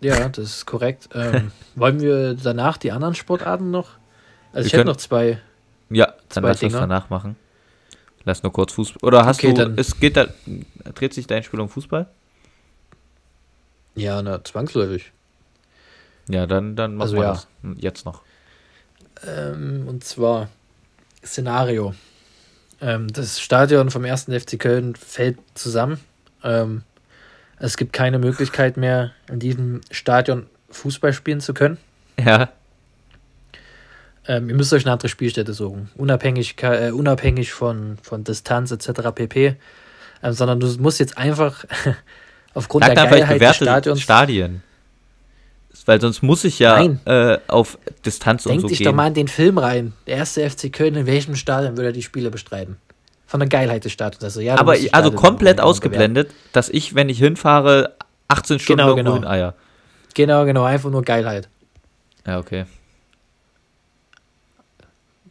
Ja, 0.00 0.28
das 0.28 0.44
ist 0.44 0.66
korrekt. 0.66 1.08
Ähm, 1.14 1.52
wollen 1.76 2.00
wir 2.00 2.34
danach 2.34 2.76
die 2.76 2.92
anderen 2.92 3.14
Sportarten 3.14 3.70
noch? 3.70 3.90
Also 4.52 4.64
wir 4.64 4.66
ich 4.66 4.72
hätte 4.72 4.84
noch 4.84 4.96
zwei. 4.96 5.40
Ja, 5.90 6.14
dann 6.28 6.44
lass 6.44 6.58
Dinger. 6.58 6.72
das 6.72 6.80
danach 6.80 7.10
machen. 7.10 7.36
Lass 8.24 8.42
nur 8.42 8.52
kurz 8.52 8.72
Fußball. 8.72 9.06
Oder 9.06 9.24
hast 9.24 9.38
okay, 9.38 9.52
du. 9.52 9.64
Dann, 9.64 9.78
es 9.78 10.00
geht 10.00 10.16
da, 10.16 10.26
dreht 10.94 11.14
sich 11.14 11.26
dein 11.26 11.42
Spiel 11.42 11.60
um 11.60 11.68
Fußball? 11.68 12.08
Ja, 13.94 14.22
na, 14.22 14.42
zwangsläufig. 14.42 15.12
Ja, 16.28 16.46
dann, 16.46 16.74
dann 16.74 16.96
machen 16.96 17.02
also, 17.02 17.16
wir 17.16 17.22
ja. 17.22 17.32
das 17.32 17.46
jetzt 17.76 18.04
noch. 18.04 18.22
Ähm, 19.26 19.86
und 19.88 20.04
zwar 20.04 20.48
Szenario. 21.24 21.94
Ähm, 22.80 23.08
das 23.12 23.40
Stadion 23.40 23.90
vom 23.90 24.04
1. 24.04 24.24
FC 24.24 24.58
Köln 24.58 24.94
fällt 24.94 25.38
zusammen. 25.54 26.00
Ähm, 26.42 26.82
es 27.58 27.76
gibt 27.76 27.92
keine 27.92 28.18
Möglichkeit 28.18 28.76
mehr, 28.76 29.12
in 29.30 29.38
diesem 29.38 29.80
Stadion 29.90 30.46
Fußball 30.70 31.12
spielen 31.12 31.40
zu 31.40 31.54
können. 31.54 31.78
Ja. 32.22 32.50
Ähm, 34.26 34.48
ihr 34.48 34.54
müsst 34.54 34.72
euch 34.72 34.84
eine 34.84 34.92
andere 34.92 35.08
Spielstätte 35.08 35.52
suchen. 35.52 35.90
Unabhängig, 35.96 36.56
äh, 36.62 36.90
unabhängig 36.90 37.52
von, 37.52 37.98
von 38.02 38.24
Distanz 38.24 38.70
etc. 38.70 39.10
pp. 39.14 39.56
Ähm, 40.22 40.32
sondern 40.32 40.60
du 40.60 40.66
musst 40.78 41.00
jetzt 41.00 41.18
einfach 41.18 41.64
aufgrund 42.54 42.84
Sag 42.84 42.94
der 42.94 43.06
Geilheit 43.06 43.40
des 43.40 43.56
Stadions... 43.56 44.00
Stadien. 44.00 44.62
Weil 45.86 46.00
sonst 46.00 46.22
muss 46.22 46.44
ich 46.44 46.58
ja 46.58 46.82
äh, 47.04 47.38
auf 47.46 47.78
Distanz 48.06 48.44
Denk 48.44 48.56
und 48.56 48.60
so 48.62 48.68
dich 48.68 48.78
gehen. 48.78 48.86
doch 48.86 48.94
mal 48.94 49.08
in 49.08 49.14
den 49.14 49.28
Film 49.28 49.58
rein. 49.58 49.92
Der 50.06 50.16
erste 50.16 50.48
FC 50.48 50.72
Köln, 50.72 50.94
in 50.94 51.06
welchem 51.06 51.36
Stadion 51.36 51.76
würde 51.76 51.90
er 51.90 51.92
die 51.92 52.02
Spiele 52.02 52.30
bestreiten? 52.30 52.76
von 53.26 53.40
der 53.40 53.48
Geilheit 53.48 53.84
des 53.84 53.90
Stadions. 53.90 54.22
Also, 54.22 54.40
ja, 54.40 54.56
aber 54.58 54.76
also 54.92 55.10
komplett 55.10 55.60
ausgeblendet, 55.60 56.30
dass 56.52 56.68
ich, 56.68 56.94
wenn 56.94 57.08
ich 57.08 57.18
hinfahre, 57.18 57.96
18 58.28 58.60
Stunden 58.60 58.82
genau, 58.82 58.94
genau. 58.94 59.16
in 59.16 59.24
Eier. 59.24 59.54
Genau, 60.14 60.44
genau, 60.44 60.62
einfach 60.62 60.90
nur 60.90 61.02
Geilheit. 61.02 61.48
Ja, 62.24 62.38
okay. 62.38 62.64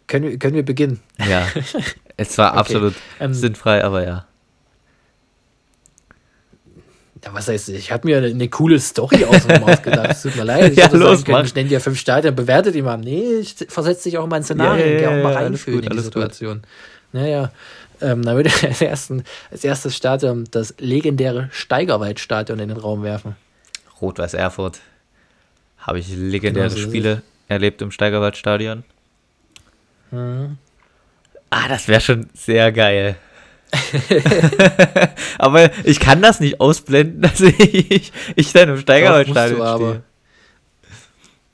Können 0.08 0.32
wir, 0.32 0.38
können 0.38 0.56
wir 0.56 0.66
beginnen? 0.66 0.99
Ja. 1.18 1.47
Es 2.16 2.38
war 2.38 2.51
okay. 2.51 2.60
absolut 2.60 2.93
ähm, 3.20 3.34
sinnfrei, 3.34 3.84
aber 3.84 4.06
ja. 4.06 4.28
Ja, 7.24 7.34
was 7.34 7.48
heißt, 7.48 7.70
ich 7.70 7.92
habe 7.92 8.08
mir 8.08 8.18
eine, 8.18 8.28
eine, 8.28 8.50
coole 8.50 8.80
Story 8.80 9.24
aus 9.24 9.48
dem 9.48 9.64
ausgedacht. 9.64 10.12
Es 10.12 10.24
tut 10.24 10.36
mir 10.36 10.44
leid. 10.44 10.74
Ich 10.74 10.78
ja, 10.78 10.88
los, 10.92 11.20
sagen 11.20 11.24
können, 11.24 11.46
ich 11.46 11.56
nenne 11.56 11.70
dir 11.70 11.80
fünf 11.80 12.00
Stadien, 12.00 12.36
bewertet 12.36 12.76
die 12.76 12.82
mal. 12.82 12.98
Nee, 12.98 13.38
ich 13.40 13.56
versetze 13.70 14.10
dich 14.10 14.18
auch 14.18 14.28
mal 14.28 14.38
in 14.38 14.44
Szenarien, 14.44 14.94
ja, 14.94 14.94
ja, 14.94 15.12
ja, 15.12 15.20
auch 15.20 15.24
mal 15.24 15.34
reinfühlen 15.34 15.82
gut, 15.82 15.92
in 15.92 15.98
die 15.98 16.04
Situation. 16.04 16.62
Gut. 16.62 16.68
Naja, 17.14 17.52
ähm, 18.02 18.24
dann 18.24 18.36
würde 18.36 18.50
ich 18.50 18.64
als, 18.68 18.82
ersten, 18.82 19.24
als 19.52 19.64
erstes 19.64 19.96
Stadion 19.96 20.46
das 20.52 20.76
legendäre 20.80 21.50
Steigerwaldstadion 21.52 22.60
in 22.60 22.70
den 22.70 22.78
Raum 22.78 23.04
werfen. 23.04 23.36
Rot-Weiß 24.02 24.34
Erfurt. 24.34 24.80
Habe 25.78 26.00
ich 26.00 26.10
legendäre 26.10 26.70
genau 26.70 26.82
so 26.82 26.90
Spiele 26.90 27.22
erlebt 27.48 27.82
im 27.82 27.92
Steigerwaldstadion. 27.92 28.84
Mhm. 30.12 30.58
Ah, 31.50 31.68
das 31.70 31.88
wäre 31.88 32.02
schon 32.02 32.30
sehr 32.34 32.72
geil. 32.72 33.16
aber 35.38 35.72
ich 35.84 36.00
kann 36.00 36.22
das 36.22 36.40
nicht 36.40 36.60
ausblenden, 36.62 37.22
dass 37.24 37.40
ich, 37.42 38.12
ich 38.36 38.54
dann 38.54 38.70
im 38.70 38.78
Steigerwaldstadion 38.78 39.76
stehe. 39.76 40.04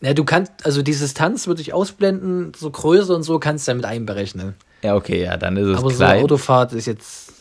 Ja, 0.01 0.13
du 0.13 0.23
kannst, 0.23 0.51
also 0.63 0.81
die 0.81 0.93
Distanz 0.93 1.47
würde 1.47 1.61
ich 1.61 1.73
ausblenden, 1.73 2.53
so 2.55 2.71
Größe 2.71 3.13
und 3.13 3.23
so 3.23 3.37
kannst 3.39 3.67
du 3.67 3.71
ja 3.71 3.75
mit 3.75 3.85
einberechnen. 3.85 4.55
Ja, 4.81 4.95
okay, 4.95 5.23
ja, 5.23 5.35
dann 5.35 5.57
ist 5.57 5.67
es 5.67 5.77
aber 5.77 5.89
klein. 5.89 6.09
Aber 6.09 6.19
so 6.19 6.23
Autofahrt 6.23 6.73
ist 6.73 6.85
jetzt. 6.85 7.33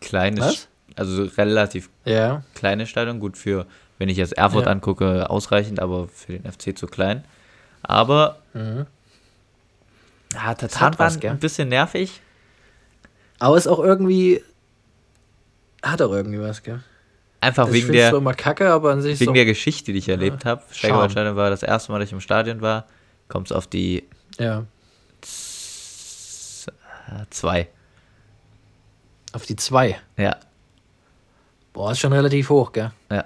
Kleines, 0.00 0.40
Was? 0.40 0.68
also 0.96 1.24
relativ 1.36 1.90
ja. 2.04 2.42
kleine 2.54 2.86
Stadion, 2.86 3.20
gut 3.20 3.36
für, 3.36 3.66
wenn 3.98 4.08
ich 4.08 4.16
jetzt 4.16 4.32
Erfurt 4.32 4.66
ja. 4.66 4.72
angucke, 4.72 5.28
ausreichend, 5.28 5.80
aber 5.80 6.08
für 6.08 6.38
den 6.38 6.50
FC 6.50 6.78
zu 6.78 6.86
klein. 6.86 7.24
Aber 7.82 8.38
mhm. 8.54 8.86
ja, 10.32 10.54
Tatan 10.54 10.98
war 10.98 11.10
ein 11.10 11.38
bisschen 11.38 11.68
nervig. 11.68 12.22
Aber 13.40 13.56
ist 13.56 13.66
auch 13.66 13.80
irgendwie. 13.80 14.44
Hat 15.82 16.00
auch 16.00 16.12
irgendwie 16.12 16.40
was, 16.40 16.62
gell? 16.62 16.80
Einfach 17.40 17.64
also 17.64 17.74
wegen 17.74 17.90
der. 17.90 18.12
immer 18.12 18.34
kacke, 18.34 18.70
aber 18.70 18.92
an 18.92 19.00
sich 19.00 19.18
Wegen 19.18 19.32
der 19.32 19.46
Geschichte, 19.46 19.92
die 19.92 19.98
ich 19.98 20.08
erlebt 20.08 20.44
ja, 20.44 20.50
habe. 20.50 20.62
Steigerwaldstadion 20.70 21.36
war 21.36 21.48
das 21.48 21.62
erste 21.62 21.90
Mal, 21.90 21.98
dass 21.98 22.08
ich 22.08 22.12
im 22.12 22.20
Stadion 22.20 22.60
war. 22.60 22.86
Kommt 23.28 23.46
es 23.50 23.52
auf 23.52 23.66
die. 23.66 24.04
Ja. 24.38 24.66
Zwei. 27.30 27.68
Auf 29.32 29.46
die 29.46 29.56
zwei? 29.56 29.98
Ja. 30.16 30.36
Boah, 31.72 31.92
ist 31.92 32.00
schon 32.00 32.12
relativ 32.12 32.50
hoch, 32.50 32.72
gell? 32.72 32.92
Ja. 33.10 33.24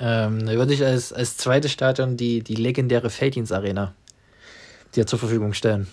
Ähm, 0.00 0.46
da 0.46 0.52
würde 0.52 0.74
ich 0.74 0.84
als, 0.84 1.12
als 1.12 1.36
zweites 1.36 1.70
Stadion 1.70 2.16
die, 2.16 2.42
die 2.42 2.54
legendäre 2.54 3.10
Felddienst 3.10 3.52
Arena 3.52 3.94
dir 4.94 5.06
zur 5.06 5.18
Verfügung 5.18 5.52
stellen. 5.52 5.86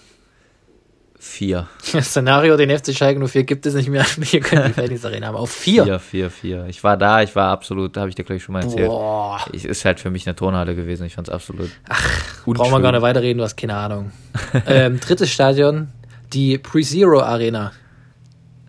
Vier. 1.27 1.67
Das 1.91 2.11
Szenario, 2.11 2.55
den 2.55 2.69
FC 2.69 2.95
Schalke 2.95 3.27
04 3.27 3.43
gibt 3.43 3.65
es 3.65 3.73
nicht 3.73 3.89
mehr. 3.89 4.05
Wir 4.15 4.39
können 4.39 4.67
die 4.67 4.73
Felddienst 4.73 5.05
Arena 5.05 5.27
haben. 5.27 5.35
Auf 5.35 5.51
vier. 5.51 5.83
Vier, 5.83 5.99
vier, 5.99 6.29
vier. 6.29 6.65
Ich 6.67 6.83
war 6.83 6.95
da, 6.95 7.23
ich 7.23 7.35
war 7.35 7.49
absolut, 7.49 7.97
da 7.97 8.01
habe 8.01 8.09
ich 8.09 8.15
dir 8.15 8.23
gleich 8.23 8.43
schon 8.43 8.53
mal 8.53 8.63
erzählt. 8.63 8.87
Boah. 8.87 9.43
Ich, 9.51 9.65
ist 9.65 9.83
halt 9.83 9.99
für 9.99 10.11
mich 10.11 10.25
eine 10.27 10.35
Turnhalle 10.35 10.75
gewesen. 10.75 11.05
Ich 11.05 11.15
fand 11.15 11.27
es 11.27 11.33
absolut. 11.33 11.71
Ach, 11.89 12.45
brauchen 12.45 12.71
wir 12.71 12.79
gar 12.79 12.91
nicht 12.91 13.01
weiterreden, 13.01 13.39
du 13.39 13.43
hast 13.43 13.57
keine 13.57 13.75
Ahnung. 13.75 14.11
ähm, 14.67 14.99
drittes 14.99 15.31
Stadion, 15.31 15.89
die 16.31 16.57
Pre-Zero 16.59 17.21
Arena. 17.21 17.73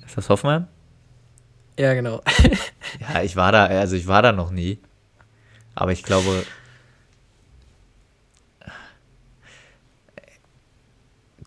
Ist 0.05 0.17
das 0.17 0.29
Hoffenheim? 0.29 0.67
Ja, 1.79 1.93
genau. 1.93 2.23
ja, 3.15 3.23
ich 3.23 3.37
war 3.37 3.53
da, 3.53 3.67
also 3.67 3.95
ich 3.95 4.09
war 4.09 4.23
da 4.23 4.33
noch 4.33 4.51
nie. 4.51 4.81
Aber 5.75 5.93
ich 5.93 6.03
glaube. 6.03 6.43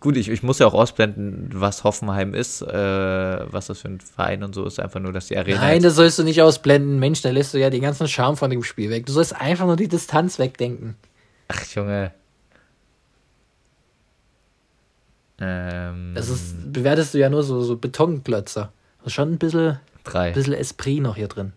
Gut, 0.00 0.16
ich, 0.16 0.30
ich 0.30 0.42
muss 0.42 0.58
ja 0.58 0.66
auch 0.66 0.72
ausblenden, 0.72 1.50
was 1.52 1.84
Hoffenheim 1.84 2.32
ist, 2.32 2.62
äh, 2.62 2.72
was 2.72 3.66
das 3.66 3.80
für 3.80 3.88
ein 3.88 4.00
Verein 4.00 4.42
und 4.42 4.54
so 4.54 4.64
ist. 4.64 4.80
Einfach 4.80 4.98
nur, 4.98 5.12
dass 5.12 5.26
die 5.26 5.36
Arena. 5.36 5.60
Nein, 5.60 5.82
das 5.82 5.94
sollst 5.96 6.18
du 6.18 6.22
nicht 6.22 6.40
ausblenden. 6.40 6.98
Mensch, 6.98 7.20
da 7.20 7.30
lässt 7.30 7.52
du 7.52 7.58
ja 7.58 7.68
den 7.68 7.82
ganzen 7.82 8.08
Charme 8.08 8.38
von 8.38 8.50
dem 8.50 8.62
Spiel 8.62 8.88
weg. 8.88 9.04
Du 9.04 9.12
sollst 9.12 9.38
einfach 9.38 9.66
nur 9.66 9.76
die 9.76 9.88
Distanz 9.88 10.38
wegdenken. 10.38 10.96
Ach, 11.48 11.62
Junge. 11.74 12.12
Ähm, 15.38 16.12
das 16.14 16.30
ist, 16.30 16.72
bewertest 16.72 17.12
du 17.12 17.18
ja 17.18 17.28
nur 17.28 17.42
so, 17.42 17.60
so 17.60 17.76
Betonklötze. 17.76 18.70
Das 18.98 19.08
ist 19.08 19.12
schon 19.12 19.32
ein 19.32 19.38
bisschen, 19.38 19.80
drei. 20.04 20.28
Ein 20.28 20.34
bisschen 20.34 20.54
Esprit 20.54 21.02
noch 21.02 21.16
hier 21.16 21.28
drin. 21.28 21.52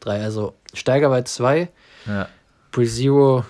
Drei, 0.00 0.22
also 0.22 0.54
Steigerwald 0.74 1.28
2, 1.28 1.68
ja. 2.06 2.28
Pre-Zero. 2.72 3.44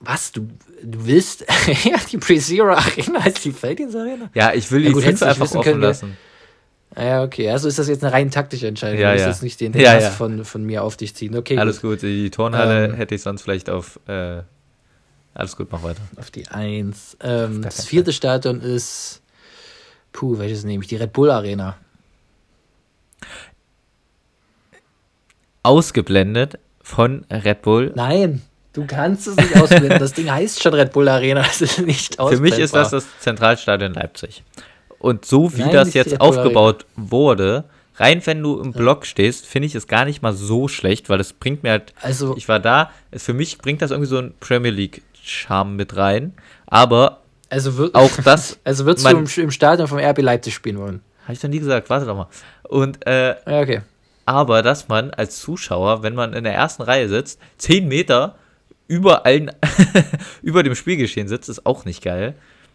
Was? 0.00 0.32
Du, 0.32 0.48
du 0.82 1.06
willst 1.06 1.44
ja, 1.84 1.98
die 2.10 2.18
Pre-Zero 2.18 2.72
Arena 2.72 3.20
als 3.20 3.42
die 3.42 3.52
Felddienst 3.52 3.96
Arena? 3.96 4.30
Ja, 4.34 4.52
ich 4.54 4.70
will 4.70 4.80
die 4.80 4.88
ja, 4.88 4.92
gut, 4.92 5.02
fünf 5.02 5.22
einfach 5.22 5.46
offen 5.46 5.62
können, 5.62 5.80
lassen. 5.80 6.16
Ja, 6.96 7.22
okay. 7.22 7.50
Also 7.50 7.68
ist 7.68 7.78
das 7.78 7.88
jetzt 7.88 8.02
eine 8.02 8.12
rein 8.12 8.30
taktische 8.30 8.66
Entscheidung. 8.66 8.98
Ja, 8.98 9.08
du 9.08 9.14
musst 9.14 9.24
ja. 9.24 9.30
jetzt 9.30 9.42
nicht 9.42 9.60
den 9.60 9.72
ja, 9.74 9.98
ja. 9.98 10.10
Von, 10.10 10.44
von 10.44 10.64
mir 10.64 10.82
auf 10.82 10.96
dich 10.96 11.14
ziehen. 11.14 11.36
Okay. 11.36 11.58
Alles 11.58 11.82
gut. 11.82 12.00
gut. 12.00 12.02
Die 12.02 12.30
Turnhalle 12.30 12.86
ähm, 12.86 12.94
hätte 12.94 13.14
ich 13.14 13.22
sonst 13.22 13.42
vielleicht 13.42 13.68
auf 13.68 14.00
äh, 14.08 14.42
alles 15.38 15.56
gut, 15.56 15.68
mach 15.70 15.84
weiter. 15.84 16.00
Auf 16.16 16.32
die 16.32 16.48
Eins. 16.48 17.16
Ähm, 17.20 17.62
das 17.62 17.84
vierte 17.84 18.12
Stadion 18.12 18.60
ist. 18.60 19.22
Puh, 20.10 20.36
welches 20.38 20.64
nehme 20.64 20.82
ich? 20.82 20.88
Die 20.88 20.96
Red 20.96 21.12
Bull 21.12 21.30
Arena. 21.30 21.76
Ausgeblendet 25.62 26.58
von 26.82 27.24
Red 27.30 27.62
Bull. 27.62 27.92
Nein, 27.94 28.42
du 28.78 28.86
kannst 28.86 29.26
es 29.26 29.36
nicht 29.36 29.56
ausblenden. 29.56 29.98
Das 29.98 30.12
Ding 30.12 30.30
heißt 30.30 30.62
schon 30.62 30.72
Red 30.74 30.92
Bull 30.92 31.08
Arena. 31.08 31.42
Das 31.42 31.60
ist 31.60 31.80
nicht 31.80 32.16
Für 32.16 32.38
mich 32.38 32.58
ist 32.58 32.74
das 32.74 32.90
das 32.90 33.06
Zentralstadion 33.20 33.94
Leipzig. 33.94 34.44
Und 34.98 35.24
so 35.24 35.56
wie 35.56 35.62
Nein, 35.62 35.72
das 35.72 35.94
jetzt 35.94 36.20
aufgebaut 36.20 36.86
wurde, 36.96 37.64
rein 37.96 38.24
wenn 38.24 38.42
du 38.42 38.60
im 38.60 38.72
Block 38.72 39.06
stehst, 39.06 39.46
finde 39.46 39.66
ich 39.66 39.74
es 39.74 39.86
gar 39.86 40.04
nicht 40.04 40.22
mal 40.22 40.32
so 40.32 40.68
schlecht, 40.68 41.08
weil 41.08 41.20
es 41.20 41.32
bringt 41.32 41.62
mir 41.62 41.70
halt. 41.70 41.92
Also, 42.02 42.36
ich 42.36 42.48
war 42.48 42.60
da, 42.60 42.90
für 43.12 43.34
mich 43.34 43.58
bringt 43.58 43.82
das 43.82 43.90
irgendwie 43.90 44.08
so 44.08 44.18
ein 44.18 44.34
Premier 44.40 44.70
League 44.70 45.02
Charme 45.22 45.76
mit 45.76 45.96
rein. 45.96 46.34
Aber 46.66 47.22
also 47.50 47.76
wird, 47.76 47.94
auch 47.94 48.10
das. 48.24 48.58
Also 48.64 48.86
würdest 48.86 49.06
du 49.06 49.10
im, 49.10 49.26
im, 49.44 49.50
Stadion 49.50 49.88
vom 49.88 49.98
RB 49.98 50.18
Leipzig 50.18 50.54
spielen 50.54 50.78
wollen? 50.78 51.00
Habe 51.24 51.32
ich 51.32 51.40
doch 51.40 51.48
nie 51.48 51.58
gesagt, 51.58 51.90
warte 51.90 52.06
doch 52.06 52.16
mal. 52.16 52.28
Und, 52.62 53.06
äh, 53.06 53.30
ja, 53.30 53.60
okay. 53.60 53.80
Aber 54.24 54.62
dass 54.62 54.88
man 54.88 55.10
als 55.10 55.40
Zuschauer, 55.40 56.02
wenn 56.02 56.14
man 56.14 56.34
in 56.34 56.44
der 56.44 56.54
ersten 56.54 56.82
Reihe 56.82 57.08
sitzt, 57.08 57.40
10 57.58 57.88
Meter 57.88 58.36
über 58.88 59.24
allen, 59.24 59.52
über 60.42 60.62
dem 60.62 60.74
Spielgeschehen 60.74 61.28
sitzt, 61.28 61.48
ist 61.48 61.64
auch 61.66 61.84
nicht 61.84 62.02
geil, 62.02 62.34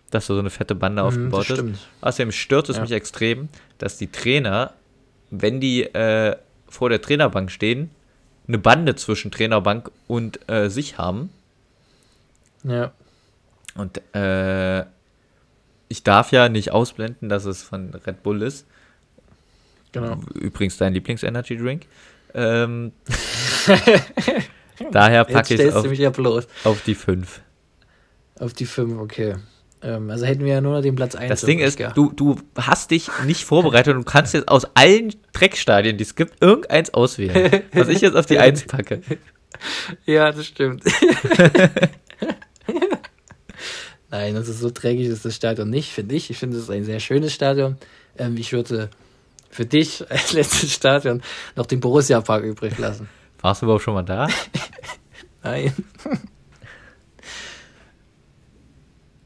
dass 0.09 0.27
so 0.27 0.39
eine 0.39 0.49
fette 0.49 0.75
Bande 0.75 1.01
mhm, 1.01 1.07
aufgebaut 1.07 1.49
ist. 1.49 1.87
Außerdem 2.01 2.31
stört 2.31 2.69
es 2.69 2.77
ja. 2.77 2.83
mich 2.83 2.91
extrem, 2.91 3.49
dass 3.79 3.97
die 3.97 4.07
Trainer, 4.07 4.73
wenn 5.31 5.59
die 5.59 5.83
äh, 5.83 6.37
vor 6.69 6.89
der 6.89 7.01
Trainerbank 7.01 7.51
stehen, 7.51 7.91
eine 8.47 8.57
Bande 8.57 8.95
zwischen 8.95 9.31
Trainerbank 9.31 9.91
und 10.07 10.47
äh, 10.49 10.69
sich 10.69 10.97
haben 10.97 11.29
ja. 12.63 12.91
Und 13.75 14.01
äh, 14.15 14.85
ich 15.87 16.03
darf 16.03 16.31
ja 16.31 16.49
nicht 16.49 16.71
ausblenden, 16.71 17.29
dass 17.29 17.45
es 17.45 17.63
von 17.63 17.93
Red 17.93 18.23
Bull 18.23 18.41
ist. 18.41 18.65
Genau. 19.91 20.19
Übrigens 20.33 20.77
dein 20.77 20.93
Lieblings-Energy 20.93 21.57
Drink. 21.57 21.85
Ähm, 22.33 22.93
daher 24.91 25.25
packe 25.25 25.53
ich 25.53 25.59
es 25.59 25.75
auf, 25.75 25.91
ja 25.93 26.11
auf 26.63 26.81
die 26.83 26.95
5. 26.95 27.41
Auf 28.39 28.53
die 28.53 28.65
5, 28.65 28.99
okay. 28.99 29.35
Ähm, 29.81 30.09
also 30.09 30.25
hätten 30.25 30.45
wir 30.45 30.53
ja 30.53 30.61
nur 30.61 30.73
noch 30.75 30.81
den 30.81 30.95
Platz 30.95 31.15
1. 31.15 31.29
Das 31.29 31.41
Ding 31.41 31.59
ist, 31.59 31.79
du, 31.95 32.11
du 32.11 32.37
hast 32.55 32.91
dich 32.91 33.09
nicht 33.25 33.43
vorbereitet 33.43 33.95
und 33.95 34.05
du 34.05 34.11
kannst 34.11 34.33
jetzt 34.33 34.47
aus 34.47 34.65
allen 34.75 35.13
Dreckstadien, 35.33 35.97
die 35.97 36.03
es 36.03 36.15
gibt, 36.15 36.41
irgendeins 36.41 36.93
auswählen. 36.93 37.63
was 37.73 37.89
ich 37.89 38.01
jetzt 38.01 38.15
auf 38.15 38.25
die 38.25 38.39
1 38.39 38.65
packe. 38.65 39.01
Ja, 40.05 40.31
das 40.31 40.47
stimmt. 40.47 40.83
Nein, 44.09 44.35
also 44.35 44.51
so 44.51 44.69
dreckig 44.73 45.07
ist 45.07 45.25
das 45.25 45.35
Stadion 45.35 45.69
nicht, 45.69 45.91
finde 45.91 46.15
ich. 46.15 46.29
Ich 46.29 46.37
finde, 46.37 46.57
es 46.57 46.63
ist 46.63 46.69
ein 46.69 46.83
sehr 46.83 46.99
schönes 46.99 47.33
Stadion. 47.33 47.77
Ähm, 48.17 48.35
ich 48.35 48.51
würde 48.51 48.89
für 49.49 49.65
dich 49.65 50.03
als 50.09 50.33
letztes 50.33 50.73
Stadion 50.73 51.21
noch 51.55 51.65
den 51.65 51.79
Borussia 51.79 52.19
Park 52.21 52.43
übrig 52.43 52.77
lassen. 52.77 53.07
Warst 53.43 53.61
du 53.61 53.65
überhaupt 53.65 53.83
schon 53.83 53.93
mal 53.93 54.03
da? 54.03 54.27
Nein. 55.43 55.73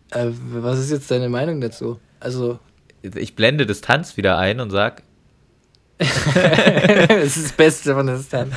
äh, 0.10 0.32
was 0.52 0.80
ist 0.80 0.90
jetzt 0.90 1.12
deine 1.12 1.30
Meinung 1.30 1.62
dazu? 1.62 2.00
Also. 2.20 2.60
Ich 3.04 3.36
blende 3.36 3.68
Distanz 3.68 4.18
wieder 4.18 4.40
ein 4.40 4.60
und 4.60 4.72
sag, 4.72 5.04
das 6.00 7.38
ist 7.38 7.46
das 7.46 7.52
Beste 7.54 7.94
von 7.94 8.08
Distanz. 8.08 8.56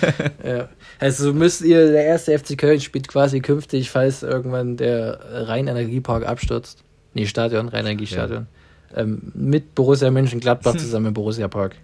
ja. 0.44 0.68
Also 0.98 1.34
müsst 1.34 1.60
ihr, 1.60 1.92
der 1.92 2.04
erste 2.04 2.38
FC 2.38 2.56
Köln 2.56 2.80
spielt 2.80 3.06
quasi 3.06 3.40
künftig, 3.40 3.90
falls 3.90 4.22
irgendwann 4.22 4.78
der 4.78 5.20
Rhein-Energiepark 5.30 6.26
abstürzt. 6.26 6.84
Nee, 7.12 7.26
Stadion, 7.26 7.68
Rhein-Energiestadion. 7.68 8.46
Ja. 8.94 9.02
Ähm, 9.02 9.30
mit 9.34 9.74
Borussia 9.74 10.10
Mönchengladbach 10.10 10.76
zusammen 10.76 11.06
im 11.06 11.14
Borussia 11.14 11.48
Park. 11.48 11.76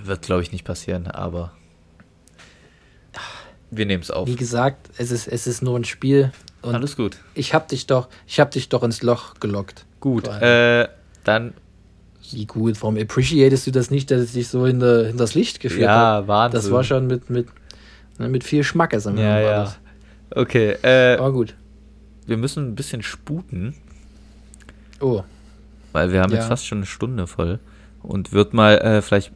Wird, 0.00 0.22
glaube 0.22 0.42
ich, 0.42 0.50
nicht 0.50 0.64
passieren, 0.64 1.06
aber 1.06 1.52
wir 3.72 3.86
nehmen 3.86 4.02
es 4.02 4.10
auf. 4.10 4.28
Wie 4.28 4.36
gesagt, 4.36 4.90
es 4.98 5.10
ist, 5.10 5.26
es 5.26 5.46
ist 5.46 5.62
nur 5.62 5.78
ein 5.78 5.84
Spiel. 5.84 6.30
Alles 6.60 6.94
gut. 6.94 7.16
Ich 7.34 7.54
habe 7.54 7.66
dich 7.66 7.86
doch, 7.86 8.08
dich 8.54 8.68
doch 8.68 8.82
ins 8.82 9.02
Loch 9.02 9.34
gelockt. 9.40 9.86
Gut, 9.98 10.28
äh, 10.28 10.88
dann 11.24 11.54
Wie 12.30 12.44
gut, 12.44 12.80
warum 12.82 12.98
appreciatest 12.98 13.66
du 13.66 13.70
das 13.70 13.90
nicht, 13.90 14.10
dass 14.10 14.20
es 14.20 14.32
dich 14.32 14.48
so 14.48 14.66
hinter, 14.66 15.06
hinter 15.06 15.18
das 15.18 15.34
Licht 15.34 15.60
geführt 15.60 15.82
ja, 15.82 15.88
hat? 15.88 16.22
Ja, 16.22 16.28
Wahnsinn. 16.28 16.60
Das 16.60 16.70
war 16.70 16.84
schon 16.84 17.06
mit, 17.06 17.30
mit, 17.30 17.48
ne, 18.18 18.28
mit 18.28 18.44
viel 18.44 18.62
Schmackes 18.62 19.06
am 19.06 19.16
Ja, 19.16 19.40
ja. 19.40 19.64
Das. 19.64 19.78
Okay, 20.34 20.76
äh. 20.82 21.16
Aber 21.16 21.32
gut. 21.32 21.54
Wir 22.26 22.36
müssen 22.36 22.68
ein 22.68 22.74
bisschen 22.74 23.02
sputen. 23.02 23.74
Oh. 25.00 25.22
Weil 25.92 26.12
wir 26.12 26.20
haben 26.20 26.32
ja. 26.32 26.38
jetzt 26.38 26.48
fast 26.48 26.66
schon 26.66 26.78
eine 26.78 26.86
Stunde 26.86 27.26
voll. 27.26 27.58
Und 28.02 28.32
wird 28.32 28.52
mal 28.52 28.78
äh, 28.78 29.02
vielleicht 29.02 29.32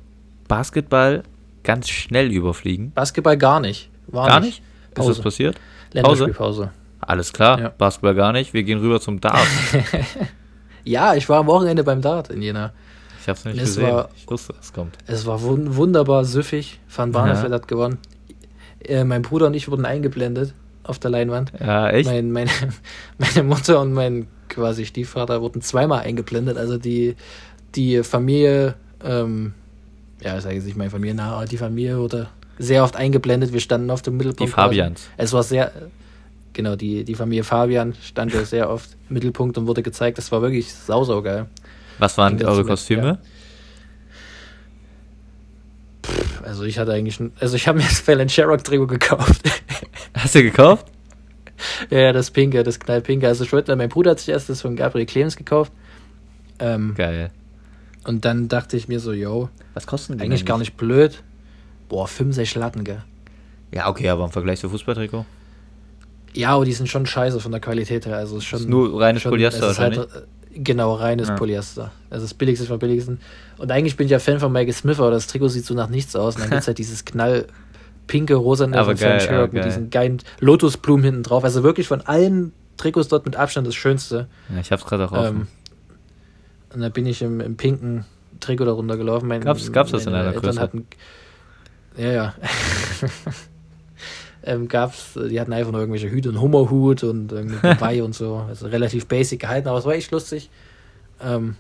Basketball 0.47 1.23
ganz 1.63 1.89
schnell 1.89 2.31
überfliegen. 2.31 2.93
Basketball 2.93 3.39
gar 3.39 3.61
nicht. 3.61 3.91
War 4.09 4.29
gar 4.29 4.41
nicht? 4.41 4.63
nicht? 4.95 4.99
Ist 4.99 5.09
das 5.09 5.21
passiert? 5.21 5.57
Länderspielpause. 5.93 6.71
Alles 7.01 7.33
klar, 7.33 7.61
ja. 7.61 7.69
Basketball 7.69 8.15
gar 8.15 8.33
nicht. 8.33 8.53
Wir 8.53 8.63
gehen 8.63 8.79
rüber 8.79 9.01
zum 9.01 9.21
Dart. 9.21 9.47
ja, 10.85 11.15
ich 11.15 11.29
war 11.29 11.41
am 11.41 11.47
Wochenende 11.47 11.85
beim 11.85 12.01
Dart 12.01 12.31
in 12.31 12.43
Jena. 12.43 12.73
Ich 13.21 13.29
hab's 13.29 13.45
nicht 13.45 13.59
es 13.59 13.75
gesehen. 13.75 13.93
War, 13.93 14.09
ich 14.17 14.29
wusste, 14.29 14.55
es 14.61 14.73
kommt. 14.73 14.97
Es 15.07 15.27
war 15.27 15.43
wunderbar 15.43 16.25
süffig. 16.25 16.81
Van 16.95 17.13
Barneveld 17.13 17.51
ja. 17.51 17.55
hat 17.55 17.69
gewonnen. 17.69 17.99
Äh, 18.81 19.05
mein 19.05 19.23
Bruder 19.23 19.47
und 19.47 19.55
ich 19.55 19.71
wurden 19.71 19.85
eingeblendet 19.85 20.55
auf 20.85 20.99
der 20.99 21.11
Leinwand. 21.11 21.53
Ja, 21.61 21.91
echt? 21.91 22.09
Mein, 22.09 22.31
meine, 22.31 22.51
meine 23.19 23.43
Mutter 23.43 23.81
und 23.81 23.93
mein 23.93 24.29
quasi 24.49 24.87
Stiefvater 24.87 25.43
wurden 25.43 25.61
zweimal 25.61 26.01
eingeblendet. 26.01 26.57
Also 26.57 26.79
die, 26.79 27.17
die 27.75 28.03
Familie, 28.03 28.75
ähm, 29.05 29.55
ja, 30.21 30.37
ich 30.37 30.43
sage 30.43 30.55
jetzt 30.55 30.65
nicht 30.65 30.77
meine 30.77 30.91
Familie 30.91 31.23
aber 31.23 31.45
die 31.47 31.59
Familie 31.59 31.99
wurde 31.99 32.29
sehr 32.59 32.85
oft 32.85 32.97
eingeblendet. 32.97 33.53
Wir 33.53 33.61
standen 33.61 33.91
auf 33.91 34.03
dem 34.03 34.17
Mittelpunkt. 34.17 34.53
Die 34.53 34.55
Fabians. 34.55 35.09
Es 35.17 35.33
war 35.33 35.43
sehr, 35.43 35.73
genau, 36.53 36.77
die, 36.77 37.05
die 37.05 37.15
Familie 37.15 37.45
Fabian 37.45 37.95
stand 38.03 38.33
ja 38.33 38.45
sehr 38.45 38.71
oft 38.71 38.91
im 39.09 39.15
Mittelpunkt 39.15 39.59
und 39.59 39.67
wurde 39.67 39.83
gezeigt. 39.83 40.19
Das 40.19 40.33
war 40.33 40.43
wirklich 40.43 40.73
sau, 40.73 41.05
sau 41.05 41.23
geil. 41.23 41.47
Was 41.99 42.19
waren 42.19 42.43
eure 42.45 42.65
Kostüme? 42.65 43.03
Ja. 43.07 43.19
Also 46.45 46.65
ich 46.65 46.79
hatte 46.79 46.93
eigentlich, 46.93 47.19
also 47.41 47.57
ich 47.57 47.67
habe 47.67 47.79
mir 47.79 47.85
das 47.85 48.01
Fallon 48.01 48.29
Sherrock 48.29 48.63
Trikot 48.63 48.87
gekauft. 48.87 49.43
Hast 50.15 50.35
du 50.35 50.43
gekauft? 50.43 50.87
ja, 51.91 52.13
das 52.13 52.31
Pinke, 52.31 52.63
das 52.63 52.79
Knallpinke. 52.79 53.27
Also 53.27 53.45
ich 53.45 53.53
wollte, 53.53 53.75
mein 53.77 53.89
Bruder 53.89 54.13
hat 54.13 54.21
sich 54.21 54.29
erst 54.29 54.49
das 54.49 54.61
von 54.61 54.77
Gabriel 54.77 55.07
Clemens 55.07 55.37
gekauft. 55.37 55.73
Ähm, 56.59 56.95
Geil. 56.97 57.31
Und 58.05 58.25
dann 58.25 58.49
dachte 58.49 58.77
ich 58.77 58.89
mir 58.89 59.01
so, 59.01 59.13
yo. 59.13 59.49
Was 59.75 59.87
kosten 59.87 60.17
die 60.17 60.25
Eigentlich 60.25 60.47
gar 60.47 60.59
nicht 60.59 60.77
blöd. 60.77 61.23
Boah, 61.89 62.07
65 62.09 62.57
Latten, 62.57 62.85
gell. 62.85 63.03
Ja, 63.73 63.89
okay, 63.89 64.09
aber 64.09 64.25
im 64.25 64.31
Vergleich 64.31 64.61
zu 64.61 64.69
Fußballtrikot? 64.69 65.25
Ja, 66.35 66.51
aber 66.51 66.65
die 66.65 66.73
sind 66.73 66.89
schon 66.89 67.07
scheiße 67.07 67.41
von 67.41 67.51
der 67.51 67.61
Qualität 67.61 68.07
her. 68.07 68.17
Also 68.17 68.39
ist 68.39 68.45
schon. 68.45 68.61
Ist 68.61 68.69
nur 68.69 69.01
reines 69.01 69.23
schon, 69.23 69.31
Polyester 69.31 69.69
wahrscheinlich. 69.69 70.01
Halt, 70.01 70.27
genau, 70.53 70.95
reines 70.95 71.29
ja. 71.29 71.35
Polyester. 71.35 71.93
Also 72.11 72.25
das 72.25 72.35
billigste 72.35 72.67
vom 72.67 72.79
billigsten. 72.79 73.21
Und 73.59 73.71
eigentlich 73.71 73.97
bin 73.97 74.07
ich 74.07 74.11
ja 74.11 74.19
Fan 74.19 74.39
von 74.39 74.53
Michael 74.53 74.75
Smith, 74.75 74.99
aber 74.99 75.11
das 75.11 75.27
Trikot 75.27 75.49
sieht 75.49 75.65
so 75.65 75.75
nach 75.75 75.89
nichts 75.89 76.15
aus. 76.15 76.37
Und 76.37 76.43
dann 76.43 76.51
gibt 76.51 76.61
es 76.63 76.67
halt 76.67 76.79
dieses 76.79 77.05
knall 77.05 77.47
pinke, 78.07 78.35
rosa 78.35 78.67
von 78.67 78.97
geil, 78.97 79.21
Sherrock 79.21 79.53
mit 79.53 79.65
diesen 79.65 79.91
geilen 79.91 80.19
Lotusblumen 80.41 81.05
hinten 81.05 81.23
drauf. 81.23 81.43
Also 81.43 81.63
wirklich 81.63 81.89
von 81.89 82.03
allen 82.03 82.53
Trikots 82.77 83.09
dort 83.09 83.25
mit 83.25 83.37
Abstand 83.37 83.67
das 83.67 83.75
Schönste. 83.75 84.29
Ja, 84.53 84.61
ich 84.61 84.71
hab's 84.71 84.85
gerade 84.85 85.11
auch. 85.11 85.27
Ähm, 85.27 85.49
und 86.73 86.81
da 86.81 86.89
bin 86.91 87.07
ich 87.07 87.23
im, 87.23 87.41
im 87.41 87.57
pinken 87.57 88.05
Trikot 88.41 88.67
darunter 88.67 88.97
gelaufen. 88.97 89.27
Mein, 89.29 89.41
gab's, 89.41 89.73
gab's 89.73 89.91
das 89.91 90.07
in 90.07 90.15
einer 90.15 90.33
Größe? 90.33 90.61
Hatten, 90.61 90.87
ja, 91.97 92.13
ja. 92.13 92.35
ähm, 94.45 94.69
gab's, 94.69 95.13
die 95.15 95.41
hatten 95.41 95.53
einfach 95.53 95.73
nur 95.73 95.81
irgendwelche 95.81 96.11
Hüte, 96.11 96.29
einen 96.29 96.41
Hummerhut 96.41 97.03
und 97.05 97.33
irgendwie 97.33 97.59
dabei 97.63 98.03
und 98.03 98.15
so. 98.15 98.37
Also 98.49 98.67
relativ 98.67 99.07
basic 99.07 99.41
gehalten, 99.41 99.69
aber 99.69 99.79
es 99.79 99.85
war 99.85 99.95
echt 99.95 100.11
lustig. 100.11 100.51
Ähm, 101.23 101.57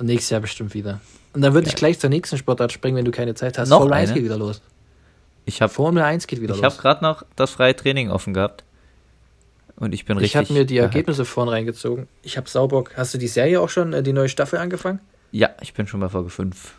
nächstes 0.00 0.30
Jahr 0.30 0.40
bestimmt 0.40 0.74
wieder. 0.74 1.00
Und 1.32 1.42
dann 1.42 1.54
würde 1.54 1.68
ich 1.68 1.76
gleich 1.76 1.98
zur 1.98 2.10
nächsten 2.10 2.36
Sportart 2.36 2.72
springen, 2.72 2.96
wenn 2.96 3.04
du 3.04 3.10
keine 3.10 3.34
Zeit 3.34 3.58
hast. 3.58 3.68
Noch 3.68 3.78
Formel 3.78 3.94
1 3.94 4.12
geht 4.14 4.24
wieder 4.24 4.36
los. 4.36 4.60
Ich 5.44 5.62
hab, 5.62 5.72
Formel 5.72 6.02
1 6.02 6.26
geht 6.26 6.40
wieder 6.40 6.54
ich 6.54 6.60
los. 6.60 6.74
Ich 6.74 6.78
habe 6.78 6.82
gerade 6.82 7.04
noch 7.04 7.24
das 7.36 7.52
freie 7.52 7.74
Training 7.74 8.10
offen 8.10 8.34
gehabt. 8.34 8.64
Und 9.76 9.94
ich 9.94 10.04
bin 10.04 10.16
ich 10.18 10.24
richtig. 10.24 10.40
Ich 10.40 10.50
habe 10.50 10.52
mir 10.52 10.66
die 10.66 10.76
Ergebnisse 10.76 11.24
vorhin 11.24 11.52
reingezogen. 11.52 12.06
Ich 12.22 12.36
habe 12.36 12.48
Saubock. 12.48 12.96
Hast 12.96 13.14
du 13.14 13.18
die 13.18 13.28
Serie 13.28 13.60
auch 13.60 13.70
schon, 13.70 13.92
äh, 13.92 14.02
die 14.02 14.12
neue 14.12 14.28
Staffel 14.28 14.58
angefangen? 14.58 15.00
Ja, 15.32 15.50
ich 15.60 15.72
bin 15.72 15.86
schon 15.86 16.00
bei 16.00 16.08
Folge 16.08 16.30
5. 16.30 16.74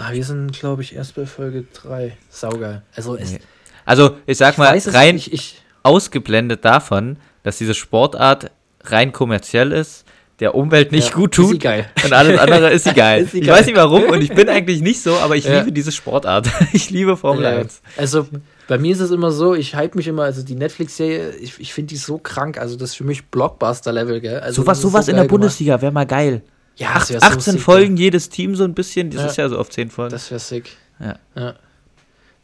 Ah, 0.00 0.12
wir 0.12 0.24
sind, 0.24 0.52
glaube 0.52 0.82
ich, 0.82 0.94
erst 0.94 1.16
bei 1.16 1.26
Folge 1.26 1.64
3. 1.72 2.16
Saugeil. 2.30 2.82
Also, 2.94 3.16
es, 3.16 3.32
nee. 3.32 3.40
also 3.84 4.16
ich 4.26 4.38
sag 4.38 4.52
ich 4.52 4.58
mal, 4.58 4.78
rein 4.86 5.16
nicht, 5.16 5.32
ich, 5.32 5.60
ausgeblendet 5.82 6.64
davon, 6.64 7.16
dass 7.42 7.58
diese 7.58 7.74
Sportart 7.74 8.52
rein 8.84 9.10
kommerziell 9.10 9.72
ist, 9.72 10.04
der 10.38 10.54
Umwelt 10.54 10.92
nicht 10.92 11.08
ja, 11.08 11.14
gut 11.16 11.34
tut. 11.34 11.54
Ist 11.54 11.62
geil. 11.62 11.90
Und 12.04 12.12
alles 12.12 12.38
andere 12.38 12.70
ist 12.70 12.84
sie 12.84 12.92
geil. 12.92 13.24
ist 13.24 13.32
sie 13.32 13.40
ich 13.40 13.46
geil. 13.46 13.56
weiß 13.56 13.66
nicht 13.66 13.74
warum 13.74 14.04
und 14.04 14.22
ich 14.22 14.32
bin 14.32 14.48
eigentlich 14.48 14.82
nicht 14.82 15.02
so, 15.02 15.16
aber 15.16 15.34
ich 15.34 15.44
ja. 15.44 15.58
liebe 15.58 15.72
diese 15.72 15.90
Sportart. 15.90 16.48
ich 16.72 16.90
liebe 16.90 17.16
Formel 17.16 17.42
ja. 17.42 17.58
1. 17.58 17.82
Also 17.96 18.28
bei 18.68 18.78
mir 18.78 18.92
ist 18.92 19.00
es 19.00 19.10
immer 19.10 19.32
so, 19.32 19.56
ich 19.56 19.74
hype 19.74 19.96
mich 19.96 20.06
immer, 20.06 20.22
also 20.22 20.44
die 20.44 20.54
Netflix-Serie, 20.54 21.30
ich, 21.40 21.58
ich 21.58 21.74
finde 21.74 21.88
die 21.88 21.96
so 21.96 22.18
krank, 22.18 22.56
also 22.56 22.76
das 22.76 22.90
ist 22.90 22.96
für 22.96 23.04
mich 23.04 23.26
Blockbuster-Level, 23.26 24.20
gell? 24.20 24.38
Also 24.38 24.62
sowas 24.62 24.80
sowas 24.80 25.06
so 25.06 25.10
in 25.10 25.16
der 25.16 25.24
Bundesliga 25.24 25.82
wäre 25.82 25.90
mal 25.90 26.06
geil. 26.06 26.42
Ja, 26.78 26.94
Acht, 26.94 27.12
18 27.12 27.40
so 27.40 27.50
sick, 27.52 27.60
Folgen 27.60 27.96
ja. 27.96 28.04
jedes 28.04 28.28
Team 28.28 28.54
so 28.54 28.64
ein 28.64 28.72
bisschen, 28.72 29.10
das 29.10 29.22
ja. 29.22 29.26
ist 29.28 29.36
ja 29.36 29.48
so 29.48 29.58
auf 29.58 29.68
10 29.68 29.90
Folgen. 29.90 30.12
Das 30.12 30.30
wäre 30.30 30.38
sick. 30.38 30.76
Ja. 31.00 31.16
ja. 31.34 31.54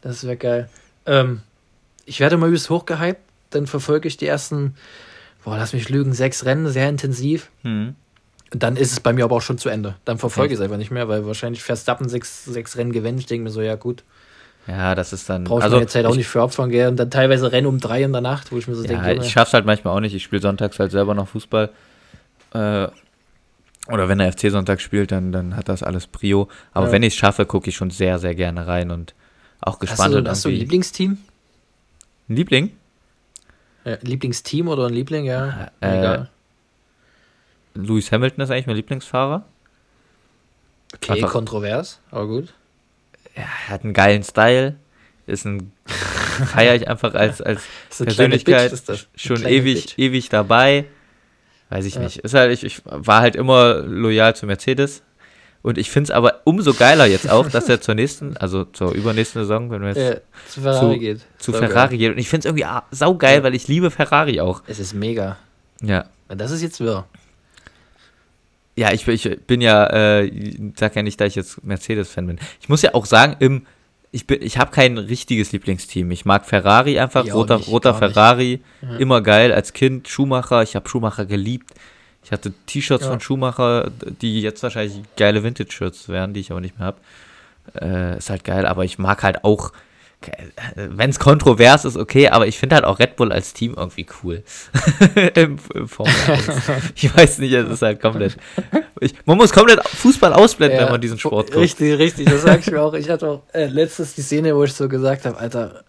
Das 0.01 0.23
wäre 0.25 0.35
geil. 0.35 0.69
Ähm, 1.05 1.41
ich 2.05 2.19
werde 2.19 2.37
mal 2.37 2.47
übelst 2.47 2.69
hochgehypt, 2.69 3.21
dann 3.49 3.65
verfolge 3.65 4.07
ich 4.07 4.17
die 4.17 4.27
ersten, 4.27 4.75
boah, 5.43 5.57
lass 5.57 5.73
mich 5.73 5.89
lügen, 5.89 6.13
sechs 6.13 6.45
Rennen 6.45 6.67
sehr 6.67 6.89
intensiv. 6.89 7.49
Mhm. 7.63 7.95
Dann 8.51 8.75
ist 8.75 8.91
es 8.91 8.99
bei 8.99 9.13
mir 9.13 9.23
aber 9.23 9.37
auch 9.37 9.41
schon 9.41 9.57
zu 9.57 9.69
Ende. 9.69 9.95
Dann 10.05 10.17
verfolge 10.17 10.53
ich 10.53 10.59
es 10.59 10.63
einfach 10.63 10.77
nicht 10.77 10.91
mehr, 10.91 11.07
weil 11.07 11.25
wahrscheinlich 11.25 11.63
Verstappen 11.63 12.09
sechs, 12.09 12.45
sechs 12.45 12.77
Rennen 12.77 12.91
gewinnt. 12.91 13.19
Ich 13.19 13.25
denke 13.25 13.45
mir 13.45 13.49
so, 13.49 13.61
ja 13.61 13.75
gut, 13.75 14.03
ja, 14.67 14.95
das 14.95 15.13
ist 15.13 15.29
dann. 15.29 15.43
Brauchst 15.43 15.63
also, 15.63 15.79
jetzt 15.79 15.93
halt 15.93 16.05
auch 16.05 16.15
nicht 16.15 16.27
für 16.27 16.41
Opfern, 16.41 16.69
gell? 16.69 16.87
Und 16.87 16.97
dann 16.97 17.11
teilweise 17.11 17.51
Rennen 17.51 17.67
um 17.67 17.79
drei 17.79 18.01
in 18.01 18.11
der 18.11 18.21
Nacht, 18.21 18.51
wo 18.51 18.57
ich 18.57 18.67
mir 18.67 18.75
so 18.75 18.83
ja, 18.83 18.99
denke. 19.01 19.23
Ich 19.23 19.31
schaff's 19.31 19.53
halt 19.53 19.65
manchmal 19.65 19.95
auch 19.95 19.99
nicht. 19.99 20.15
Ich 20.15 20.23
spiele 20.23 20.41
sonntags 20.41 20.79
halt 20.79 20.91
selber 20.91 21.13
noch 21.13 21.27
Fußball. 21.27 21.69
Äh, 22.53 22.87
oder 23.87 24.09
wenn 24.09 24.17
der 24.17 24.31
FC 24.31 24.51
Sonntag 24.51 24.81
spielt, 24.81 25.11
dann, 25.11 25.31
dann 25.31 25.55
hat 25.55 25.69
das 25.69 25.83
alles 25.83 26.07
Prio. 26.07 26.49
Aber 26.73 26.87
ja. 26.87 26.91
wenn 26.91 27.03
ich 27.03 27.13
es 27.13 27.19
schaffe, 27.19 27.45
gucke 27.45 27.69
ich 27.69 27.75
schon 27.75 27.91
sehr, 27.91 28.19
sehr 28.19 28.35
gerne 28.35 28.67
rein 28.67 28.91
und 28.91 29.13
auch 29.61 29.79
gespannt. 29.79 30.15
Hast 30.15 30.25
du, 30.25 30.29
hast 30.29 30.45
du 30.45 30.49
ein 30.49 30.55
Lieblingsteam? 30.55 31.17
Ein 32.29 32.35
Liebling? 32.35 32.71
Ja, 33.83 33.97
Lieblingsteam 34.01 34.67
oder 34.67 34.87
ein 34.87 34.93
Liebling, 34.93 35.25
ja. 35.25 35.71
Äh, 35.79 35.99
Egal. 35.99 36.29
Lewis 37.75 38.11
Hamilton 38.11 38.43
ist 38.43 38.51
eigentlich 38.51 38.67
mein 38.67 38.75
Lieblingsfahrer. 38.77 39.45
Okay, 40.95 41.13
Einfach, 41.13 41.31
kontrovers, 41.31 41.99
aber 42.09 42.27
gut 42.27 42.53
ja, 43.35 43.43
er 43.43 43.69
hat 43.69 43.83
einen 43.83 43.93
geilen 43.93 44.23
Style, 44.23 44.75
ist 45.27 45.45
ein 45.45 45.71
feiere 45.85 46.75
ich 46.75 46.87
einfach 46.87 47.13
als, 47.13 47.41
als 47.41 47.63
Persönlichkeit 47.97 48.73
schon 49.15 49.45
ewig, 49.45 49.85
Bitch. 49.85 49.97
ewig 49.97 50.29
dabei. 50.29 50.85
Weiß 51.69 51.85
ich 51.85 51.95
ja. 51.95 52.01
nicht. 52.01 52.19
Ist 52.19 52.33
halt, 52.33 52.51
ich, 52.51 52.63
ich 52.63 52.81
war 52.85 53.21
halt 53.21 53.35
immer 53.35 53.75
loyal 53.75 54.35
zu 54.35 54.45
Mercedes. 54.45 55.01
Und 55.61 55.79
ich 55.79 55.89
finde 55.89 56.09
es 56.09 56.11
aber 56.11 56.41
umso 56.43 56.75
geiler 56.75 57.07
jetzt 57.07 57.27
auch, 57.27 57.49
dass 57.49 57.67
er 57.69 57.81
zur 57.81 57.95
nächsten, 57.95 58.37
also 58.39 58.65
zur 58.65 58.91
übernächsten 58.91 59.41
Saison, 59.41 59.71
wenn 59.71 59.81
wir 59.81 59.89
jetzt 59.89 59.97
ja, 59.97 60.21
zu 60.47 60.61
Ferrari 60.61 60.93
zu, 60.93 60.99
geht. 60.99 61.21
Zu 61.39 61.53
Ferrari 61.53 61.97
geht. 61.97 62.11
Und 62.11 62.19
ich 62.19 62.29
finde 62.29 62.47
es 62.47 62.55
irgendwie 62.55 62.67
saugeil, 62.91 63.39
ja. 63.39 63.43
weil 63.43 63.55
ich 63.55 63.67
liebe 63.67 63.89
Ferrari 63.89 64.39
auch. 64.39 64.61
Es 64.67 64.79
ist 64.79 64.93
mega. 64.93 65.37
Ja. 65.81 66.05
Das 66.27 66.51
ist 66.51 66.61
jetzt 66.61 66.79
wirr. 66.79 67.05
Ja, 68.75 68.91
ich, 68.91 69.07
ich 69.07 69.39
bin 69.47 69.61
ja, 69.61 69.87
äh, 70.19 70.31
sag 70.77 70.95
ja 70.95 71.01
nicht, 71.01 71.19
dass 71.19 71.29
ich 71.29 71.35
jetzt 71.35 71.63
Mercedes-Fan 71.63 72.27
bin. 72.27 72.39
Ich 72.59 72.69
muss 72.69 72.81
ja 72.81 72.93
auch 72.93 73.05
sagen, 73.05 73.37
im, 73.39 73.65
ich, 74.15 74.25
bin, 74.25 74.41
ich 74.41 74.57
habe 74.57 74.71
kein 74.71 74.97
richtiges 74.97 75.51
Lieblingsteam. 75.51 76.09
Ich 76.11 76.23
mag 76.23 76.45
Ferrari 76.45 76.97
einfach, 76.97 77.25
roter, 77.33 77.57
nicht, 77.57 77.67
roter 77.67 77.93
Ferrari, 77.93 78.61
ja. 78.81 78.95
immer 78.95 79.21
geil. 79.21 79.51
Als 79.51 79.73
Kind 79.73 80.07
Schumacher, 80.07 80.63
ich 80.63 80.77
habe 80.77 80.87
Schumacher 80.87 81.25
geliebt. 81.25 81.73
Ich 82.23 82.31
hatte 82.31 82.53
T-Shirts 82.65 83.03
ja. 83.03 83.11
von 83.11 83.19
Schumacher, 83.19 83.91
die 84.21 84.41
jetzt 84.41 84.63
wahrscheinlich 84.63 85.01
geile 85.17 85.43
Vintage-Shirts 85.43 86.07
wären, 86.07 86.33
die 86.33 86.39
ich 86.39 86.49
aber 86.49 86.61
nicht 86.61 86.79
mehr 86.79 86.87
habe. 86.87 86.97
Äh, 87.81 88.17
ist 88.17 88.29
halt 88.29 88.45
geil, 88.45 88.65
aber 88.65 88.85
ich 88.85 88.97
mag 88.97 89.21
halt 89.21 89.43
auch 89.43 89.73
wenn 90.75 91.09
es 91.09 91.19
kontrovers 91.19 91.85
ist, 91.85 91.97
okay, 91.97 92.29
aber 92.29 92.47
ich 92.47 92.57
finde 92.57 92.75
halt 92.75 92.85
auch 92.85 92.99
Red 92.99 93.15
Bull 93.15 93.31
als 93.31 93.53
Team 93.53 93.73
irgendwie 93.77 94.05
cool. 94.23 94.43
Im, 95.35 95.57
Im 95.73 95.87
Formel 95.87 96.13
1. 96.27 96.49
Ich 96.95 97.15
weiß 97.15 97.39
nicht, 97.39 97.53
es 97.53 97.69
ist 97.69 97.81
halt 97.81 98.01
komplett. 98.01 98.37
Ich, 98.99 99.13
man 99.25 99.37
muss 99.37 99.51
komplett 99.51 99.85
Fußball 99.87 100.33
ausblenden, 100.33 100.79
ja, 100.79 100.85
wenn 100.85 100.91
man 100.91 101.01
diesen 101.01 101.19
Sport 101.19 101.47
guckt. 101.47 101.57
Richtig, 101.57 101.97
richtig, 101.97 102.29
das 102.29 102.43
sag 102.43 102.59
ich 102.59 102.71
mir 102.71 102.81
auch. 102.81 102.93
Ich 102.93 103.09
hatte 103.09 103.27
auch 103.27 103.41
äh, 103.53 103.65
letztens 103.65 104.15
die 104.15 104.21
Szene, 104.21 104.55
wo 104.55 104.63
ich 104.63 104.73
so 104.73 104.87
gesagt 104.87 105.25
habe, 105.25 105.37
Alter, 105.37 105.83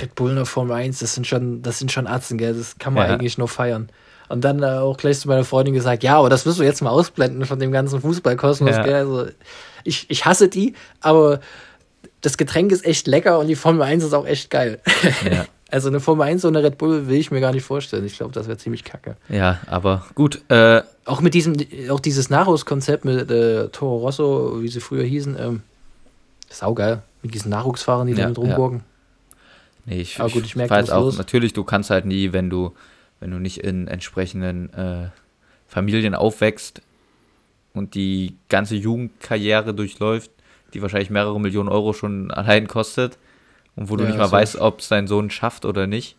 Red 0.00 0.14
Bull 0.14 0.30
in 0.30 0.36
der 0.36 0.46
Formel 0.46 0.76
1, 0.76 0.98
das 0.98 1.14
sind 1.14 1.26
schon, 1.26 1.62
das 1.62 1.78
sind 1.78 1.90
schon 1.90 2.06
Atzen, 2.06 2.38
gell? 2.38 2.54
Das 2.54 2.78
kann 2.78 2.94
man 2.94 3.06
ja. 3.06 3.14
eigentlich 3.14 3.38
nur 3.38 3.48
feiern. 3.48 3.90
Und 4.28 4.44
dann 4.44 4.62
äh, 4.62 4.66
auch 4.66 4.96
gleich 4.96 5.18
zu 5.18 5.28
meiner 5.28 5.44
Freundin 5.44 5.74
gesagt, 5.74 6.04
ja, 6.04 6.16
aber 6.16 6.30
das 6.30 6.46
müssen 6.46 6.60
wir 6.60 6.66
jetzt 6.66 6.82
mal 6.82 6.90
ausblenden 6.90 7.44
von 7.46 7.58
dem 7.58 7.72
ganzen 7.72 8.00
Fußballkosmos, 8.00 8.76
ja. 8.76 8.82
gell? 8.82 8.94
Also, 8.94 9.26
ich, 9.82 10.06
ich 10.08 10.24
hasse 10.24 10.48
die, 10.48 10.74
aber 11.00 11.40
das 12.20 12.36
Getränk 12.36 12.72
ist 12.72 12.84
echt 12.84 13.06
lecker 13.06 13.38
und 13.38 13.46
die 13.46 13.56
Formel 13.56 13.82
1 13.82 14.04
ist 14.04 14.12
auch 14.12 14.26
echt 14.26 14.50
geil. 14.50 14.80
Ja. 15.30 15.46
Also 15.72 15.88
eine 15.88 16.00
Formel 16.00 16.26
1 16.26 16.44
und 16.44 16.56
eine 16.56 16.66
Red 16.66 16.78
Bull 16.78 17.06
will 17.06 17.16
ich 17.16 17.30
mir 17.30 17.40
gar 17.40 17.52
nicht 17.52 17.62
vorstellen. 17.62 18.04
Ich 18.04 18.16
glaube, 18.16 18.32
das 18.32 18.48
wäre 18.48 18.58
ziemlich 18.58 18.82
kacke. 18.82 19.16
Ja, 19.28 19.60
aber 19.68 20.04
gut. 20.16 20.42
Äh, 20.48 20.82
Auch 21.04 21.20
mit 21.20 21.32
diesem, 21.32 21.54
auch 21.90 22.00
dieses 22.00 22.28
Nachwuchskonzept 22.28 23.04
mit 23.04 23.30
äh, 23.30 23.68
Toro 23.68 23.98
Rosso, 23.98 24.60
wie 24.62 24.66
sie 24.66 24.80
früher 24.80 25.04
hießen, 25.04 25.36
ähm, 25.38 25.62
saugeil. 26.48 27.02
Mit 27.22 27.34
diesen 27.34 27.50
Nachwuchsfahrern, 27.50 28.08
die 28.08 28.14
ja, 28.14 28.22
da 28.22 28.28
mit 28.30 28.38
rumburgen. 28.38 28.78
Ja. 28.78 28.84
Nee, 29.86 30.00
ich, 30.00 30.18
Aber 30.18 30.30
gut, 30.30 30.44
ich 30.44 30.56
merke 30.56 30.74
weiß 30.74 30.90
auch, 30.90 31.04
los. 31.04 31.18
natürlich, 31.18 31.52
du 31.52 31.62
kannst 31.62 31.90
halt 31.90 32.04
nie, 32.04 32.32
wenn 32.32 32.50
du, 32.50 32.72
wenn 33.20 33.30
du 33.30 33.38
nicht 33.38 33.58
in 33.58 33.86
entsprechenden 33.86 34.72
äh, 34.74 35.10
Familien 35.68 36.16
aufwächst 36.16 36.82
und 37.74 37.94
die 37.94 38.36
ganze 38.48 38.74
Jugendkarriere 38.74 39.72
durchläuft, 39.72 40.32
die 40.74 40.82
wahrscheinlich 40.82 41.10
mehrere 41.10 41.40
Millionen 41.40 41.68
Euro 41.68 41.92
schon 41.92 42.30
allein 42.30 42.66
kostet 42.66 43.18
und 43.76 43.90
wo 43.90 43.96
du 43.96 44.04
nicht 44.04 44.18
mal 44.18 44.26
so. 44.26 44.32
weißt, 44.32 44.56
ob 44.56 44.80
es 44.80 44.88
dein 44.88 45.06
Sohn 45.06 45.30
schafft 45.30 45.64
oder 45.64 45.86
nicht. 45.86 46.16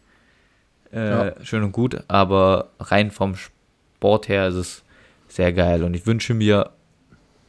Äh, 0.93 1.09
ja. 1.09 1.33
Schön 1.43 1.63
und 1.63 1.71
gut, 1.71 2.03
aber 2.07 2.69
rein 2.79 3.11
vom 3.11 3.35
Sport 3.35 4.27
her 4.27 4.47
ist 4.47 4.55
es 4.55 4.83
sehr 5.27 5.53
geil 5.53 5.83
und 5.83 5.93
ich 5.93 6.05
wünsche 6.05 6.33
mir 6.33 6.71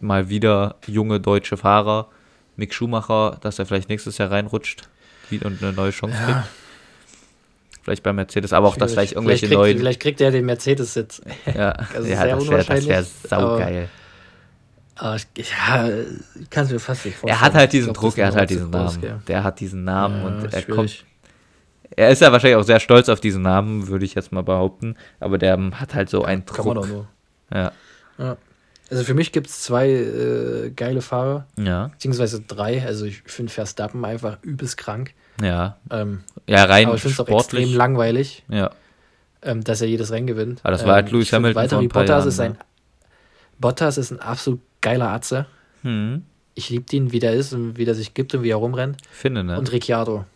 mal 0.00 0.28
wieder 0.28 0.76
junge 0.86 1.20
deutsche 1.20 1.56
Fahrer, 1.56 2.08
Mick 2.56 2.74
Schumacher, 2.74 3.38
dass 3.40 3.58
er 3.58 3.66
vielleicht 3.66 3.88
nächstes 3.88 4.18
Jahr 4.18 4.30
reinrutscht 4.30 4.88
und 5.30 5.62
eine 5.62 5.72
neue 5.72 5.90
Chance 5.90 6.16
ja. 6.18 6.24
kriegt. 6.24 6.48
Vielleicht 7.82 8.02
bei 8.04 8.12
Mercedes, 8.12 8.52
aber 8.52 8.68
auch, 8.68 8.76
dass 8.76 8.92
vielleicht 8.92 9.14
irgendwelche 9.14 9.46
vielleicht 9.46 9.60
kriegt, 9.60 9.60
neuen. 9.60 9.78
Vielleicht 9.78 10.00
kriegt 10.00 10.20
er 10.20 10.30
den 10.30 10.44
Mercedes 10.46 10.94
jetzt. 10.94 11.22
Ja, 11.52 11.70
also 11.94 12.08
ja 12.08 12.26
das 12.26 12.48
wäre 12.48 12.68
wär, 12.68 12.86
wär 12.86 13.02
saugeil. 13.02 13.88
Aber, 14.96 15.16
ja, 15.36 15.88
kannst 16.50 16.70
du 16.70 16.74
mir 16.74 16.80
fast 16.80 17.04
nicht 17.06 17.16
vorstellen. 17.16 17.40
Er 17.40 17.40
hat 17.40 17.54
halt 17.54 17.72
diesen 17.72 17.92
glaub, 17.92 18.02
Druck, 18.02 18.18
er 18.18 18.26
hat 18.28 18.36
halt 18.36 18.50
diesen 18.50 18.70
Namen. 18.70 19.00
Groß, 19.00 19.24
Der 19.26 19.44
hat 19.44 19.60
diesen 19.60 19.84
Namen 19.84 20.20
ja, 20.20 20.26
und 20.26 20.44
er 20.44 20.60
schwierig. 20.60 20.76
kommt. 20.76 21.04
Er 21.96 22.10
ist 22.10 22.22
ja 22.22 22.32
wahrscheinlich 22.32 22.56
auch 22.56 22.64
sehr 22.64 22.80
stolz 22.80 23.08
auf 23.08 23.20
diesen 23.20 23.42
Namen, 23.42 23.88
würde 23.88 24.04
ich 24.04 24.14
jetzt 24.14 24.32
mal 24.32 24.42
behaupten. 24.42 24.96
Aber 25.20 25.38
der 25.38 25.58
hat 25.72 25.94
halt 25.94 26.08
so 26.08 26.24
einen 26.24 26.44
Druck. 26.44 26.56
Kann 26.56 26.66
man 26.66 26.74
doch 26.76 26.88
nur. 26.88 27.08
Ja. 27.52 27.72
ja. 28.18 28.36
Also 28.90 29.04
für 29.04 29.14
mich 29.14 29.32
gibt 29.32 29.46
es 29.46 29.62
zwei 29.62 29.88
äh, 29.88 30.70
geile 30.70 31.00
Fahrer. 31.00 31.46
Ja. 31.58 31.88
Beziehungsweise 31.88 32.40
drei. 32.40 32.84
Also 32.84 33.06
ich 33.06 33.22
finde 33.26 33.52
Verstappen 33.52 34.04
einfach 34.04 34.38
übelst 34.42 34.76
krank. 34.76 35.14
Ja. 35.40 35.78
Ähm, 35.90 36.20
ja, 36.46 36.64
rein 36.64 36.86
aber 36.86 36.96
ich 36.96 37.02
finde 37.02 37.14
es 37.14 37.20
auch 37.20 37.38
extrem 37.40 37.74
langweilig. 37.74 38.44
Ja. 38.48 38.70
Ähm, 39.42 39.64
dass 39.64 39.80
er 39.80 39.88
jedes 39.88 40.10
Rennen 40.12 40.26
gewinnt. 40.26 40.60
Aber 40.62 40.72
das 40.72 40.86
war 40.86 40.94
halt 40.94 41.08
ähm, 41.08 41.14
Lewis 41.14 41.32
Hamilton 41.32 41.88
paar 41.88 42.02
Bottas 42.02 42.08
Jahren, 42.08 42.28
ist 42.28 42.40
ein 42.40 42.52
ne? 42.52 42.58
Bottas 43.58 43.98
ist 43.98 44.10
ein 44.10 44.20
absolut 44.20 44.60
geiler 44.82 45.08
Atze. 45.08 45.46
Hm. 45.82 46.24
Ich 46.54 46.68
liebe 46.68 46.84
ihn, 46.94 47.12
wie 47.12 47.18
der 47.18 47.32
ist 47.32 47.54
und 47.54 47.78
wie 47.78 47.86
der 47.86 47.94
sich 47.94 48.12
gibt 48.12 48.34
und 48.34 48.42
wie 48.42 48.50
er 48.50 48.56
rumrennt. 48.56 48.98
Finde, 49.10 49.42
ne? 49.42 49.58
Und 49.58 49.72
Ricciardo. 49.72 50.26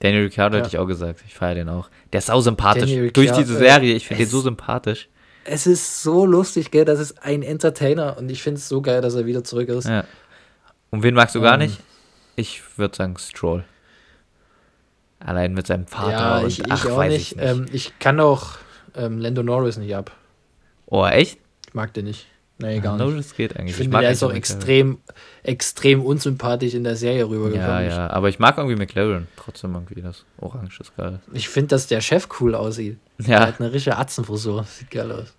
Daniel 0.00 0.24
Ricciardo 0.24 0.56
ja. 0.56 0.64
hätte 0.64 0.74
ich 0.74 0.78
auch 0.78 0.86
gesagt. 0.86 1.22
Ich 1.26 1.34
feiere 1.34 1.54
den 1.54 1.68
auch. 1.68 1.88
Der 2.12 2.18
ist 2.18 2.26
sau 2.26 2.40
sympathisch. 2.40 2.90
Durch 3.12 3.30
diese 3.30 3.56
Serie. 3.56 3.94
Ich 3.94 4.08
finde 4.08 4.24
den 4.24 4.30
so 4.30 4.40
sympathisch 4.40 5.08
es 5.44 5.66
ist 5.66 6.02
so 6.02 6.26
lustig, 6.26 6.70
gell, 6.70 6.84
das 6.84 7.00
ist 7.00 7.24
ein 7.24 7.42
Entertainer 7.42 8.16
und 8.18 8.30
ich 8.30 8.42
finde 8.42 8.58
es 8.58 8.68
so 8.68 8.80
geil, 8.82 9.00
dass 9.00 9.14
er 9.14 9.26
wieder 9.26 9.44
zurück 9.44 9.68
ist. 9.68 9.88
Ja. 9.88 10.04
Und 10.90 11.02
wen 11.02 11.14
magst 11.14 11.34
du 11.34 11.40
gar 11.40 11.54
ähm. 11.54 11.60
nicht? 11.60 11.80
Ich 12.36 12.62
würde 12.78 12.96
sagen 12.96 13.16
Stroll. 13.18 13.64
Allein 15.18 15.52
mit 15.52 15.66
seinem 15.66 15.86
Vater 15.86 16.10
ja, 16.10 16.38
und 16.38 16.46
ich, 16.46 16.70
ach, 16.70 16.84
ich 16.84 16.90
weiß 16.90 17.12
nicht. 17.12 17.32
Ich, 17.32 17.36
nicht. 17.36 17.50
Ähm, 17.50 17.66
ich 17.72 17.98
kann 17.98 18.20
auch 18.20 18.54
ähm, 18.94 19.18
Lando 19.18 19.42
Norris 19.42 19.76
nicht 19.76 19.94
ab. 19.94 20.12
Oh, 20.86 21.04
echt? 21.04 21.38
Ich 21.66 21.74
mag 21.74 21.92
den 21.92 22.06
nicht. 22.06 22.26
Nee, 22.60 22.80
gar 22.80 22.96
nicht. 22.96 23.18
Das 23.18 23.34
geht 23.34 23.56
eigentlich. 23.56 23.70
Ich 23.70 23.76
finde, 23.76 23.98
der 24.00 24.10
ist 24.10 24.22
auch 24.22 24.32
extrem, 24.32 24.98
extrem 25.42 26.04
unsympathisch 26.04 26.74
in 26.74 26.84
der 26.84 26.96
Serie 26.96 27.28
rübergekommen. 27.28 27.68
Ja, 27.68 27.80
ja, 27.82 28.10
aber 28.10 28.28
ich 28.28 28.38
mag 28.38 28.58
irgendwie 28.58 28.76
McLaren. 28.76 29.28
Trotzdem 29.36 29.74
irgendwie 29.74 30.02
das 30.02 30.24
Orange 30.38 30.80
ist 30.80 30.96
geil. 30.96 31.20
Ich 31.32 31.48
finde, 31.48 31.68
dass 31.68 31.86
der 31.86 32.00
Chef 32.00 32.28
cool 32.40 32.54
aussieht. 32.54 32.98
Ja. 33.18 33.26
Der 33.26 33.40
hat 33.40 33.60
eine 33.60 33.72
richtige 33.72 33.96
Atzenfrisur. 33.96 34.64
Sieht 34.64 34.90
geil 34.90 35.10
aus. 35.10 35.34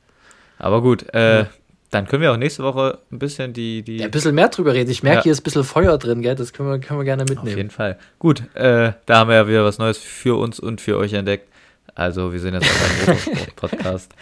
Aber 0.57 0.81
gut, 0.81 1.05
äh, 1.13 1.39
ja. 1.39 1.49
dann 1.91 2.07
können 2.07 2.21
wir 2.21 2.31
auch 2.31 2.37
nächste 2.37 2.63
Woche 2.63 2.99
ein 3.11 3.19
bisschen 3.19 3.53
die. 3.53 3.83
die 3.83 3.97
ja, 3.97 4.05
ein 4.05 4.11
bisschen 4.11 4.35
mehr 4.35 4.49
drüber 4.49 4.73
reden. 4.73 4.89
Ich 4.89 5.03
merke, 5.03 5.19
ja. 5.19 5.23
hier 5.23 5.31
ist 5.31 5.41
ein 5.41 5.43
bisschen 5.43 5.63
Feuer 5.63 5.97
drin, 5.97 6.21
gell? 6.21 6.35
Das 6.35 6.53
können 6.53 6.69
wir, 6.69 6.79
können 6.79 6.99
wir 6.99 7.05
gerne 7.05 7.23
mitnehmen. 7.23 7.49
Auf 7.49 7.57
jeden 7.57 7.71
Fall. 7.71 7.97
Gut, 8.19 8.43
äh, 8.55 8.93
da 9.05 9.19
haben 9.19 9.29
wir 9.29 9.35
ja 9.35 9.47
wieder 9.47 9.63
was 9.63 9.77
Neues 9.77 9.97
für 9.97 10.39
uns 10.39 10.59
und 10.59 10.81
für 10.81 10.97
euch 10.97 11.13
entdeckt. 11.13 11.47
Also, 11.93 12.31
wir 12.31 12.39
sind 12.39 12.53
jetzt 12.53 12.63
auf 12.63 12.83
einem 12.83 12.97
Motorsport-Podcast. 13.07 14.15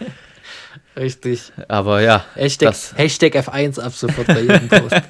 Richtig. 1.00 1.50
Aber 1.68 2.02
ja. 2.02 2.26
Hashtag, 2.34 2.68
das, 2.68 2.94
Hashtag 2.94 3.34
F1 3.34 3.80
ab 3.80 3.92
sofort 3.94 4.26
bei 4.26 4.40
jedem 4.40 4.68
Post. 4.68 5.00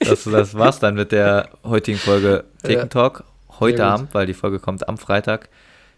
das, 0.00 0.24
das 0.24 0.54
war's 0.54 0.80
dann 0.80 0.96
mit 0.96 1.12
der 1.12 1.48
heutigen 1.62 1.96
Folge 1.96 2.44
Taken 2.64 2.90
Talk. 2.90 3.22
Heute 3.60 3.84
Abend, 3.84 4.12
weil 4.14 4.26
die 4.26 4.34
Folge 4.34 4.58
kommt 4.58 4.88
am 4.88 4.98
Freitag, 4.98 5.48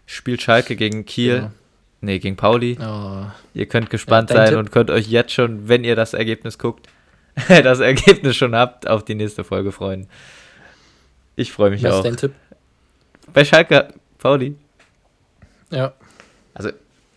spielt 0.05 0.43
Schalke 0.43 0.75
gegen 0.75 1.05
Kiel. 1.05 1.35
Genau. 1.37 1.51
Nee, 2.01 2.19
gegen 2.19 2.35
Pauli. 2.35 2.77
Oh. 2.79 3.23
Ihr 3.55 3.65
könnt 3.65 3.89
gespannt 3.89 4.29
ja, 4.29 4.35
sein 4.35 4.49
Tipp. 4.49 4.57
und 4.59 4.71
könnt 4.71 4.91
euch 4.91 5.07
jetzt 5.07 5.31
schon, 5.31 5.69
wenn 5.69 5.83
ihr 5.83 5.95
das 5.95 6.13
Ergebnis 6.13 6.59
guckt, 6.59 6.87
das 7.47 7.79
Ergebnis 7.79 8.35
schon 8.35 8.53
habt, 8.53 8.87
auf 8.87 9.03
die 9.03 9.15
nächste 9.15 9.43
Folge 9.43 9.71
freuen. 9.71 10.07
Ich 11.35 11.51
freue 11.51 11.71
mich 11.71 11.81
Was 11.81 11.93
auch. 11.93 11.99
Was 11.99 12.05
ist 12.05 12.21
dein 12.21 12.29
Tipp? 12.29 12.33
Bei 13.33 13.43
Schalke, 13.43 13.87
Pauli. 14.19 14.55
Ja. 15.71 15.93
Also. 16.53 16.69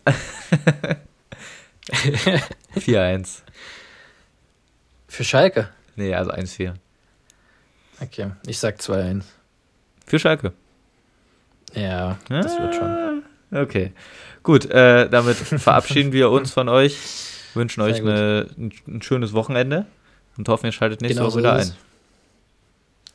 4-1. 2.75 3.41
Für 5.07 5.23
Schalke? 5.23 5.69
Nee, 5.95 6.13
also 6.13 6.31
1-4. 6.31 6.73
Okay, 7.99 8.31
ich 8.45 8.59
sag 8.59 8.79
2-1. 8.79 9.23
Für 10.05 10.19
Schalke? 10.19 10.53
Ja, 11.73 12.17
das 12.29 12.57
ah, 12.57 12.63
wird 12.63 12.75
schon. 12.75 13.23
Okay, 13.51 13.93
gut, 14.43 14.65
äh, 14.65 15.09
damit 15.09 15.35
verabschieden 15.37 16.11
wir 16.11 16.29
uns 16.29 16.51
von 16.51 16.69
euch, 16.69 16.97
wünschen 17.53 17.83
Sehr 17.83 17.93
euch 17.93 18.01
eine, 18.01 18.47
ein, 18.57 18.73
ein, 18.87 19.01
schönes 19.01 19.33
Wochenende 19.33 19.85
und 20.37 20.49
hoffen, 20.49 20.65
ihr 20.65 20.71
schaltet 20.71 21.01
nächste 21.01 21.19
genau 21.19 21.31
Woche 21.31 21.39
wieder 21.39 21.53
ein. 21.53 21.73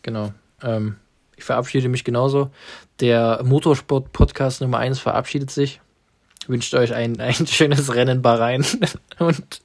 Genau. 0.03 0.33
Ähm, 0.63 0.97
ich 1.37 1.45
verabschiede 1.45 1.89
mich 1.89 2.05
genauso. 2.05 2.51
Der 3.01 3.41
Motorsport-Podcast 3.45 4.61
Nummer 4.61 4.79
1 4.79 4.99
verabschiedet 4.99 5.51
sich 5.51 5.81
wünscht 6.49 6.75
euch 6.75 6.95
ein, 6.95 7.21
ein 7.21 7.47
schönes 7.47 7.95
Rennen 7.95 8.23
Bahrain 8.23 8.65
und 9.19 9.61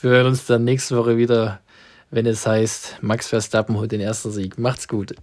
wir 0.00 0.10
hören 0.10 0.26
uns 0.28 0.46
dann 0.46 0.64
nächste 0.64 0.96
Woche 0.96 1.16
wieder, 1.16 1.60
wenn 2.10 2.26
es 2.26 2.46
heißt, 2.46 2.98
Max 3.02 3.28
Verstappen 3.28 3.76
holt 3.76 3.92
den 3.92 4.00
ersten 4.00 4.30
Sieg. 4.30 4.58
Macht's 4.58 4.88
gut. 4.88 5.14